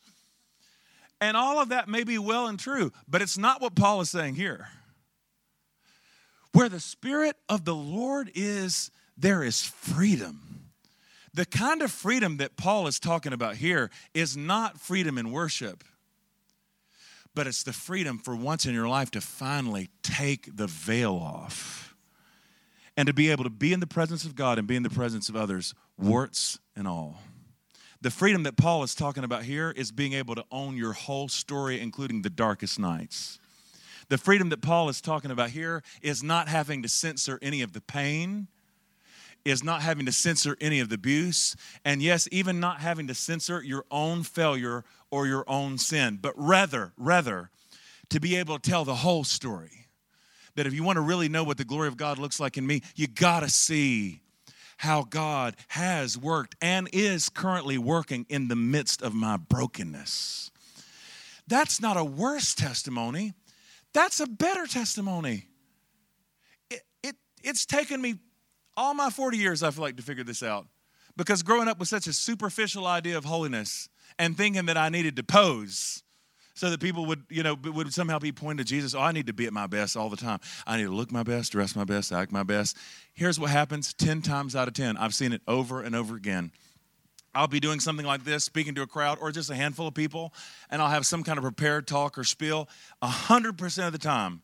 And 1.21 1.37
all 1.37 1.59
of 1.59 1.71
that 1.71 1.89
may 1.89 2.05
be 2.05 2.19
well 2.19 2.47
and 2.49 2.59
true, 2.59 2.93
but 3.09 3.23
it's 3.23 3.39
not 3.39 3.63
what 3.63 3.75
Paul 3.75 4.01
is 4.03 4.11
saying 4.11 4.35
here. 4.35 4.69
Where 6.53 6.69
the 6.69 6.81
Spirit 6.81 7.37
of 7.49 7.65
the 7.65 7.75
Lord 7.75 8.31
is, 8.35 8.91
there 9.17 9.43
is 9.43 9.63
freedom. 9.63 10.71
The 11.33 11.47
kind 11.47 11.83
of 11.83 11.91
freedom 11.91 12.37
that 12.37 12.57
Paul 12.57 12.87
is 12.87 13.01
talking 13.01 13.33
about 13.33 13.57
here 13.57 13.91
is 14.13 14.37
not 14.37 14.79
freedom 14.79 15.19
in 15.19 15.33
worship, 15.33 15.83
but 17.35 17.47
it's 17.47 17.65
the 17.65 17.73
freedom 17.73 18.19
for 18.19 18.37
once 18.37 18.67
in 18.67 18.75
your 18.75 18.87
life 18.87 19.11
to 19.13 19.21
finally 19.21 19.89
take 20.03 20.57
the 20.57 20.67
veil 20.67 21.15
off 21.15 21.84
and 22.97 23.07
to 23.07 23.13
be 23.13 23.31
able 23.31 23.45
to 23.45 23.51
be 23.51 23.73
in 23.73 23.81
the 23.81 23.87
presence 23.87 24.25
of 24.25 24.35
God 24.35 24.59
and 24.59 24.67
be 24.69 24.77
in 24.77 24.83
the 24.83 24.91
presence 24.91 25.29
of 25.29 25.37
others, 25.37 25.75
warts 25.99 26.59
and 26.77 26.87
all. 26.87 27.19
The 28.01 28.11
freedom 28.11 28.43
that 28.43 28.57
Paul 28.57 28.83
is 28.83 28.95
talking 28.95 29.25
about 29.25 29.45
here 29.45 29.71
is 29.71 29.91
being 29.91 30.13
able 30.13 30.35
to 30.35 30.45
own 30.53 30.77
your 30.77 30.93
whole 30.93 31.29
story, 31.29 31.81
including 31.81 32.23
the 32.23 32.31
darkest 32.31 32.79
nights. 32.79 33.39
The 34.09 34.19
freedom 34.19 34.51
that 34.51 34.61
Paul 34.61 34.91
is 34.91 35.01
talking 35.01 35.31
about 35.31 35.51
here 35.51 35.83
is 36.03 36.23
not 36.23 36.49
having 36.49 36.83
to 36.83 36.89
censor 36.89 37.39
any 37.41 37.63
of 37.63 37.73
the 37.73 37.81
pain, 37.81 38.49
is 39.45 39.65
not 39.65 39.81
having 39.83 40.05
to 40.07 40.13
censor 40.13 40.57
any 40.61 40.81
of 40.81 40.91
the 40.91 40.97
abuse, 40.97 41.57
and 41.85 42.03
yes, 42.03 42.29
even 42.31 42.61
not 42.61 42.81
having 42.81 43.07
to 43.07 43.15
censor 43.15 43.63
your 43.63 43.85
own 43.91 44.23
failure 44.23 44.85
or 45.11 45.27
your 45.27 45.45
own 45.49 45.79
sin, 45.79 46.19
but 46.21 46.35
rather, 46.37 46.93
rather, 46.99 47.51
to 48.11 48.21
be 48.21 48.37
able 48.37 48.59
to 48.59 48.71
tell 48.71 48.85
the 48.85 48.97
whole 48.97 49.25
story 49.25 49.84
that 50.57 50.67
if 50.67 50.75
you 50.75 50.83
want 50.83 50.97
to 50.97 51.03
really 51.03 51.29
know 51.29 51.45
what 51.45 51.59
the 51.59 51.65
glory 51.65 51.89
of 51.89 51.97
God 51.97 52.19
looks 52.19 52.41
like 52.41 52.57
in 52.57 52.67
me, 52.67 52.83
you 52.95 53.07
got 53.07 53.41
to 53.41 53.49
see 53.49 54.21
how 54.79 55.03
God 55.03 55.57
has 55.69 56.19
worked 56.19 56.57
and 56.61 56.89
is 56.93 57.29
currently 57.29 57.79
working 57.79 58.27
in 58.29 58.49
the 58.49 58.57
midst 58.57 59.03
of 59.03 59.15
my 59.15 59.37
brokenness. 59.37 60.51
That's 61.47 61.81
not 61.81 61.97
a 61.97 62.05
worse 62.05 62.55
testimony, 62.55 63.35
that's 63.93 64.21
a 64.21 64.27
better 64.27 64.67
testimony. 64.67 65.47
It, 66.71 66.83
it, 67.03 67.17
it's 67.43 67.67
taken 67.67 68.01
me 68.01 68.17
all 68.77 68.95
my 68.95 69.11
40 69.11 69.39
years, 69.39 69.63
I 69.63 69.71
feel 69.71 69.83
like, 69.83 69.97
to 69.97 70.03
figure 70.03 70.25
this 70.25 70.43
out. 70.43 70.67
Because 71.17 71.43
growing 71.43 71.69
up 71.69 71.79
with 71.79 71.89
such 71.89 72.07
a 72.09 72.13
superficial 72.13 72.87
idea 72.87 73.17
of 73.17 73.25
holiness 73.25 73.89
and 74.19 74.37
thinking 74.37 74.67
that 74.67 74.77
I 74.77 74.89
needed 74.89 75.17
to 75.17 75.23
pose 75.23 76.04
so 76.55 76.71
that 76.71 76.81
people 76.81 77.05
would, 77.07 77.25
you 77.29 77.43
know, 77.43 77.55
would 77.55 77.93
somehow 77.93 78.19
be 78.19 78.33
pointed 78.33 78.67
to 78.67 78.73
Jesus. 78.73 78.95
Oh, 78.95 79.01
I 79.01 79.13
need 79.13 79.27
to 79.27 79.33
be 79.33 79.47
at 79.47 79.53
my 79.53 79.67
best 79.67 79.97
all 79.97 80.09
the 80.09 80.17
time. 80.17 80.39
I 80.67 80.77
need 80.77 80.85
to 80.85 80.95
look 80.95 81.11
my 81.11 81.25
best, 81.25 81.53
dress 81.53 81.75
my 81.75 81.85
best, 81.85 82.13
act 82.13 82.33
my 82.33 82.45
best. 82.45 82.77
Here's 83.13 83.39
what 83.39 83.51
happens 83.51 83.93
10 83.93 84.23
times 84.23 84.55
out 84.55 84.69
of 84.69 84.75
10. 84.75 84.97
I've 84.97 85.15
seen 85.15 85.33
it 85.33 85.43
over 85.49 85.83
and 85.83 85.95
over 85.95 86.15
again. 86.15 86.53
I'll 87.35 87.49
be 87.49 87.59
doing 87.59 87.81
something 87.81 88.07
like 88.07 88.23
this, 88.23 88.45
speaking 88.45 88.77
to 88.77 88.83
a 88.83 88.87
crowd 88.87 89.19
or 89.21 89.33
just 89.33 89.51
a 89.51 89.57
handful 89.57 89.89
of 89.89 89.95
people, 89.95 90.33
and 90.71 90.81
I'll 90.81 90.91
have 90.91 91.05
some 91.05 91.25
kind 91.25 91.37
of 91.37 91.43
prepared 91.43 91.89
talk 91.89 92.17
or 92.17 92.23
spiel. 92.23 92.69
100% 93.03 93.87
of 93.87 93.93
the 93.93 93.99
time, 93.99 94.43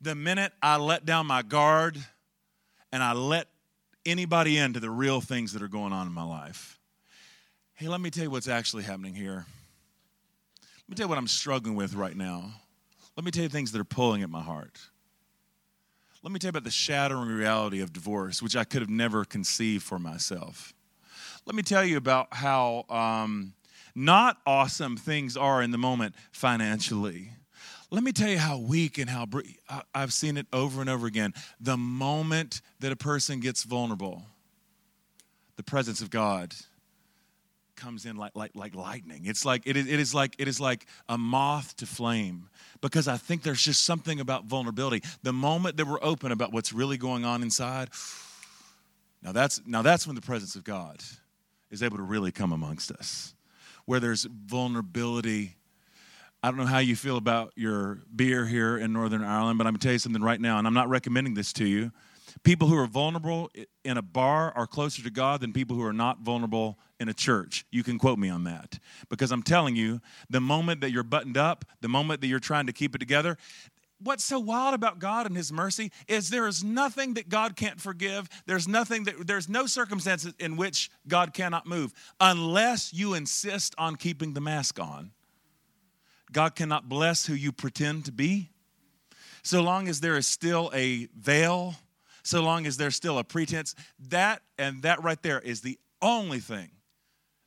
the 0.00 0.16
minute 0.16 0.52
I 0.60 0.78
let 0.78 1.06
down 1.06 1.28
my 1.28 1.42
guard 1.42 1.96
and 2.90 3.04
I 3.04 3.12
let 3.12 3.46
anybody 4.04 4.58
into 4.58 4.80
the 4.80 4.90
real 4.90 5.20
things 5.20 5.52
that 5.52 5.62
are 5.62 5.68
going 5.68 5.92
on 5.92 6.08
in 6.08 6.12
my 6.12 6.24
life, 6.24 6.80
hey, 7.74 7.86
let 7.86 8.00
me 8.00 8.10
tell 8.10 8.24
you 8.24 8.30
what's 8.30 8.48
actually 8.48 8.82
happening 8.82 9.14
here 9.14 9.46
me 10.92 10.96
tell 10.96 11.06
you 11.06 11.08
what 11.08 11.16
I'm 11.16 11.26
struggling 11.26 11.74
with 11.74 11.94
right 11.94 12.14
now. 12.14 12.52
Let 13.16 13.24
me 13.24 13.30
tell 13.30 13.44
you 13.44 13.48
things 13.48 13.72
that 13.72 13.80
are 13.80 13.84
pulling 13.84 14.22
at 14.22 14.28
my 14.28 14.42
heart. 14.42 14.78
Let 16.22 16.32
me 16.32 16.38
tell 16.38 16.48
you 16.48 16.50
about 16.50 16.64
the 16.64 16.70
shattering 16.70 17.28
reality 17.28 17.80
of 17.80 17.94
divorce, 17.94 18.42
which 18.42 18.54
I 18.56 18.64
could 18.64 18.82
have 18.82 18.90
never 18.90 19.24
conceived 19.24 19.84
for 19.84 19.98
myself. 19.98 20.74
Let 21.46 21.54
me 21.54 21.62
tell 21.62 21.82
you 21.82 21.96
about 21.96 22.34
how 22.34 22.84
um, 22.90 23.54
not 23.94 24.36
awesome 24.46 24.98
things 24.98 25.34
are 25.34 25.62
in 25.62 25.70
the 25.70 25.78
moment 25.78 26.14
financially. 26.30 27.30
Let 27.90 28.04
me 28.04 28.12
tell 28.12 28.28
you 28.28 28.38
how 28.38 28.58
weak 28.58 28.98
and 28.98 29.08
how 29.08 29.26
I've 29.94 30.12
seen 30.12 30.36
it 30.36 30.46
over 30.52 30.82
and 30.82 30.90
over 30.90 31.06
again. 31.06 31.32
The 31.58 31.78
moment 31.78 32.60
that 32.80 32.92
a 32.92 32.96
person 32.96 33.40
gets 33.40 33.62
vulnerable, 33.62 34.24
the 35.56 35.62
presence 35.62 36.02
of 36.02 36.10
God 36.10 36.54
comes 37.82 38.06
in 38.06 38.16
like, 38.16 38.32
like, 38.34 38.52
like 38.54 38.74
lightning. 38.74 39.22
It's 39.24 39.44
like 39.44 39.62
it 39.66 39.76
is, 39.76 39.86
it 39.86 39.98
is 39.98 40.14
like 40.14 40.36
it 40.38 40.46
is 40.46 40.60
like 40.60 40.86
a 41.08 41.18
moth 41.18 41.76
to 41.76 41.86
flame 41.86 42.48
because 42.80 43.08
I 43.08 43.16
think 43.16 43.42
there's 43.42 43.62
just 43.62 43.84
something 43.84 44.20
about 44.20 44.44
vulnerability. 44.44 45.02
The 45.22 45.32
moment 45.32 45.76
that 45.78 45.86
we're 45.86 46.02
open 46.02 46.32
about 46.32 46.52
what's 46.52 46.72
really 46.72 46.96
going 46.96 47.24
on 47.24 47.42
inside, 47.42 47.90
now 49.22 49.32
that's 49.32 49.60
now 49.66 49.82
that's 49.82 50.06
when 50.06 50.14
the 50.14 50.22
presence 50.22 50.54
of 50.54 50.64
God 50.64 51.02
is 51.70 51.82
able 51.82 51.96
to 51.96 52.02
really 52.02 52.30
come 52.30 52.52
amongst 52.52 52.92
us. 52.92 53.34
Where 53.84 53.98
there's 53.98 54.24
vulnerability. 54.24 55.56
I 56.44 56.48
don't 56.50 56.58
know 56.58 56.66
how 56.66 56.78
you 56.78 56.96
feel 56.96 57.16
about 57.16 57.52
your 57.56 58.02
beer 58.14 58.46
here 58.46 58.76
in 58.76 58.92
Northern 58.92 59.24
Ireland, 59.24 59.58
but 59.58 59.66
I'm 59.66 59.74
gonna 59.74 59.80
tell 59.80 59.92
you 59.92 59.98
something 59.98 60.22
right 60.22 60.40
now, 60.40 60.58
and 60.58 60.66
I'm 60.66 60.74
not 60.74 60.88
recommending 60.88 61.34
this 61.34 61.52
to 61.54 61.66
you. 61.66 61.90
People 62.42 62.68
who 62.68 62.76
are 62.76 62.86
vulnerable 62.86 63.50
in 63.84 63.96
a 63.96 64.02
bar 64.02 64.52
are 64.56 64.66
closer 64.66 65.02
to 65.02 65.10
God 65.10 65.40
than 65.40 65.52
people 65.52 65.76
who 65.76 65.84
are 65.84 65.92
not 65.92 66.20
vulnerable 66.20 66.78
in 66.98 67.08
a 67.08 67.14
church. 67.14 67.64
You 67.70 67.82
can 67.82 67.98
quote 67.98 68.18
me 68.18 68.28
on 68.28 68.44
that. 68.44 68.78
Because 69.08 69.32
I'm 69.32 69.42
telling 69.42 69.76
you, 69.76 70.00
the 70.30 70.40
moment 70.40 70.80
that 70.80 70.90
you're 70.90 71.02
buttoned 71.02 71.36
up, 71.36 71.64
the 71.80 71.88
moment 71.88 72.20
that 72.20 72.28
you're 72.28 72.40
trying 72.40 72.66
to 72.66 72.72
keep 72.72 72.94
it 72.94 72.98
together, 72.98 73.36
what's 73.98 74.24
so 74.24 74.38
wild 74.38 74.74
about 74.74 74.98
God 74.98 75.26
and 75.26 75.36
his 75.36 75.52
mercy 75.52 75.92
is 76.08 76.30
there 76.30 76.46
is 76.46 76.64
nothing 76.64 77.14
that 77.14 77.28
God 77.28 77.56
can't 77.56 77.80
forgive. 77.80 78.28
There's 78.46 78.68
nothing 78.68 79.04
that 79.04 79.26
there's 79.26 79.48
no 79.48 79.66
circumstances 79.66 80.34
in 80.38 80.56
which 80.56 80.90
God 81.06 81.34
cannot 81.34 81.66
move 81.66 81.92
unless 82.20 82.92
you 82.92 83.14
insist 83.14 83.74
on 83.78 83.96
keeping 83.96 84.34
the 84.34 84.40
mask 84.40 84.80
on. 84.80 85.12
God 86.30 86.54
cannot 86.54 86.88
bless 86.88 87.26
who 87.26 87.34
you 87.34 87.52
pretend 87.52 88.06
to 88.06 88.12
be. 88.12 88.50
So 89.42 89.60
long 89.60 89.88
as 89.88 90.00
there 90.00 90.16
is 90.16 90.26
still 90.26 90.70
a 90.72 91.08
veil, 91.18 91.74
so 92.22 92.42
long 92.42 92.66
as 92.66 92.76
there's 92.76 92.96
still 92.96 93.18
a 93.18 93.24
pretense, 93.24 93.74
that 94.08 94.42
and 94.58 94.82
that 94.82 95.02
right 95.02 95.22
there 95.22 95.40
is 95.40 95.60
the 95.60 95.78
only 96.00 96.38
thing 96.38 96.70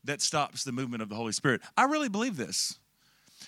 that 0.04 0.22
stops 0.22 0.64
the 0.64 0.72
movement 0.72 1.02
of 1.02 1.10
the 1.10 1.16
Holy 1.16 1.32
Spirit. 1.32 1.62
I 1.76 1.86
really 1.86 2.10
believe 2.10 2.38
this. 2.38 2.80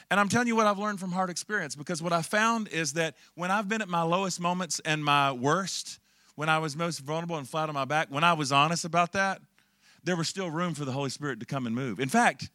And 0.09 0.19
I'm 0.19 0.29
telling 0.29 0.47
you 0.47 0.55
what 0.55 0.67
I've 0.67 0.79
learned 0.79 0.99
from 0.99 1.11
hard 1.11 1.29
experience 1.29 1.75
because 1.75 2.01
what 2.01 2.13
I 2.13 2.21
found 2.21 2.67
is 2.69 2.93
that 2.93 3.15
when 3.35 3.51
I've 3.51 3.67
been 3.67 3.81
at 3.81 3.89
my 3.89 4.03
lowest 4.03 4.39
moments 4.39 4.79
and 4.85 5.03
my 5.03 5.31
worst, 5.31 5.99
when 6.35 6.49
I 6.49 6.59
was 6.59 6.75
most 6.75 6.99
vulnerable 6.99 7.37
and 7.37 7.47
flat 7.47 7.67
on 7.69 7.75
my 7.75 7.85
back, 7.85 8.07
when 8.09 8.23
I 8.23 8.33
was 8.33 8.51
honest 8.51 8.85
about 8.85 9.13
that, 9.13 9.41
there 10.03 10.15
was 10.15 10.27
still 10.27 10.49
room 10.49 10.73
for 10.73 10.85
the 10.85 10.91
Holy 10.91 11.09
Spirit 11.09 11.39
to 11.39 11.45
come 11.45 11.65
and 11.65 11.75
move. 11.75 11.99
In 11.99 12.09
fact, 12.09 12.49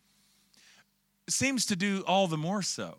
seems 1.28 1.66
to 1.66 1.76
do 1.76 2.02
all 2.06 2.26
the 2.26 2.36
more 2.36 2.62
so. 2.62 2.96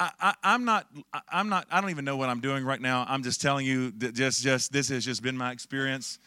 I, 0.00 0.34
am 0.42 0.64
not. 0.64 0.86
I'm 1.28 1.48
not. 1.48 1.66
I 1.70 1.80
don't 1.80 1.90
even 1.90 2.04
know 2.04 2.16
what 2.16 2.28
I'm 2.28 2.40
doing 2.40 2.64
right 2.64 2.80
now. 2.80 3.06
I'm 3.08 3.22
just 3.22 3.40
telling 3.40 3.64
you 3.64 3.92
that 3.98 4.14
just, 4.14 4.42
just 4.42 4.72
this 4.72 4.88
has 4.88 5.04
just 5.04 5.22
been 5.22 5.36
my 5.36 5.52
experience. 5.52 6.18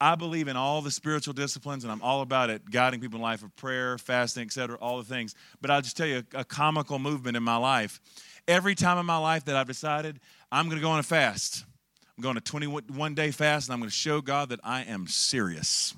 I 0.00 0.14
believe 0.14 0.48
in 0.48 0.56
all 0.56 0.80
the 0.80 0.90
spiritual 0.90 1.34
disciplines, 1.34 1.84
and 1.84 1.92
I'm 1.92 2.00
all 2.00 2.22
about 2.22 2.48
it, 2.48 2.70
guiding 2.70 3.00
people 3.00 3.18
in 3.18 3.22
life 3.22 3.42
of 3.42 3.54
prayer, 3.56 3.98
fasting, 3.98 4.44
etc., 4.44 4.78
all 4.80 4.96
the 4.96 5.04
things. 5.04 5.34
But 5.60 5.70
I'll 5.70 5.82
just 5.82 5.96
tell 5.96 6.06
you 6.06 6.22
a, 6.34 6.40
a 6.40 6.44
comical 6.44 6.98
movement 6.98 7.36
in 7.36 7.42
my 7.42 7.56
life. 7.56 8.00
Every 8.48 8.74
time 8.74 8.96
in 8.96 9.04
my 9.04 9.18
life 9.18 9.44
that 9.44 9.56
I've 9.56 9.66
decided 9.66 10.18
I'm 10.50 10.66
going 10.66 10.78
to 10.78 10.82
go 10.82 10.90
on 10.90 10.98
a 10.98 11.02
fast, 11.02 11.64
I'm 12.16 12.22
going 12.22 12.36
to 12.36 12.40
21 12.40 13.14
day 13.14 13.30
fast, 13.30 13.68
and 13.68 13.74
I'm 13.74 13.80
going 13.80 13.90
to 13.90 13.94
show 13.94 14.22
God 14.22 14.48
that 14.48 14.60
I 14.64 14.84
am 14.84 15.06
serious. 15.06 15.94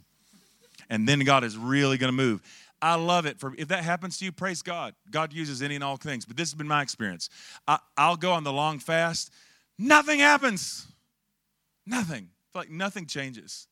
And 0.90 1.08
then 1.08 1.20
God 1.20 1.44
is 1.44 1.56
really 1.56 1.96
going 1.96 2.12
to 2.12 2.16
move. 2.16 2.42
I 2.82 2.96
love 2.96 3.26
it. 3.26 3.38
For 3.38 3.54
if 3.56 3.68
that 3.68 3.84
happens 3.84 4.18
to 4.18 4.24
you, 4.24 4.32
praise 4.32 4.60
God. 4.60 4.94
God 5.08 5.32
uses 5.32 5.62
any 5.62 5.76
and 5.76 5.84
all 5.84 5.96
things. 5.96 6.24
But 6.24 6.36
this 6.36 6.50
has 6.50 6.54
been 6.54 6.66
my 6.66 6.82
experience. 6.82 7.30
I, 7.68 7.78
will 7.96 8.16
go 8.16 8.32
on 8.32 8.42
the 8.42 8.52
long 8.52 8.80
fast. 8.80 9.32
Nothing 9.78 10.18
happens. 10.18 10.86
Nothing. 11.86 12.30
Like 12.54 12.70
nothing 12.70 13.06
changes. 13.06 13.68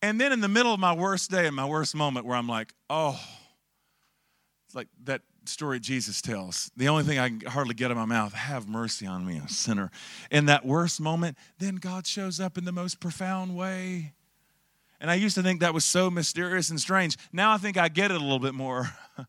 And 0.00 0.20
then 0.20 0.32
in 0.32 0.40
the 0.40 0.48
middle 0.48 0.72
of 0.72 0.78
my 0.78 0.92
worst 0.92 1.30
day 1.30 1.46
and 1.46 1.56
my 1.56 1.66
worst 1.66 1.94
moment 1.94 2.24
where 2.24 2.36
I'm 2.36 2.48
like, 2.48 2.72
oh, 2.88 3.20
it's 4.66 4.74
like 4.74 4.88
that 5.04 5.22
story 5.46 5.80
Jesus 5.80 6.22
tells. 6.22 6.70
The 6.76 6.88
only 6.88 7.04
thing 7.04 7.18
I 7.18 7.28
can 7.28 7.40
hardly 7.42 7.74
get 7.74 7.90
in 7.90 7.96
my 7.96 8.04
mouth, 8.04 8.32
have 8.32 8.68
mercy 8.68 9.06
on 9.06 9.26
me, 9.26 9.40
a 9.44 9.48
sinner. 9.48 9.90
In 10.30 10.46
that 10.46 10.64
worst 10.64 11.00
moment, 11.00 11.36
then 11.58 11.76
God 11.76 12.06
shows 12.06 12.38
up 12.38 12.56
in 12.56 12.64
the 12.64 12.72
most 12.72 13.00
profound 13.00 13.56
way. 13.56 14.13
And 15.04 15.10
I 15.10 15.16
used 15.16 15.34
to 15.34 15.42
think 15.42 15.60
that 15.60 15.74
was 15.74 15.84
so 15.84 16.10
mysterious 16.10 16.70
and 16.70 16.80
strange. 16.80 17.18
Now 17.30 17.52
I 17.52 17.58
think 17.58 17.76
I 17.76 17.88
get 17.88 18.10
it 18.10 18.16
a 18.16 18.20
little 18.20 18.38
bit 18.38 18.54
more. 18.54 18.88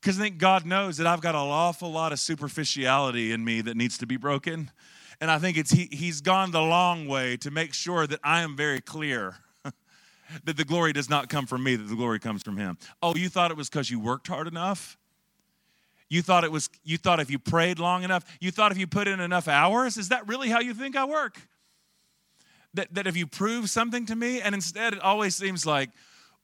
Because 0.00 0.18
I 0.18 0.22
think 0.22 0.38
God 0.38 0.66
knows 0.66 0.98
that 0.98 1.06
I've 1.06 1.22
got 1.22 1.34
an 1.34 1.40
awful 1.40 1.90
lot 1.90 2.12
of 2.12 2.18
superficiality 2.18 3.32
in 3.32 3.42
me 3.42 3.62
that 3.62 3.74
needs 3.74 3.96
to 3.98 4.06
be 4.06 4.18
broken. 4.18 4.70
And 5.18 5.30
I 5.30 5.38
think 5.38 5.56
it's 5.56 5.70
he, 5.70 5.88
He's 5.90 6.20
gone 6.20 6.50
the 6.50 6.60
long 6.60 7.06
way 7.06 7.38
to 7.38 7.50
make 7.50 7.72
sure 7.72 8.06
that 8.06 8.20
I 8.22 8.42
am 8.42 8.54
very 8.54 8.82
clear 8.82 9.36
that 10.44 10.58
the 10.58 10.64
glory 10.64 10.92
does 10.92 11.08
not 11.08 11.30
come 11.30 11.46
from 11.46 11.64
me, 11.64 11.76
that 11.76 11.84
the 11.84 11.96
glory 11.96 12.18
comes 12.18 12.42
from 12.42 12.58
him. 12.58 12.76
Oh, 13.02 13.14
you 13.14 13.30
thought 13.30 13.50
it 13.50 13.56
was 13.56 13.70
because 13.70 13.90
you 13.90 13.98
worked 13.98 14.28
hard 14.28 14.46
enough? 14.46 14.98
You 16.10 16.20
thought 16.20 16.44
it 16.44 16.52
was 16.52 16.68
you 16.82 16.98
thought 16.98 17.20
if 17.20 17.30
you 17.30 17.38
prayed 17.38 17.78
long 17.78 18.04
enough, 18.04 18.24
you 18.40 18.50
thought 18.50 18.72
if 18.72 18.78
you 18.78 18.86
put 18.86 19.08
in 19.08 19.20
enough 19.20 19.48
hours, 19.48 19.96
is 19.96 20.10
that 20.10 20.28
really 20.28 20.50
how 20.50 20.60
you 20.60 20.74
think 20.74 20.96
I 20.96 21.04
work? 21.06 21.38
That 22.74 22.92
that 22.94 23.06
if 23.06 23.16
you 23.16 23.26
prove 23.26 23.70
something 23.70 24.06
to 24.06 24.16
me, 24.16 24.40
and 24.40 24.54
instead 24.54 24.92
it 24.92 25.00
always 25.00 25.36
seems 25.36 25.64
like 25.64 25.90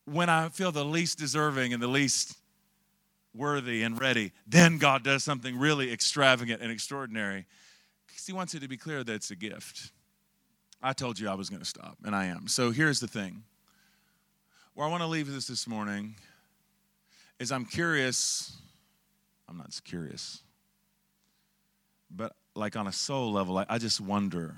when 0.05 0.29
I 0.29 0.49
feel 0.49 0.71
the 0.71 0.85
least 0.85 1.19
deserving 1.19 1.73
and 1.73 1.81
the 1.81 1.87
least 1.87 2.37
worthy 3.33 3.83
and 3.83 3.99
ready, 3.99 4.31
then 4.47 4.77
God 4.77 5.03
does 5.03 5.23
something 5.23 5.57
really 5.57 5.91
extravagant 5.91 6.61
and 6.61 6.71
extraordinary. 6.71 7.45
Because 8.07 8.25
he 8.25 8.33
wants 8.33 8.53
it 8.53 8.61
to 8.61 8.67
be 8.67 8.77
clear 8.77 9.03
that 9.03 9.13
it's 9.13 9.31
a 9.31 9.35
gift. 9.35 9.91
I 10.81 10.93
told 10.93 11.19
you 11.19 11.29
I 11.29 11.35
was 11.35 11.49
going 11.49 11.61
to 11.61 11.67
stop, 11.67 11.97
and 12.03 12.15
I 12.15 12.25
am. 12.25 12.47
So 12.47 12.71
here's 12.71 12.99
the 12.99 13.07
thing 13.07 13.43
where 14.73 14.87
I 14.87 14.89
want 14.89 15.03
to 15.03 15.07
leave 15.07 15.31
this 15.31 15.47
this 15.47 15.67
morning 15.67 16.15
is 17.39 17.51
I'm 17.51 17.65
curious. 17.65 18.57
I'm 19.47 19.57
not 19.57 19.77
curious, 19.83 20.41
but 22.09 22.35
like 22.55 22.75
on 22.75 22.87
a 22.87 22.91
soul 22.91 23.33
level, 23.33 23.57
I, 23.57 23.65
I 23.69 23.77
just 23.77 23.99
wonder. 23.99 24.55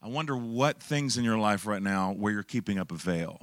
I 0.00 0.08
wonder 0.08 0.36
what 0.36 0.80
things 0.80 1.16
in 1.16 1.24
your 1.24 1.38
life 1.38 1.66
right 1.66 1.82
now 1.82 2.12
where 2.12 2.32
you're 2.32 2.42
keeping 2.42 2.78
up 2.78 2.92
a 2.92 2.94
veil. 2.94 3.40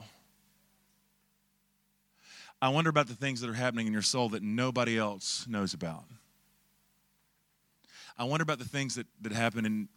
I 2.62 2.70
wonder 2.70 2.90
about 2.90 3.08
the 3.08 3.16
things 3.16 3.42
that 3.42 3.50
are 3.50 3.56
happening 3.56 3.88
in 3.88 3.94
your 3.94 4.02
soul 4.02 4.30
that 4.30 4.42
nobody 4.42 4.98
else 4.98 5.46
knows 5.48 5.74
about. 5.74 6.06
I 8.18 8.24
wonder 8.24 8.44
about 8.44 8.60
the 8.60 8.66
things 8.66 8.96
that, 8.96 9.08
that 9.22 9.34
happen 9.34 9.66
in 9.66 9.90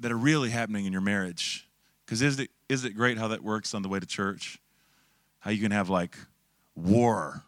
that 0.00 0.10
are 0.10 0.18
really 0.18 0.50
happening 0.50 0.86
in 0.86 0.92
your 0.92 1.02
marriage. 1.02 1.68
Because 2.04 2.22
is 2.22 2.40
it, 2.40 2.50
is 2.68 2.84
it 2.84 2.96
great 2.96 3.18
how 3.18 3.28
that 3.28 3.42
works 3.42 3.74
on 3.74 3.82
the 3.82 3.88
way 3.88 4.00
to 4.00 4.06
church? 4.06 4.58
How 5.38 5.50
you 5.50 5.62
can 5.62 5.70
have 5.70 5.88
like 5.88 6.16
war 6.74 7.44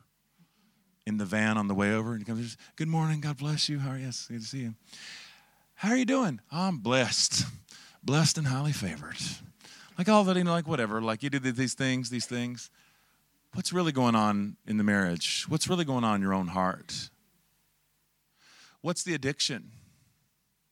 in 1.07 1.19
the 1.19 1.25
van 1.25 1.59
on 1.59 1.69
the 1.69 1.75
way 1.75 1.93
over, 1.93 2.13
and 2.13 2.21
he 2.21 2.25
comes, 2.25 2.57
"Good 2.77 2.89
morning, 2.89 3.21
God 3.21 3.39
bless 3.39 3.69
you. 3.69 3.79
How 3.79 3.91
are 3.91 3.99
you? 3.99 4.07
Yes, 4.07 4.27
good 4.27 4.41
to 4.41 4.47
see 4.47 4.61
you. 4.61 4.75
How 5.75 5.91
are 5.91 5.97
you 5.97 6.05
doing? 6.05 6.41
Oh, 6.51 6.69
I'm 6.69 6.79
blessed, 6.79 7.45
blessed 8.05 8.39
and 8.39 8.47
highly 8.47 8.73
favored. 8.73 9.17
Like 9.97 10.09
all 10.09 10.25
that, 10.25 10.37
you 10.37 10.45
know, 10.45 10.53
like 10.53 10.69
whatever. 10.69 11.01
Like 11.01 11.23
you 11.23 11.31
did 11.31 11.43
these 11.43 11.75
things, 11.75 12.11
these 12.11 12.27
things. 12.27 12.71
What's 13.55 13.73
really 13.73 13.93
going 13.93 14.17
on 14.17 14.57
in 14.67 14.77
the 14.77 14.85
marriage? 14.85 15.45
What's 15.49 15.69
really 15.69 15.85
going 15.85 16.05
on 16.05 16.17
in 16.17 16.23
your 16.23 16.35
own 16.35 16.49
heart? 16.49 17.11
What's 18.81 19.05
the 19.05 19.15
addiction? 19.15 19.71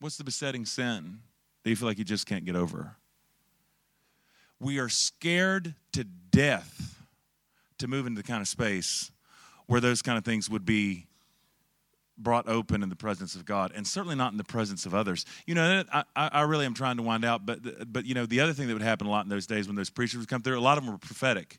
What's 0.01 0.17
the 0.17 0.25
besetting 0.25 0.67
sin 0.67 1.21
that 1.63 1.71
you 1.71 1.77
feel 1.77 1.89
like 1.89 1.99
you 1.99 2.05
just 2.05 2.27
can't 2.27 2.45
get 2.45 2.57
over? 2.57 2.97
We 4.59 4.79
are 4.79 4.89
scared 4.89 5.75
to 5.93 6.05
death 6.05 7.07
to 7.79 7.89
move 7.89 8.07
into 8.07 8.21
the 8.21 8.27
kind 8.27 8.41
of 8.41 8.49
space 8.49 9.13
where 9.67 9.81
those 9.81 10.03
kind 10.03 10.19
of 10.19 10.25
things 10.25 10.51
would 10.51 10.67
be 10.67 11.07
brought 12.19 12.49
open 12.49 12.83
in 12.83 12.89
the 12.89 12.97
presence 12.97 13.35
of 13.35 13.45
God, 13.45 13.73
and 13.75 13.87
certainly 13.87 14.15
not 14.15 14.33
in 14.33 14.39
the 14.39 14.45
presence 14.45 14.87
of 14.87 14.95
others. 14.95 15.25
You 15.47 15.55
know, 15.55 15.85
I, 15.93 16.05
I 16.15 16.43
really 16.43 16.67
am 16.67 16.75
trying 16.75 16.97
to 16.99 17.03
wind 17.03 17.25
out, 17.25 17.47
but 17.47 17.93
but 17.93 18.05
you 18.05 18.15
know, 18.15 18.27
the 18.27 18.41
other 18.41 18.53
thing 18.53 18.69
that 18.69 18.75
would 18.75 18.83
happen 18.83 19.07
a 19.07 19.11
lot 19.11 19.25
in 19.25 19.31
those 19.31 19.47
days 19.47 19.67
when 19.67 19.77
those 19.77 19.91
preachers 19.91 20.19
would 20.19 20.29
come 20.29 20.43
through, 20.43 20.59
a 20.59 20.61
lot 20.61 20.79
of 20.79 20.85
them 20.85 20.93
were 20.93 20.99
prophetic, 20.99 21.59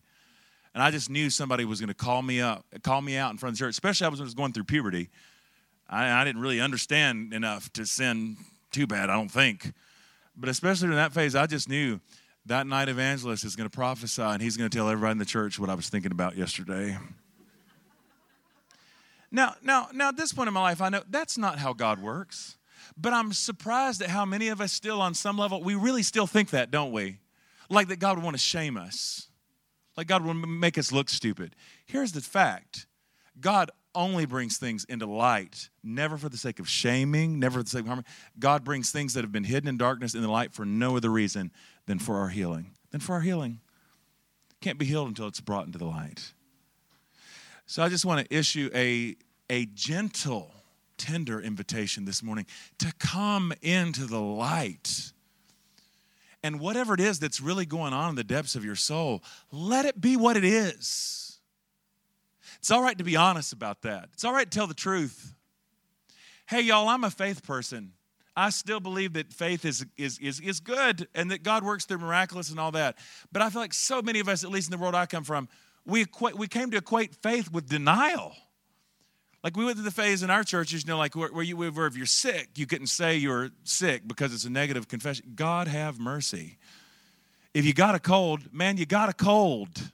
and 0.74 0.82
I 0.82 0.92
just 0.92 1.10
knew 1.10 1.30
somebody 1.30 1.66
was 1.66 1.80
going 1.80 1.90
to 1.90 1.94
call 1.94 2.22
me 2.22 2.42
up, 2.42 2.66
call 2.84 3.02
me 3.02 3.18
out 3.18 3.32
in 3.32 3.38
front 3.38 3.54
of 3.54 3.60
the 3.60 3.66
church. 3.66 3.72
Especially 3.72 4.06
I 4.06 4.10
was, 4.10 4.22
was 4.22 4.34
going 4.34 4.54
through 4.54 4.66
puberty. 4.66 5.10
I, 5.90 6.22
I 6.22 6.24
didn't 6.24 6.42
really 6.42 6.62
understand 6.62 7.34
enough 7.34 7.72
to 7.74 7.86
sin 7.86 8.38
too 8.72 8.88
bad, 8.88 9.10
I 9.10 9.16
don't 9.16 9.32
think. 9.32 9.74
But 10.36 10.50
especially 10.50 10.88
in 10.88 10.96
that 10.96 11.14
phase, 11.14 11.36
I 11.36 11.46
just 11.46 11.70
knew 11.70 12.00
that 12.46 12.68
night 12.68 12.90
evangelist 12.90 13.46
is 13.46 13.56
going 13.56 13.70
to 13.70 13.76
prophesy 13.76 14.22
and 14.22 14.42
he's 14.42 14.58
going 14.58 14.70
to 14.70 14.76
tell 14.76 14.90
everybody 14.90 15.12
in 15.12 15.18
the 15.18 15.26
church 15.26 15.60
what 15.60 15.70
I 15.70 15.76
was 15.76 15.90
thinking 15.90 16.12
about 16.12 16.36
yesterday. 16.36 16.98
Now, 19.34 19.56
now, 19.64 19.90
now, 19.92 20.10
at 20.10 20.16
this 20.16 20.32
point 20.32 20.48
in 20.48 20.54
my 20.54 20.62
life, 20.62 20.80
I 20.80 20.90
know 20.90 21.02
that's 21.10 21.38
not 21.38 21.58
how 21.58 21.74
God 21.74 22.00
works. 22.00 22.58
But 22.96 23.14
I'm 23.14 23.34
surprised 23.34 24.02
at 24.02 24.10
how 24.10 24.26
many 24.26 24.50
of 24.50 24.62
us 24.62 24.72
still, 24.72 25.02
on 25.02 25.16
some 25.16 25.38
level, 25.38 25.64
we 25.64 25.74
really 25.74 26.04
still 26.04 26.28
think 26.28 26.52
that, 26.52 26.70
don't 26.70 26.92
we? 26.92 27.18
Like 27.70 27.88
that 27.88 27.98
God 27.98 28.18
would 28.18 28.24
want 28.24 28.36
to 28.36 28.42
shame 28.42 28.78
us, 28.78 29.30
like 29.98 30.06
God 30.06 30.24
would 30.24 30.36
make 30.36 30.78
us 30.78 30.92
look 30.92 31.10
stupid. 31.10 31.56
Here's 31.86 32.12
the 32.12 32.22
fact 32.22 32.86
God 33.40 33.72
only 33.96 34.26
brings 34.26 34.58
things 34.58 34.86
into 34.86 35.08
light, 35.08 35.70
never 35.84 36.18
for 36.18 36.30
the 36.30 36.38
sake 36.38 36.60
of 36.60 36.70
shaming, 36.70 37.40
never 37.40 37.60
for 37.60 37.64
the 37.64 37.70
sake 37.70 37.82
of 37.82 37.88
harming. 37.88 38.06
God 38.38 38.64
brings 38.64 38.92
things 38.92 39.14
that 39.14 39.24
have 39.24 39.32
been 39.32 39.44
hidden 39.44 39.68
in 39.68 39.78
darkness 39.78 40.14
in 40.14 40.22
the 40.22 40.30
light 40.30 40.54
for 40.54 40.66
no 40.66 40.98
other 40.98 41.10
reason 41.10 41.52
than 41.88 41.98
for 42.00 42.18
our 42.18 42.30
healing. 42.30 42.72
Than 42.92 43.02
for 43.02 43.14
our 43.14 43.22
healing. 43.22 43.60
Can't 44.62 44.78
be 44.78 44.86
healed 44.86 45.08
until 45.08 45.28
it's 45.28 45.42
brought 45.42 45.66
into 45.66 45.80
the 45.80 45.86
light. 45.86 46.34
So 47.74 47.82
I 47.82 47.90
just 47.90 48.06
want 48.06 48.24
to 48.24 48.38
issue 48.38 48.70
a, 48.76 49.16
a 49.50 49.66
gentle, 49.66 50.54
tender 51.00 51.42
invitation 51.42 52.06
this 52.06 52.22
morning 52.22 52.46
to 52.78 52.94
come 53.00 53.52
into 53.64 54.06
the 54.06 54.20
light. 54.20 55.12
And 56.44 56.60
whatever 56.60 56.94
it 56.94 57.00
is 57.00 57.18
that's 57.18 57.42
really 57.42 57.66
going 57.66 57.92
on 57.92 58.10
in 58.10 58.16
the 58.16 58.24
depths 58.24 58.54
of 58.54 58.64
your 58.64 58.76
soul, 58.76 59.24
let 59.52 59.86
it 59.86 60.00
be 60.00 60.16
what 60.16 60.38
it 60.38 60.44
is 60.44 61.40
it's 62.60 62.70
all 62.70 62.84
right 62.84 62.96
to 62.96 63.04
be 63.04 63.16
honest 63.16 63.54
about 63.54 63.82
that. 63.82 64.10
It's 64.14 64.24
all 64.24 64.34
right 64.34 64.50
to 64.50 64.56
tell 64.56 64.68
the 64.68 64.76
truth. 64.76 65.34
Hey, 66.46 66.62
y'all, 66.62 66.88
I'm 66.88 67.04
a 67.04 67.10
faith 67.10 67.44
person. 67.44 67.94
I 68.36 68.52
still 68.52 68.82
believe 68.82 69.14
that 69.14 69.34
faith 69.34 69.66
is, 69.66 69.84
is, 69.98 70.20
is, 70.20 70.40
is 70.40 70.60
good 70.60 71.08
and 71.16 71.32
that 71.32 71.42
God 71.42 71.64
works 71.64 71.86
through 71.86 71.98
miraculous 71.98 72.52
and 72.52 72.60
all 72.60 72.74
that. 72.74 73.00
But 73.32 73.42
I 73.42 73.50
feel 73.50 73.62
like 73.62 73.74
so 73.74 74.04
many 74.04 74.20
of 74.20 74.30
us, 74.30 74.44
at 74.44 74.52
least 74.52 74.68
in 74.68 74.78
the 74.78 74.78
world 74.78 74.94
I 74.94 75.08
come 75.08 75.24
from, 75.24 75.50
we, 75.86 76.02
equate, 76.02 76.38
we 76.38 76.48
came 76.48 76.72
to 76.72 76.78
equate 76.78 77.16
faith 77.16 77.52
with 77.52 77.68
denial. 77.68 78.34
Like 79.44 79.58
we 79.58 79.66
went 79.66 79.76
through 79.76 79.86
the 79.86 79.92
phase 79.92 80.24
in 80.24 80.30
our 80.30 80.44
churches, 80.44 80.84
you 80.84 80.88
know, 80.88 80.98
like 80.98 81.16
where, 81.16 81.30
where 81.30 81.44
you 81.44 81.58
where 81.58 81.88
if 81.88 81.98
you're 81.98 82.06
sick, 82.06 82.52
you 82.56 82.66
couldn't 82.66 82.88
say 82.88 83.18
you're 83.18 83.50
sick 83.64 84.08
because 84.08 84.34
it's 84.34 84.46
a 84.46 84.50
negative 84.50 84.88
confession. 84.88 85.34
God 85.36 85.68
have 85.68 86.00
mercy. 86.00 86.58
If 87.54 87.66
you 87.66 87.74
got 87.74 87.94
a 87.94 88.00
cold, 88.00 88.54
man, 88.54 88.78
you 88.78 88.86
got 88.86 89.10
a 89.10 89.14
cold. 89.14 89.92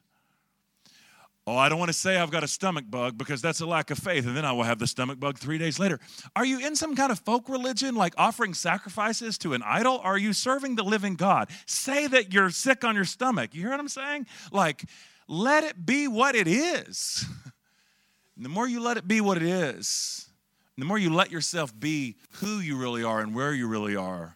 Oh, 1.48 1.58
I 1.58 1.68
don't 1.68 1.80
want 1.80 1.90
to 1.90 1.98
say 1.98 2.16
I've 2.18 2.30
got 2.30 2.44
a 2.44 2.48
stomach 2.48 2.86
bug 2.88 3.18
because 3.18 3.42
that's 3.42 3.60
a 3.60 3.66
lack 3.66 3.90
of 3.90 3.98
faith, 3.98 4.28
and 4.28 4.38
then 4.38 4.46
I 4.46 4.52
will 4.52 4.64
have 4.64 4.78
the 4.78 4.86
stomach 4.86 5.20
bug 5.20 5.40
three 5.40 5.58
days 5.58 5.80
later. 5.80 6.00
Are 6.36 6.46
you 6.46 6.60
in 6.60 6.76
some 6.76 6.96
kind 6.96 7.12
of 7.12 7.20
folk 7.22 7.50
religion, 7.50 7.96
like 7.96 8.14
offering 8.20 8.54
sacrifices 8.54 9.40
to 9.40 9.54
an 9.54 9.64
idol? 9.64 10.00
Are 10.04 10.18
you 10.18 10.32
serving 10.32 10.76
the 10.76 10.84
living 10.84 11.16
God? 11.16 11.50
Say 11.66 12.06
that 12.06 12.32
you're 12.32 12.52
sick 12.52 12.84
on 12.84 12.94
your 12.94 13.04
stomach. 13.04 13.56
You 13.56 13.62
hear 13.62 13.72
what 13.72 13.80
I'm 13.80 13.88
saying? 13.88 14.28
Like, 14.52 14.86
let 15.30 15.64
it 15.64 15.86
be 15.86 16.08
what 16.08 16.36
it 16.36 16.48
is. 16.48 17.24
And 18.36 18.44
the 18.46 18.50
more 18.50 18.68
you 18.68 18.82
let 18.82 18.98
it 18.98 19.08
be 19.08 19.22
what 19.22 19.38
it 19.38 19.44
is, 19.44 20.28
the 20.78 20.86
more 20.86 20.98
you 20.98 21.14
let 21.14 21.32
yourself 21.32 21.78
be 21.78 22.16
who 22.34 22.60
you 22.60 22.78
really 22.78 23.04
are 23.04 23.20
and 23.20 23.36
where 23.36 23.54
you 23.54 23.68
really 23.68 23.96
are, 23.96 24.36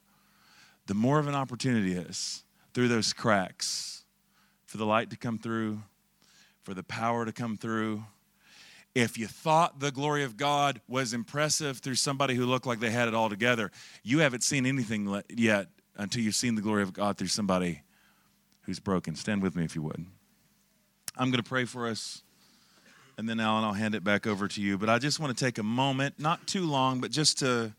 the 0.85 0.93
more 0.93 1.19
of 1.19 1.27
an 1.27 1.35
opportunity 1.35 1.93
is 1.93 2.43
through 2.73 2.89
those 2.89 3.11
cracks 3.11 4.03
for 4.65 4.77
the 4.77 4.85
light 4.85 5.09
to 5.09 5.17
come 5.17 5.39
through, 5.39 5.81
for 6.61 6.73
the 6.73 6.83
power 6.83 7.25
to 7.25 7.31
come 7.31 7.57
through. 7.57 8.03
If 8.93 9.17
you 9.17 9.25
thought 9.25 9.79
the 9.79 9.91
glory 9.91 10.23
of 10.23 10.37
God 10.37 10.79
was 10.87 11.13
impressive 11.13 11.79
through 11.79 11.95
somebody 11.95 12.35
who 12.35 12.45
looked 12.45 12.67
like 12.67 12.79
they 12.79 12.91
had 12.91 13.07
it 13.07 13.15
all 13.15 13.29
together, 13.29 13.71
you 14.03 14.19
haven't 14.19 14.43
seen 14.43 14.65
anything 14.65 15.21
yet 15.29 15.69
until 15.95 16.21
you've 16.21 16.35
seen 16.35 16.55
the 16.55 16.61
glory 16.61 16.83
of 16.83 16.93
God 16.93 17.17
through 17.17 17.27
somebody 17.27 17.81
who's 18.63 18.79
broken. 18.79 19.15
Stand 19.15 19.41
with 19.41 19.55
me 19.55 19.63
if 19.63 19.75
you 19.75 19.81
would. 19.81 20.05
I'm 21.17 21.29
going 21.29 21.43
to 21.43 21.49
pray 21.49 21.65
for 21.65 21.87
us 21.87 22.23
and 23.17 23.29
then 23.29 23.39
Alan, 23.39 23.63
I'll 23.63 23.73
hand 23.73 23.95
it 23.95 24.03
back 24.03 24.25
over 24.25 24.47
to 24.47 24.61
you. 24.61 24.77
But 24.77 24.89
I 24.89 24.99
just 24.99 25.19
want 25.19 25.35
to 25.37 25.45
take 25.45 25.57
a 25.57 25.63
moment, 25.63 26.19
not 26.19 26.45
too 26.47 26.65
long, 26.65 26.99
but 26.99 27.11
just 27.11 27.39
to, 27.39 27.73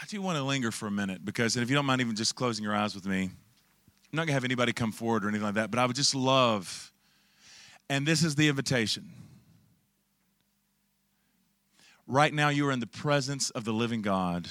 I 0.00 0.06
do 0.06 0.22
want 0.22 0.36
to 0.38 0.44
linger 0.44 0.70
for 0.70 0.86
a 0.86 0.90
minute 0.90 1.24
because, 1.24 1.56
and 1.56 1.62
if 1.62 1.70
you 1.70 1.76
don't 1.76 1.86
mind 1.86 2.00
even 2.00 2.14
just 2.14 2.34
closing 2.34 2.64
your 2.64 2.74
eyes 2.74 2.94
with 2.94 3.06
me, 3.06 3.24
I'm 3.24 3.30
not 4.12 4.22
going 4.22 4.28
to 4.28 4.34
have 4.34 4.44
anybody 4.44 4.72
come 4.72 4.92
forward 4.92 5.24
or 5.24 5.28
anything 5.28 5.44
like 5.44 5.54
that, 5.54 5.70
but 5.70 5.78
I 5.78 5.86
would 5.86 5.96
just 5.96 6.14
love, 6.14 6.92
and 7.90 8.06
this 8.06 8.22
is 8.22 8.36
the 8.36 8.48
invitation. 8.48 9.10
Right 12.06 12.32
now, 12.32 12.48
you 12.48 12.66
are 12.68 12.72
in 12.72 12.80
the 12.80 12.86
presence 12.86 13.50
of 13.50 13.64
the 13.64 13.72
living 13.72 14.00
God. 14.00 14.48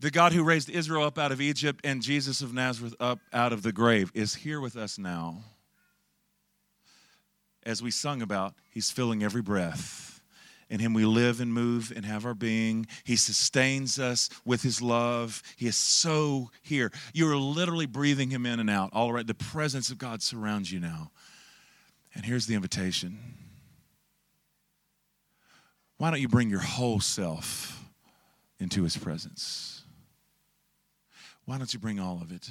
The 0.00 0.10
God 0.10 0.32
who 0.32 0.42
raised 0.42 0.68
Israel 0.68 1.04
up 1.04 1.18
out 1.18 1.30
of 1.30 1.40
Egypt 1.40 1.80
and 1.84 2.02
Jesus 2.02 2.40
of 2.42 2.52
Nazareth 2.52 2.94
up 2.98 3.20
out 3.32 3.52
of 3.52 3.62
the 3.62 3.72
grave 3.72 4.10
is 4.12 4.34
here 4.34 4.60
with 4.60 4.76
us 4.76 4.98
now 4.98 5.44
as 7.66 7.82
we 7.82 7.90
sung 7.90 8.22
about, 8.22 8.54
He's 8.70 8.90
filling 8.90 9.22
every 9.22 9.42
breath. 9.42 10.22
In 10.70 10.80
Him 10.80 10.94
we 10.94 11.04
live 11.04 11.40
and 11.40 11.52
move 11.52 11.92
and 11.94 12.04
have 12.04 12.24
our 12.24 12.34
being. 12.34 12.86
He 13.04 13.16
sustains 13.16 13.98
us 13.98 14.30
with 14.44 14.62
His 14.62 14.80
love. 14.80 15.42
He 15.56 15.66
is 15.66 15.76
so 15.76 16.50
here. 16.62 16.90
You 17.12 17.30
are 17.30 17.36
literally 17.36 17.86
breathing 17.86 18.30
Him 18.30 18.46
in 18.46 18.60
and 18.60 18.70
out. 18.70 18.90
All 18.92 19.12
right, 19.12 19.26
the 19.26 19.34
presence 19.34 19.90
of 19.90 19.98
God 19.98 20.22
surrounds 20.22 20.72
you 20.72 20.80
now. 20.80 21.10
And 22.14 22.24
here's 22.24 22.46
the 22.46 22.54
invitation 22.54 23.18
why 25.98 26.10
don't 26.10 26.20
you 26.20 26.28
bring 26.28 26.50
your 26.50 26.60
whole 26.60 27.00
self 27.00 27.84
into 28.58 28.82
His 28.82 28.96
presence? 28.96 29.82
Why 31.46 31.58
don't 31.58 31.72
you 31.72 31.78
bring 31.78 32.00
all 32.00 32.20
of 32.20 32.32
it? 32.32 32.50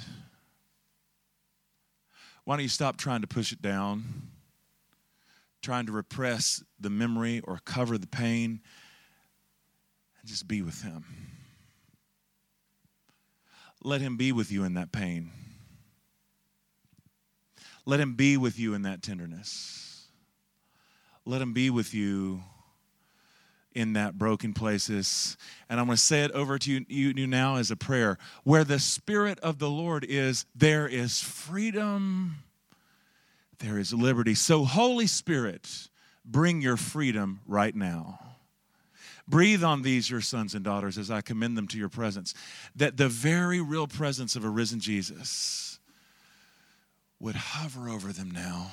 Why 2.44 2.56
don't 2.56 2.62
you 2.62 2.68
stop 2.68 2.96
trying 2.96 3.20
to 3.20 3.26
push 3.26 3.52
it 3.52 3.60
down? 3.60 4.04
Trying 5.66 5.86
to 5.86 5.90
repress 5.90 6.62
the 6.78 6.88
memory 6.88 7.40
or 7.42 7.58
cover 7.64 7.98
the 7.98 8.06
pain, 8.06 8.60
and 10.20 10.28
just 10.28 10.46
be 10.46 10.62
with 10.62 10.82
Him. 10.82 11.04
Let 13.82 14.00
Him 14.00 14.16
be 14.16 14.30
with 14.30 14.52
you 14.52 14.62
in 14.62 14.74
that 14.74 14.92
pain. 14.92 15.32
Let 17.84 17.98
Him 17.98 18.14
be 18.14 18.36
with 18.36 18.60
you 18.60 18.74
in 18.74 18.82
that 18.82 19.02
tenderness. 19.02 20.06
Let 21.24 21.42
Him 21.42 21.52
be 21.52 21.68
with 21.68 21.92
you 21.92 22.44
in 23.72 23.94
that 23.94 24.16
broken 24.16 24.54
places. 24.54 25.36
And 25.68 25.80
I'm 25.80 25.86
going 25.86 25.96
to 25.96 26.02
say 26.02 26.22
it 26.22 26.30
over 26.30 26.60
to 26.60 26.72
you, 26.72 26.84
you, 26.88 27.26
now 27.26 27.56
as 27.56 27.72
a 27.72 27.76
prayer. 27.76 28.18
Where 28.44 28.62
the 28.62 28.78
Spirit 28.78 29.40
of 29.40 29.58
the 29.58 29.68
Lord 29.68 30.06
is, 30.08 30.46
there 30.54 30.86
is 30.86 31.20
freedom 31.20 32.36
there 33.58 33.78
is 33.78 33.92
liberty. 33.92 34.34
So, 34.34 34.64
Holy 34.64 35.06
Spirit, 35.06 35.88
bring 36.24 36.60
your 36.60 36.76
freedom 36.76 37.40
right 37.46 37.74
now. 37.74 38.18
Breathe 39.28 39.64
on 39.64 39.82
these, 39.82 40.08
your 40.08 40.20
sons 40.20 40.54
and 40.54 40.64
daughters, 40.64 40.98
as 40.98 41.10
I 41.10 41.20
commend 41.20 41.56
them 41.56 41.66
to 41.68 41.78
your 41.78 41.88
presence, 41.88 42.32
that 42.76 42.96
the 42.96 43.08
very 43.08 43.60
real 43.60 43.88
presence 43.88 44.36
of 44.36 44.44
a 44.44 44.48
risen 44.48 44.78
Jesus 44.78 45.80
would 47.18 47.34
hover 47.34 47.88
over 47.88 48.12
them 48.12 48.30
now. 48.30 48.70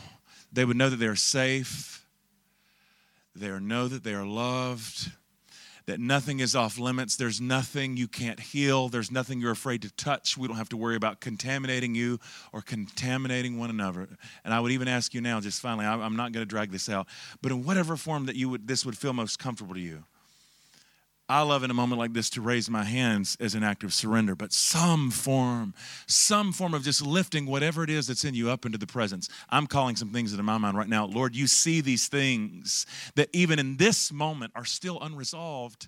They 0.51 0.65
would 0.65 0.77
know 0.77 0.89
that 0.89 0.97
they 0.97 1.07
are 1.07 1.15
safe, 1.15 2.05
they 3.35 3.49
know 3.59 3.87
that 3.87 4.03
they 4.03 4.13
are 4.13 4.25
loved 4.25 5.11
that 5.85 5.99
nothing 5.99 6.39
is 6.39 6.55
off 6.55 6.79
limits. 6.79 7.15
There's 7.15 7.41
nothing 7.41 7.97
you 7.97 8.07
can't 8.07 8.39
heal. 8.39 8.89
There's 8.89 9.11
nothing 9.11 9.41
you're 9.41 9.51
afraid 9.51 9.81
to 9.81 9.91
touch. 9.91 10.37
We 10.37 10.47
don't 10.47 10.57
have 10.57 10.69
to 10.69 10.77
worry 10.77 10.95
about 10.95 11.19
contaminating 11.19 11.95
you 11.95 12.19
or 12.51 12.61
contaminating 12.61 13.57
one 13.57 13.69
another. 13.69 14.07
And 14.45 14.53
I 14.53 14.59
would 14.59 14.71
even 14.71 14.87
ask 14.87 15.13
you 15.13 15.21
now, 15.21 15.39
just 15.39 15.61
finally, 15.61 15.85
I'm 15.85 16.15
not 16.15 16.31
going 16.31 16.45
to 16.45 16.49
drag 16.49 16.71
this 16.71 16.89
out, 16.89 17.07
but 17.41 17.51
in 17.51 17.63
whatever 17.63 17.97
form 17.97 18.25
that 18.27 18.35
you 18.35 18.49
would, 18.49 18.67
this 18.67 18.85
would 18.85 18.97
feel 18.97 19.13
most 19.13 19.39
comfortable 19.39 19.73
to 19.73 19.81
you. 19.81 20.03
I 21.33 21.41
love 21.41 21.63
in 21.63 21.71
a 21.71 21.73
moment 21.73 21.97
like 21.97 22.13
this 22.13 22.29
to 22.31 22.41
raise 22.41 22.69
my 22.69 22.83
hands 22.83 23.35
as 23.39 23.55
an 23.55 23.63
act 23.63 23.83
of 23.83 23.91
surrender, 23.91 24.35
but 24.35 24.53
some 24.53 25.09
form, 25.09 25.73
some 26.05 26.53
form 26.53 26.75
of 26.75 26.83
just 26.83 27.01
lifting 27.01 27.47
whatever 27.47 27.83
it 27.83 27.89
is 27.89 28.05
that's 28.05 28.23
in 28.23 28.35
you 28.35 28.51
up 28.51 28.67
into 28.67 28.77
the 28.77 28.85
presence. 28.85 29.29
I'm 29.49 29.65
calling 29.65 29.95
some 29.95 30.11
things 30.11 30.31
into 30.31 30.43
my 30.43 30.59
mind 30.59 30.77
right 30.77 30.87
now. 30.87 31.05
Lord, 31.07 31.35
you 31.35 31.47
see 31.47 31.81
these 31.81 32.07
things 32.07 32.85
that 33.15 33.29
even 33.33 33.57
in 33.57 33.77
this 33.77 34.11
moment 34.13 34.51
are 34.55 34.63
still 34.63 34.99
unresolved. 35.01 35.87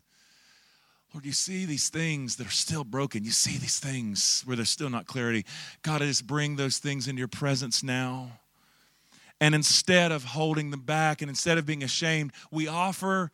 Lord, 1.13 1.27
you 1.27 1.31
see 1.31 1.65
these 1.65 1.89
things 1.89 2.37
that 2.37 2.47
are 2.47 2.49
still 2.49 2.83
broken. 2.83 3.23
You 3.23 3.29
see 3.29 3.59
these 3.59 3.79
things 3.79 4.41
where 4.45 4.55
there's 4.55 4.71
still 4.71 4.89
not 4.89 5.05
clarity. 5.05 5.45
God, 5.83 6.01
I 6.01 6.07
just 6.07 6.25
bring 6.25 6.55
those 6.55 6.79
things 6.79 7.07
into 7.07 7.19
your 7.19 7.27
presence 7.27 7.83
now. 7.83 8.39
And 9.39 9.53
instead 9.53 10.11
of 10.11 10.23
holding 10.23 10.71
them 10.71 10.81
back 10.81 11.21
and 11.21 11.29
instead 11.29 11.59
of 11.59 11.67
being 11.67 11.83
ashamed, 11.83 12.31
we 12.49 12.67
offer 12.67 13.29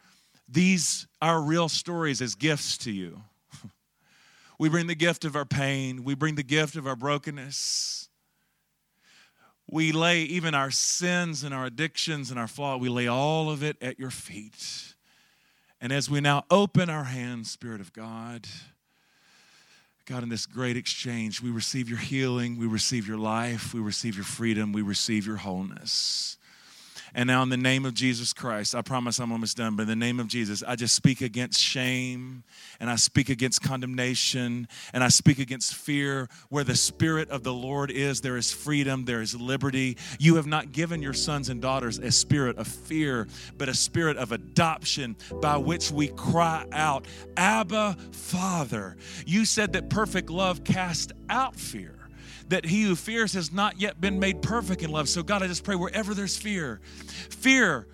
these 0.52 1.08
are 1.22 1.42
real 1.42 1.70
stories 1.70 2.22
as 2.22 2.36
gifts 2.36 2.78
to 2.80 2.92
you. 2.92 3.22
we 4.60 4.70
bring 4.70 4.88
the 4.88 4.96
gift 4.96 5.24
of 5.24 5.36
our 5.36 5.46
pain, 5.46 6.04
we 6.04 6.14
bring 6.14 6.36
the 6.36 6.44
gift 6.44 6.76
of 6.76 6.86
our 6.86 6.96
brokenness. 6.96 8.10
We 9.70 9.94
lay 9.94 10.24
even 10.24 10.54
our 10.54 10.70
sins 10.70 11.44
and 11.46 11.54
our 11.54 11.66
addictions 11.66 12.30
and 12.30 12.38
our 12.38 12.48
flaw, 12.48 12.76
we 12.76 12.90
lay 12.90 13.08
all 13.08 13.50
of 13.50 13.64
it 13.64 13.78
at 13.82 13.98
your 13.98 14.12
feet. 14.12 14.96
And 15.80 15.94
as 15.94 16.10
we 16.10 16.20
now 16.20 16.44
open 16.52 16.90
our 16.90 17.06
hands, 17.06 17.50
Spirit 17.50 17.80
of 17.80 17.94
God, 17.94 18.48
God, 20.06 20.24
in 20.24 20.30
this 20.30 20.46
great 20.46 20.76
exchange, 20.76 21.42
we 21.42 21.52
receive 21.52 21.88
your 21.88 21.98
healing, 21.98 22.58
we 22.58 22.68
receive 22.68 23.08
your 23.08 23.18
life, 23.18 23.74
we 23.74 23.80
receive 23.80 24.16
your 24.16 24.26
freedom, 24.26 24.74
we 24.74 24.82
receive 24.82 25.26
your 25.26 25.38
wholeness. 25.38 26.38
And 27.14 27.28
now, 27.28 27.44
in 27.44 27.50
the 27.50 27.58
name 27.58 27.86
of 27.86 27.94
Jesus 27.94 28.34
Christ, 28.34 28.74
I 28.74 28.82
promise 28.82 29.20
I'm 29.20 29.32
almost 29.32 29.58
done, 29.58 29.76
but 29.76 29.84
in 29.84 29.90
the 29.90 29.96
name 29.96 30.20
of 30.20 30.28
Jesus, 30.28 30.64
I 30.66 30.76
just 30.76 30.96
speak 30.96 31.22
against 31.22 31.60
shame 31.60 32.44
and 32.80 32.90
I 32.90 32.96
speak 32.96 33.30
against 33.30 33.62
condemnation 33.62 34.68
and 34.94 35.04
I 35.04 35.10
speak 35.10 35.40
against 35.40 35.76
fear. 35.76 36.30
Where 36.50 36.64
the 36.64 36.76
Spirit 36.76 37.30
of 37.30 37.44
the 37.44 37.54
Lord 37.54 37.92
is, 37.92 38.22
there 38.22 38.38
is 38.38 38.52
freedom, 38.52 39.06
there 39.06 39.22
is 39.22 39.36
liberty. 39.36 39.98
You 40.20 40.36
have 40.36 40.48
not 40.48 40.72
given 40.72 41.02
your 41.02 41.14
sons 41.14 41.50
and 41.50 41.62
daughters 41.62 41.98
a 41.98 42.12
spirit 42.12 42.58
of 42.58 42.68
fear, 42.68 43.28
but 43.58 43.68
a 43.68 43.74
spirit 43.74 44.18
of 44.18 44.32
adoption 44.32 45.18
by 45.42 45.58
which 45.58 45.92
we 45.92 46.08
cry 46.10 46.66
out, 46.72 47.06
Abba, 47.36 47.98
Father. 48.12 48.96
You 49.26 49.46
said 49.46 49.74
that 49.74 49.90
perfect 49.90 50.30
love 50.30 50.64
casts 50.64 51.12
out 51.30 51.56
fear 51.56 52.01
that 52.52 52.66
he 52.66 52.84
who 52.84 52.98
fears 52.98 53.34
has 53.34 53.52
not 53.52 53.80
yet 53.80 54.02
been 54.02 54.20
made 54.20 54.42
perfect 54.42 54.84
in 54.84 54.92
love. 54.92 55.08
So, 55.08 55.24
God, 55.24 55.42
I 55.42 55.48
just 55.48 55.64
pray 55.64 55.76
wherever 55.76 56.14
there's 56.14 56.38
fear, 56.38 56.82
fear 57.30 57.88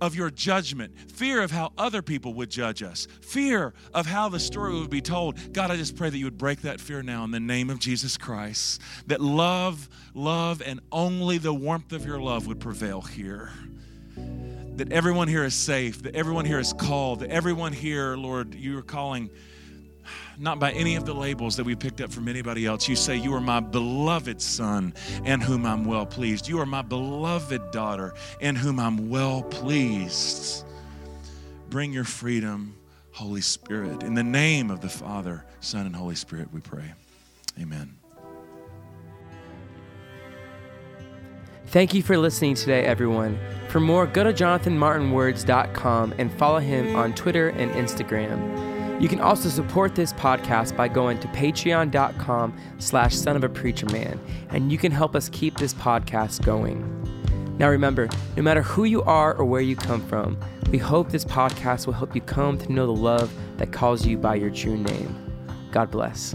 of 0.00 0.16
your 0.16 0.30
judgment, 0.30 0.98
fear 1.12 1.40
of 1.42 1.52
how 1.52 1.72
other 1.78 2.02
people 2.02 2.34
would 2.34 2.50
judge 2.50 2.82
us, 2.82 3.06
fear 3.22 3.72
of 3.94 4.06
how 4.06 4.28
the 4.28 4.40
story 4.40 4.74
would 4.80 4.90
be 4.90 5.00
told. 5.00 5.52
God, 5.52 5.70
I 5.70 5.76
just 5.76 5.94
pray 5.94 6.10
that 6.10 6.18
you 6.18 6.24
would 6.24 6.38
break 6.38 6.62
that 6.62 6.80
fear 6.80 7.02
now 7.04 7.22
in 7.22 7.30
the 7.30 7.38
name 7.38 7.70
of 7.70 7.78
Jesus 7.78 8.16
Christ. 8.16 8.80
That 9.06 9.20
love, 9.20 9.88
love, 10.12 10.60
and 10.60 10.80
only 10.90 11.38
the 11.38 11.54
warmth 11.54 11.92
of 11.92 12.04
your 12.04 12.20
love 12.20 12.48
would 12.48 12.58
prevail 12.58 13.02
here. 13.02 13.50
That 14.76 14.90
everyone 14.90 15.28
here 15.28 15.44
is 15.44 15.54
safe, 15.54 16.02
that 16.02 16.16
everyone 16.16 16.46
here 16.46 16.58
is 16.58 16.72
called, 16.72 17.20
that 17.20 17.30
everyone 17.30 17.72
here, 17.72 18.16
Lord, 18.16 18.56
you 18.56 18.76
are 18.78 18.82
calling 18.82 19.30
not 20.40 20.58
by 20.58 20.72
any 20.72 20.96
of 20.96 21.04
the 21.04 21.14
labels 21.14 21.56
that 21.56 21.64
we 21.64 21.76
picked 21.76 22.00
up 22.00 22.10
from 22.10 22.26
anybody 22.26 22.64
else. 22.64 22.88
You 22.88 22.96
say, 22.96 23.16
You 23.16 23.34
are 23.34 23.40
my 23.40 23.60
beloved 23.60 24.40
son 24.40 24.94
in 25.24 25.40
whom 25.40 25.66
I'm 25.66 25.84
well 25.84 26.06
pleased. 26.06 26.48
You 26.48 26.58
are 26.60 26.66
my 26.66 26.82
beloved 26.82 27.70
daughter 27.70 28.14
in 28.40 28.56
whom 28.56 28.80
I'm 28.80 29.10
well 29.10 29.42
pleased. 29.42 30.64
Bring 31.68 31.92
your 31.92 32.04
freedom, 32.04 32.74
Holy 33.12 33.42
Spirit. 33.42 34.02
In 34.02 34.14
the 34.14 34.24
name 34.24 34.70
of 34.70 34.80
the 34.80 34.88
Father, 34.88 35.44
Son, 35.60 35.84
and 35.86 35.94
Holy 35.94 36.16
Spirit, 36.16 36.48
we 36.52 36.60
pray. 36.60 36.94
Amen. 37.60 37.94
Thank 41.66 41.94
you 41.94 42.02
for 42.02 42.16
listening 42.16 42.54
today, 42.54 42.82
everyone. 42.84 43.38
For 43.68 43.78
more, 43.78 44.06
go 44.06 44.24
to 44.24 44.32
jonathanmartinwords.com 44.32 46.14
and 46.18 46.32
follow 46.32 46.58
him 46.58 46.96
on 46.96 47.14
Twitter 47.14 47.50
and 47.50 47.70
Instagram. 47.72 48.79
You 49.00 49.08
can 49.08 49.20
also 49.20 49.48
support 49.48 49.94
this 49.94 50.12
podcast 50.12 50.76
by 50.76 50.86
going 50.86 51.18
to 51.20 51.28
patreon.com 51.28 52.54
slash 52.78 53.16
son 53.16 53.34
of 53.34 53.42
a 53.42 53.48
preacher 53.48 53.86
man, 53.86 54.20
and 54.50 54.70
you 54.70 54.76
can 54.76 54.92
help 54.92 55.16
us 55.16 55.30
keep 55.30 55.56
this 55.56 55.72
podcast 55.72 56.44
going. 56.44 56.84
Now 57.56 57.70
remember, 57.70 58.10
no 58.36 58.42
matter 58.42 58.60
who 58.60 58.84
you 58.84 59.02
are 59.02 59.34
or 59.34 59.46
where 59.46 59.62
you 59.62 59.74
come 59.74 60.06
from, 60.06 60.38
we 60.70 60.76
hope 60.76 61.10
this 61.10 61.24
podcast 61.24 61.86
will 61.86 61.94
help 61.94 62.14
you 62.14 62.20
come 62.20 62.58
to 62.58 62.72
know 62.72 62.86
the 62.86 62.92
love 62.92 63.32
that 63.56 63.72
calls 63.72 64.06
you 64.06 64.18
by 64.18 64.34
your 64.34 64.50
true 64.50 64.76
name. 64.76 65.16
God 65.72 65.90
bless. 65.90 66.34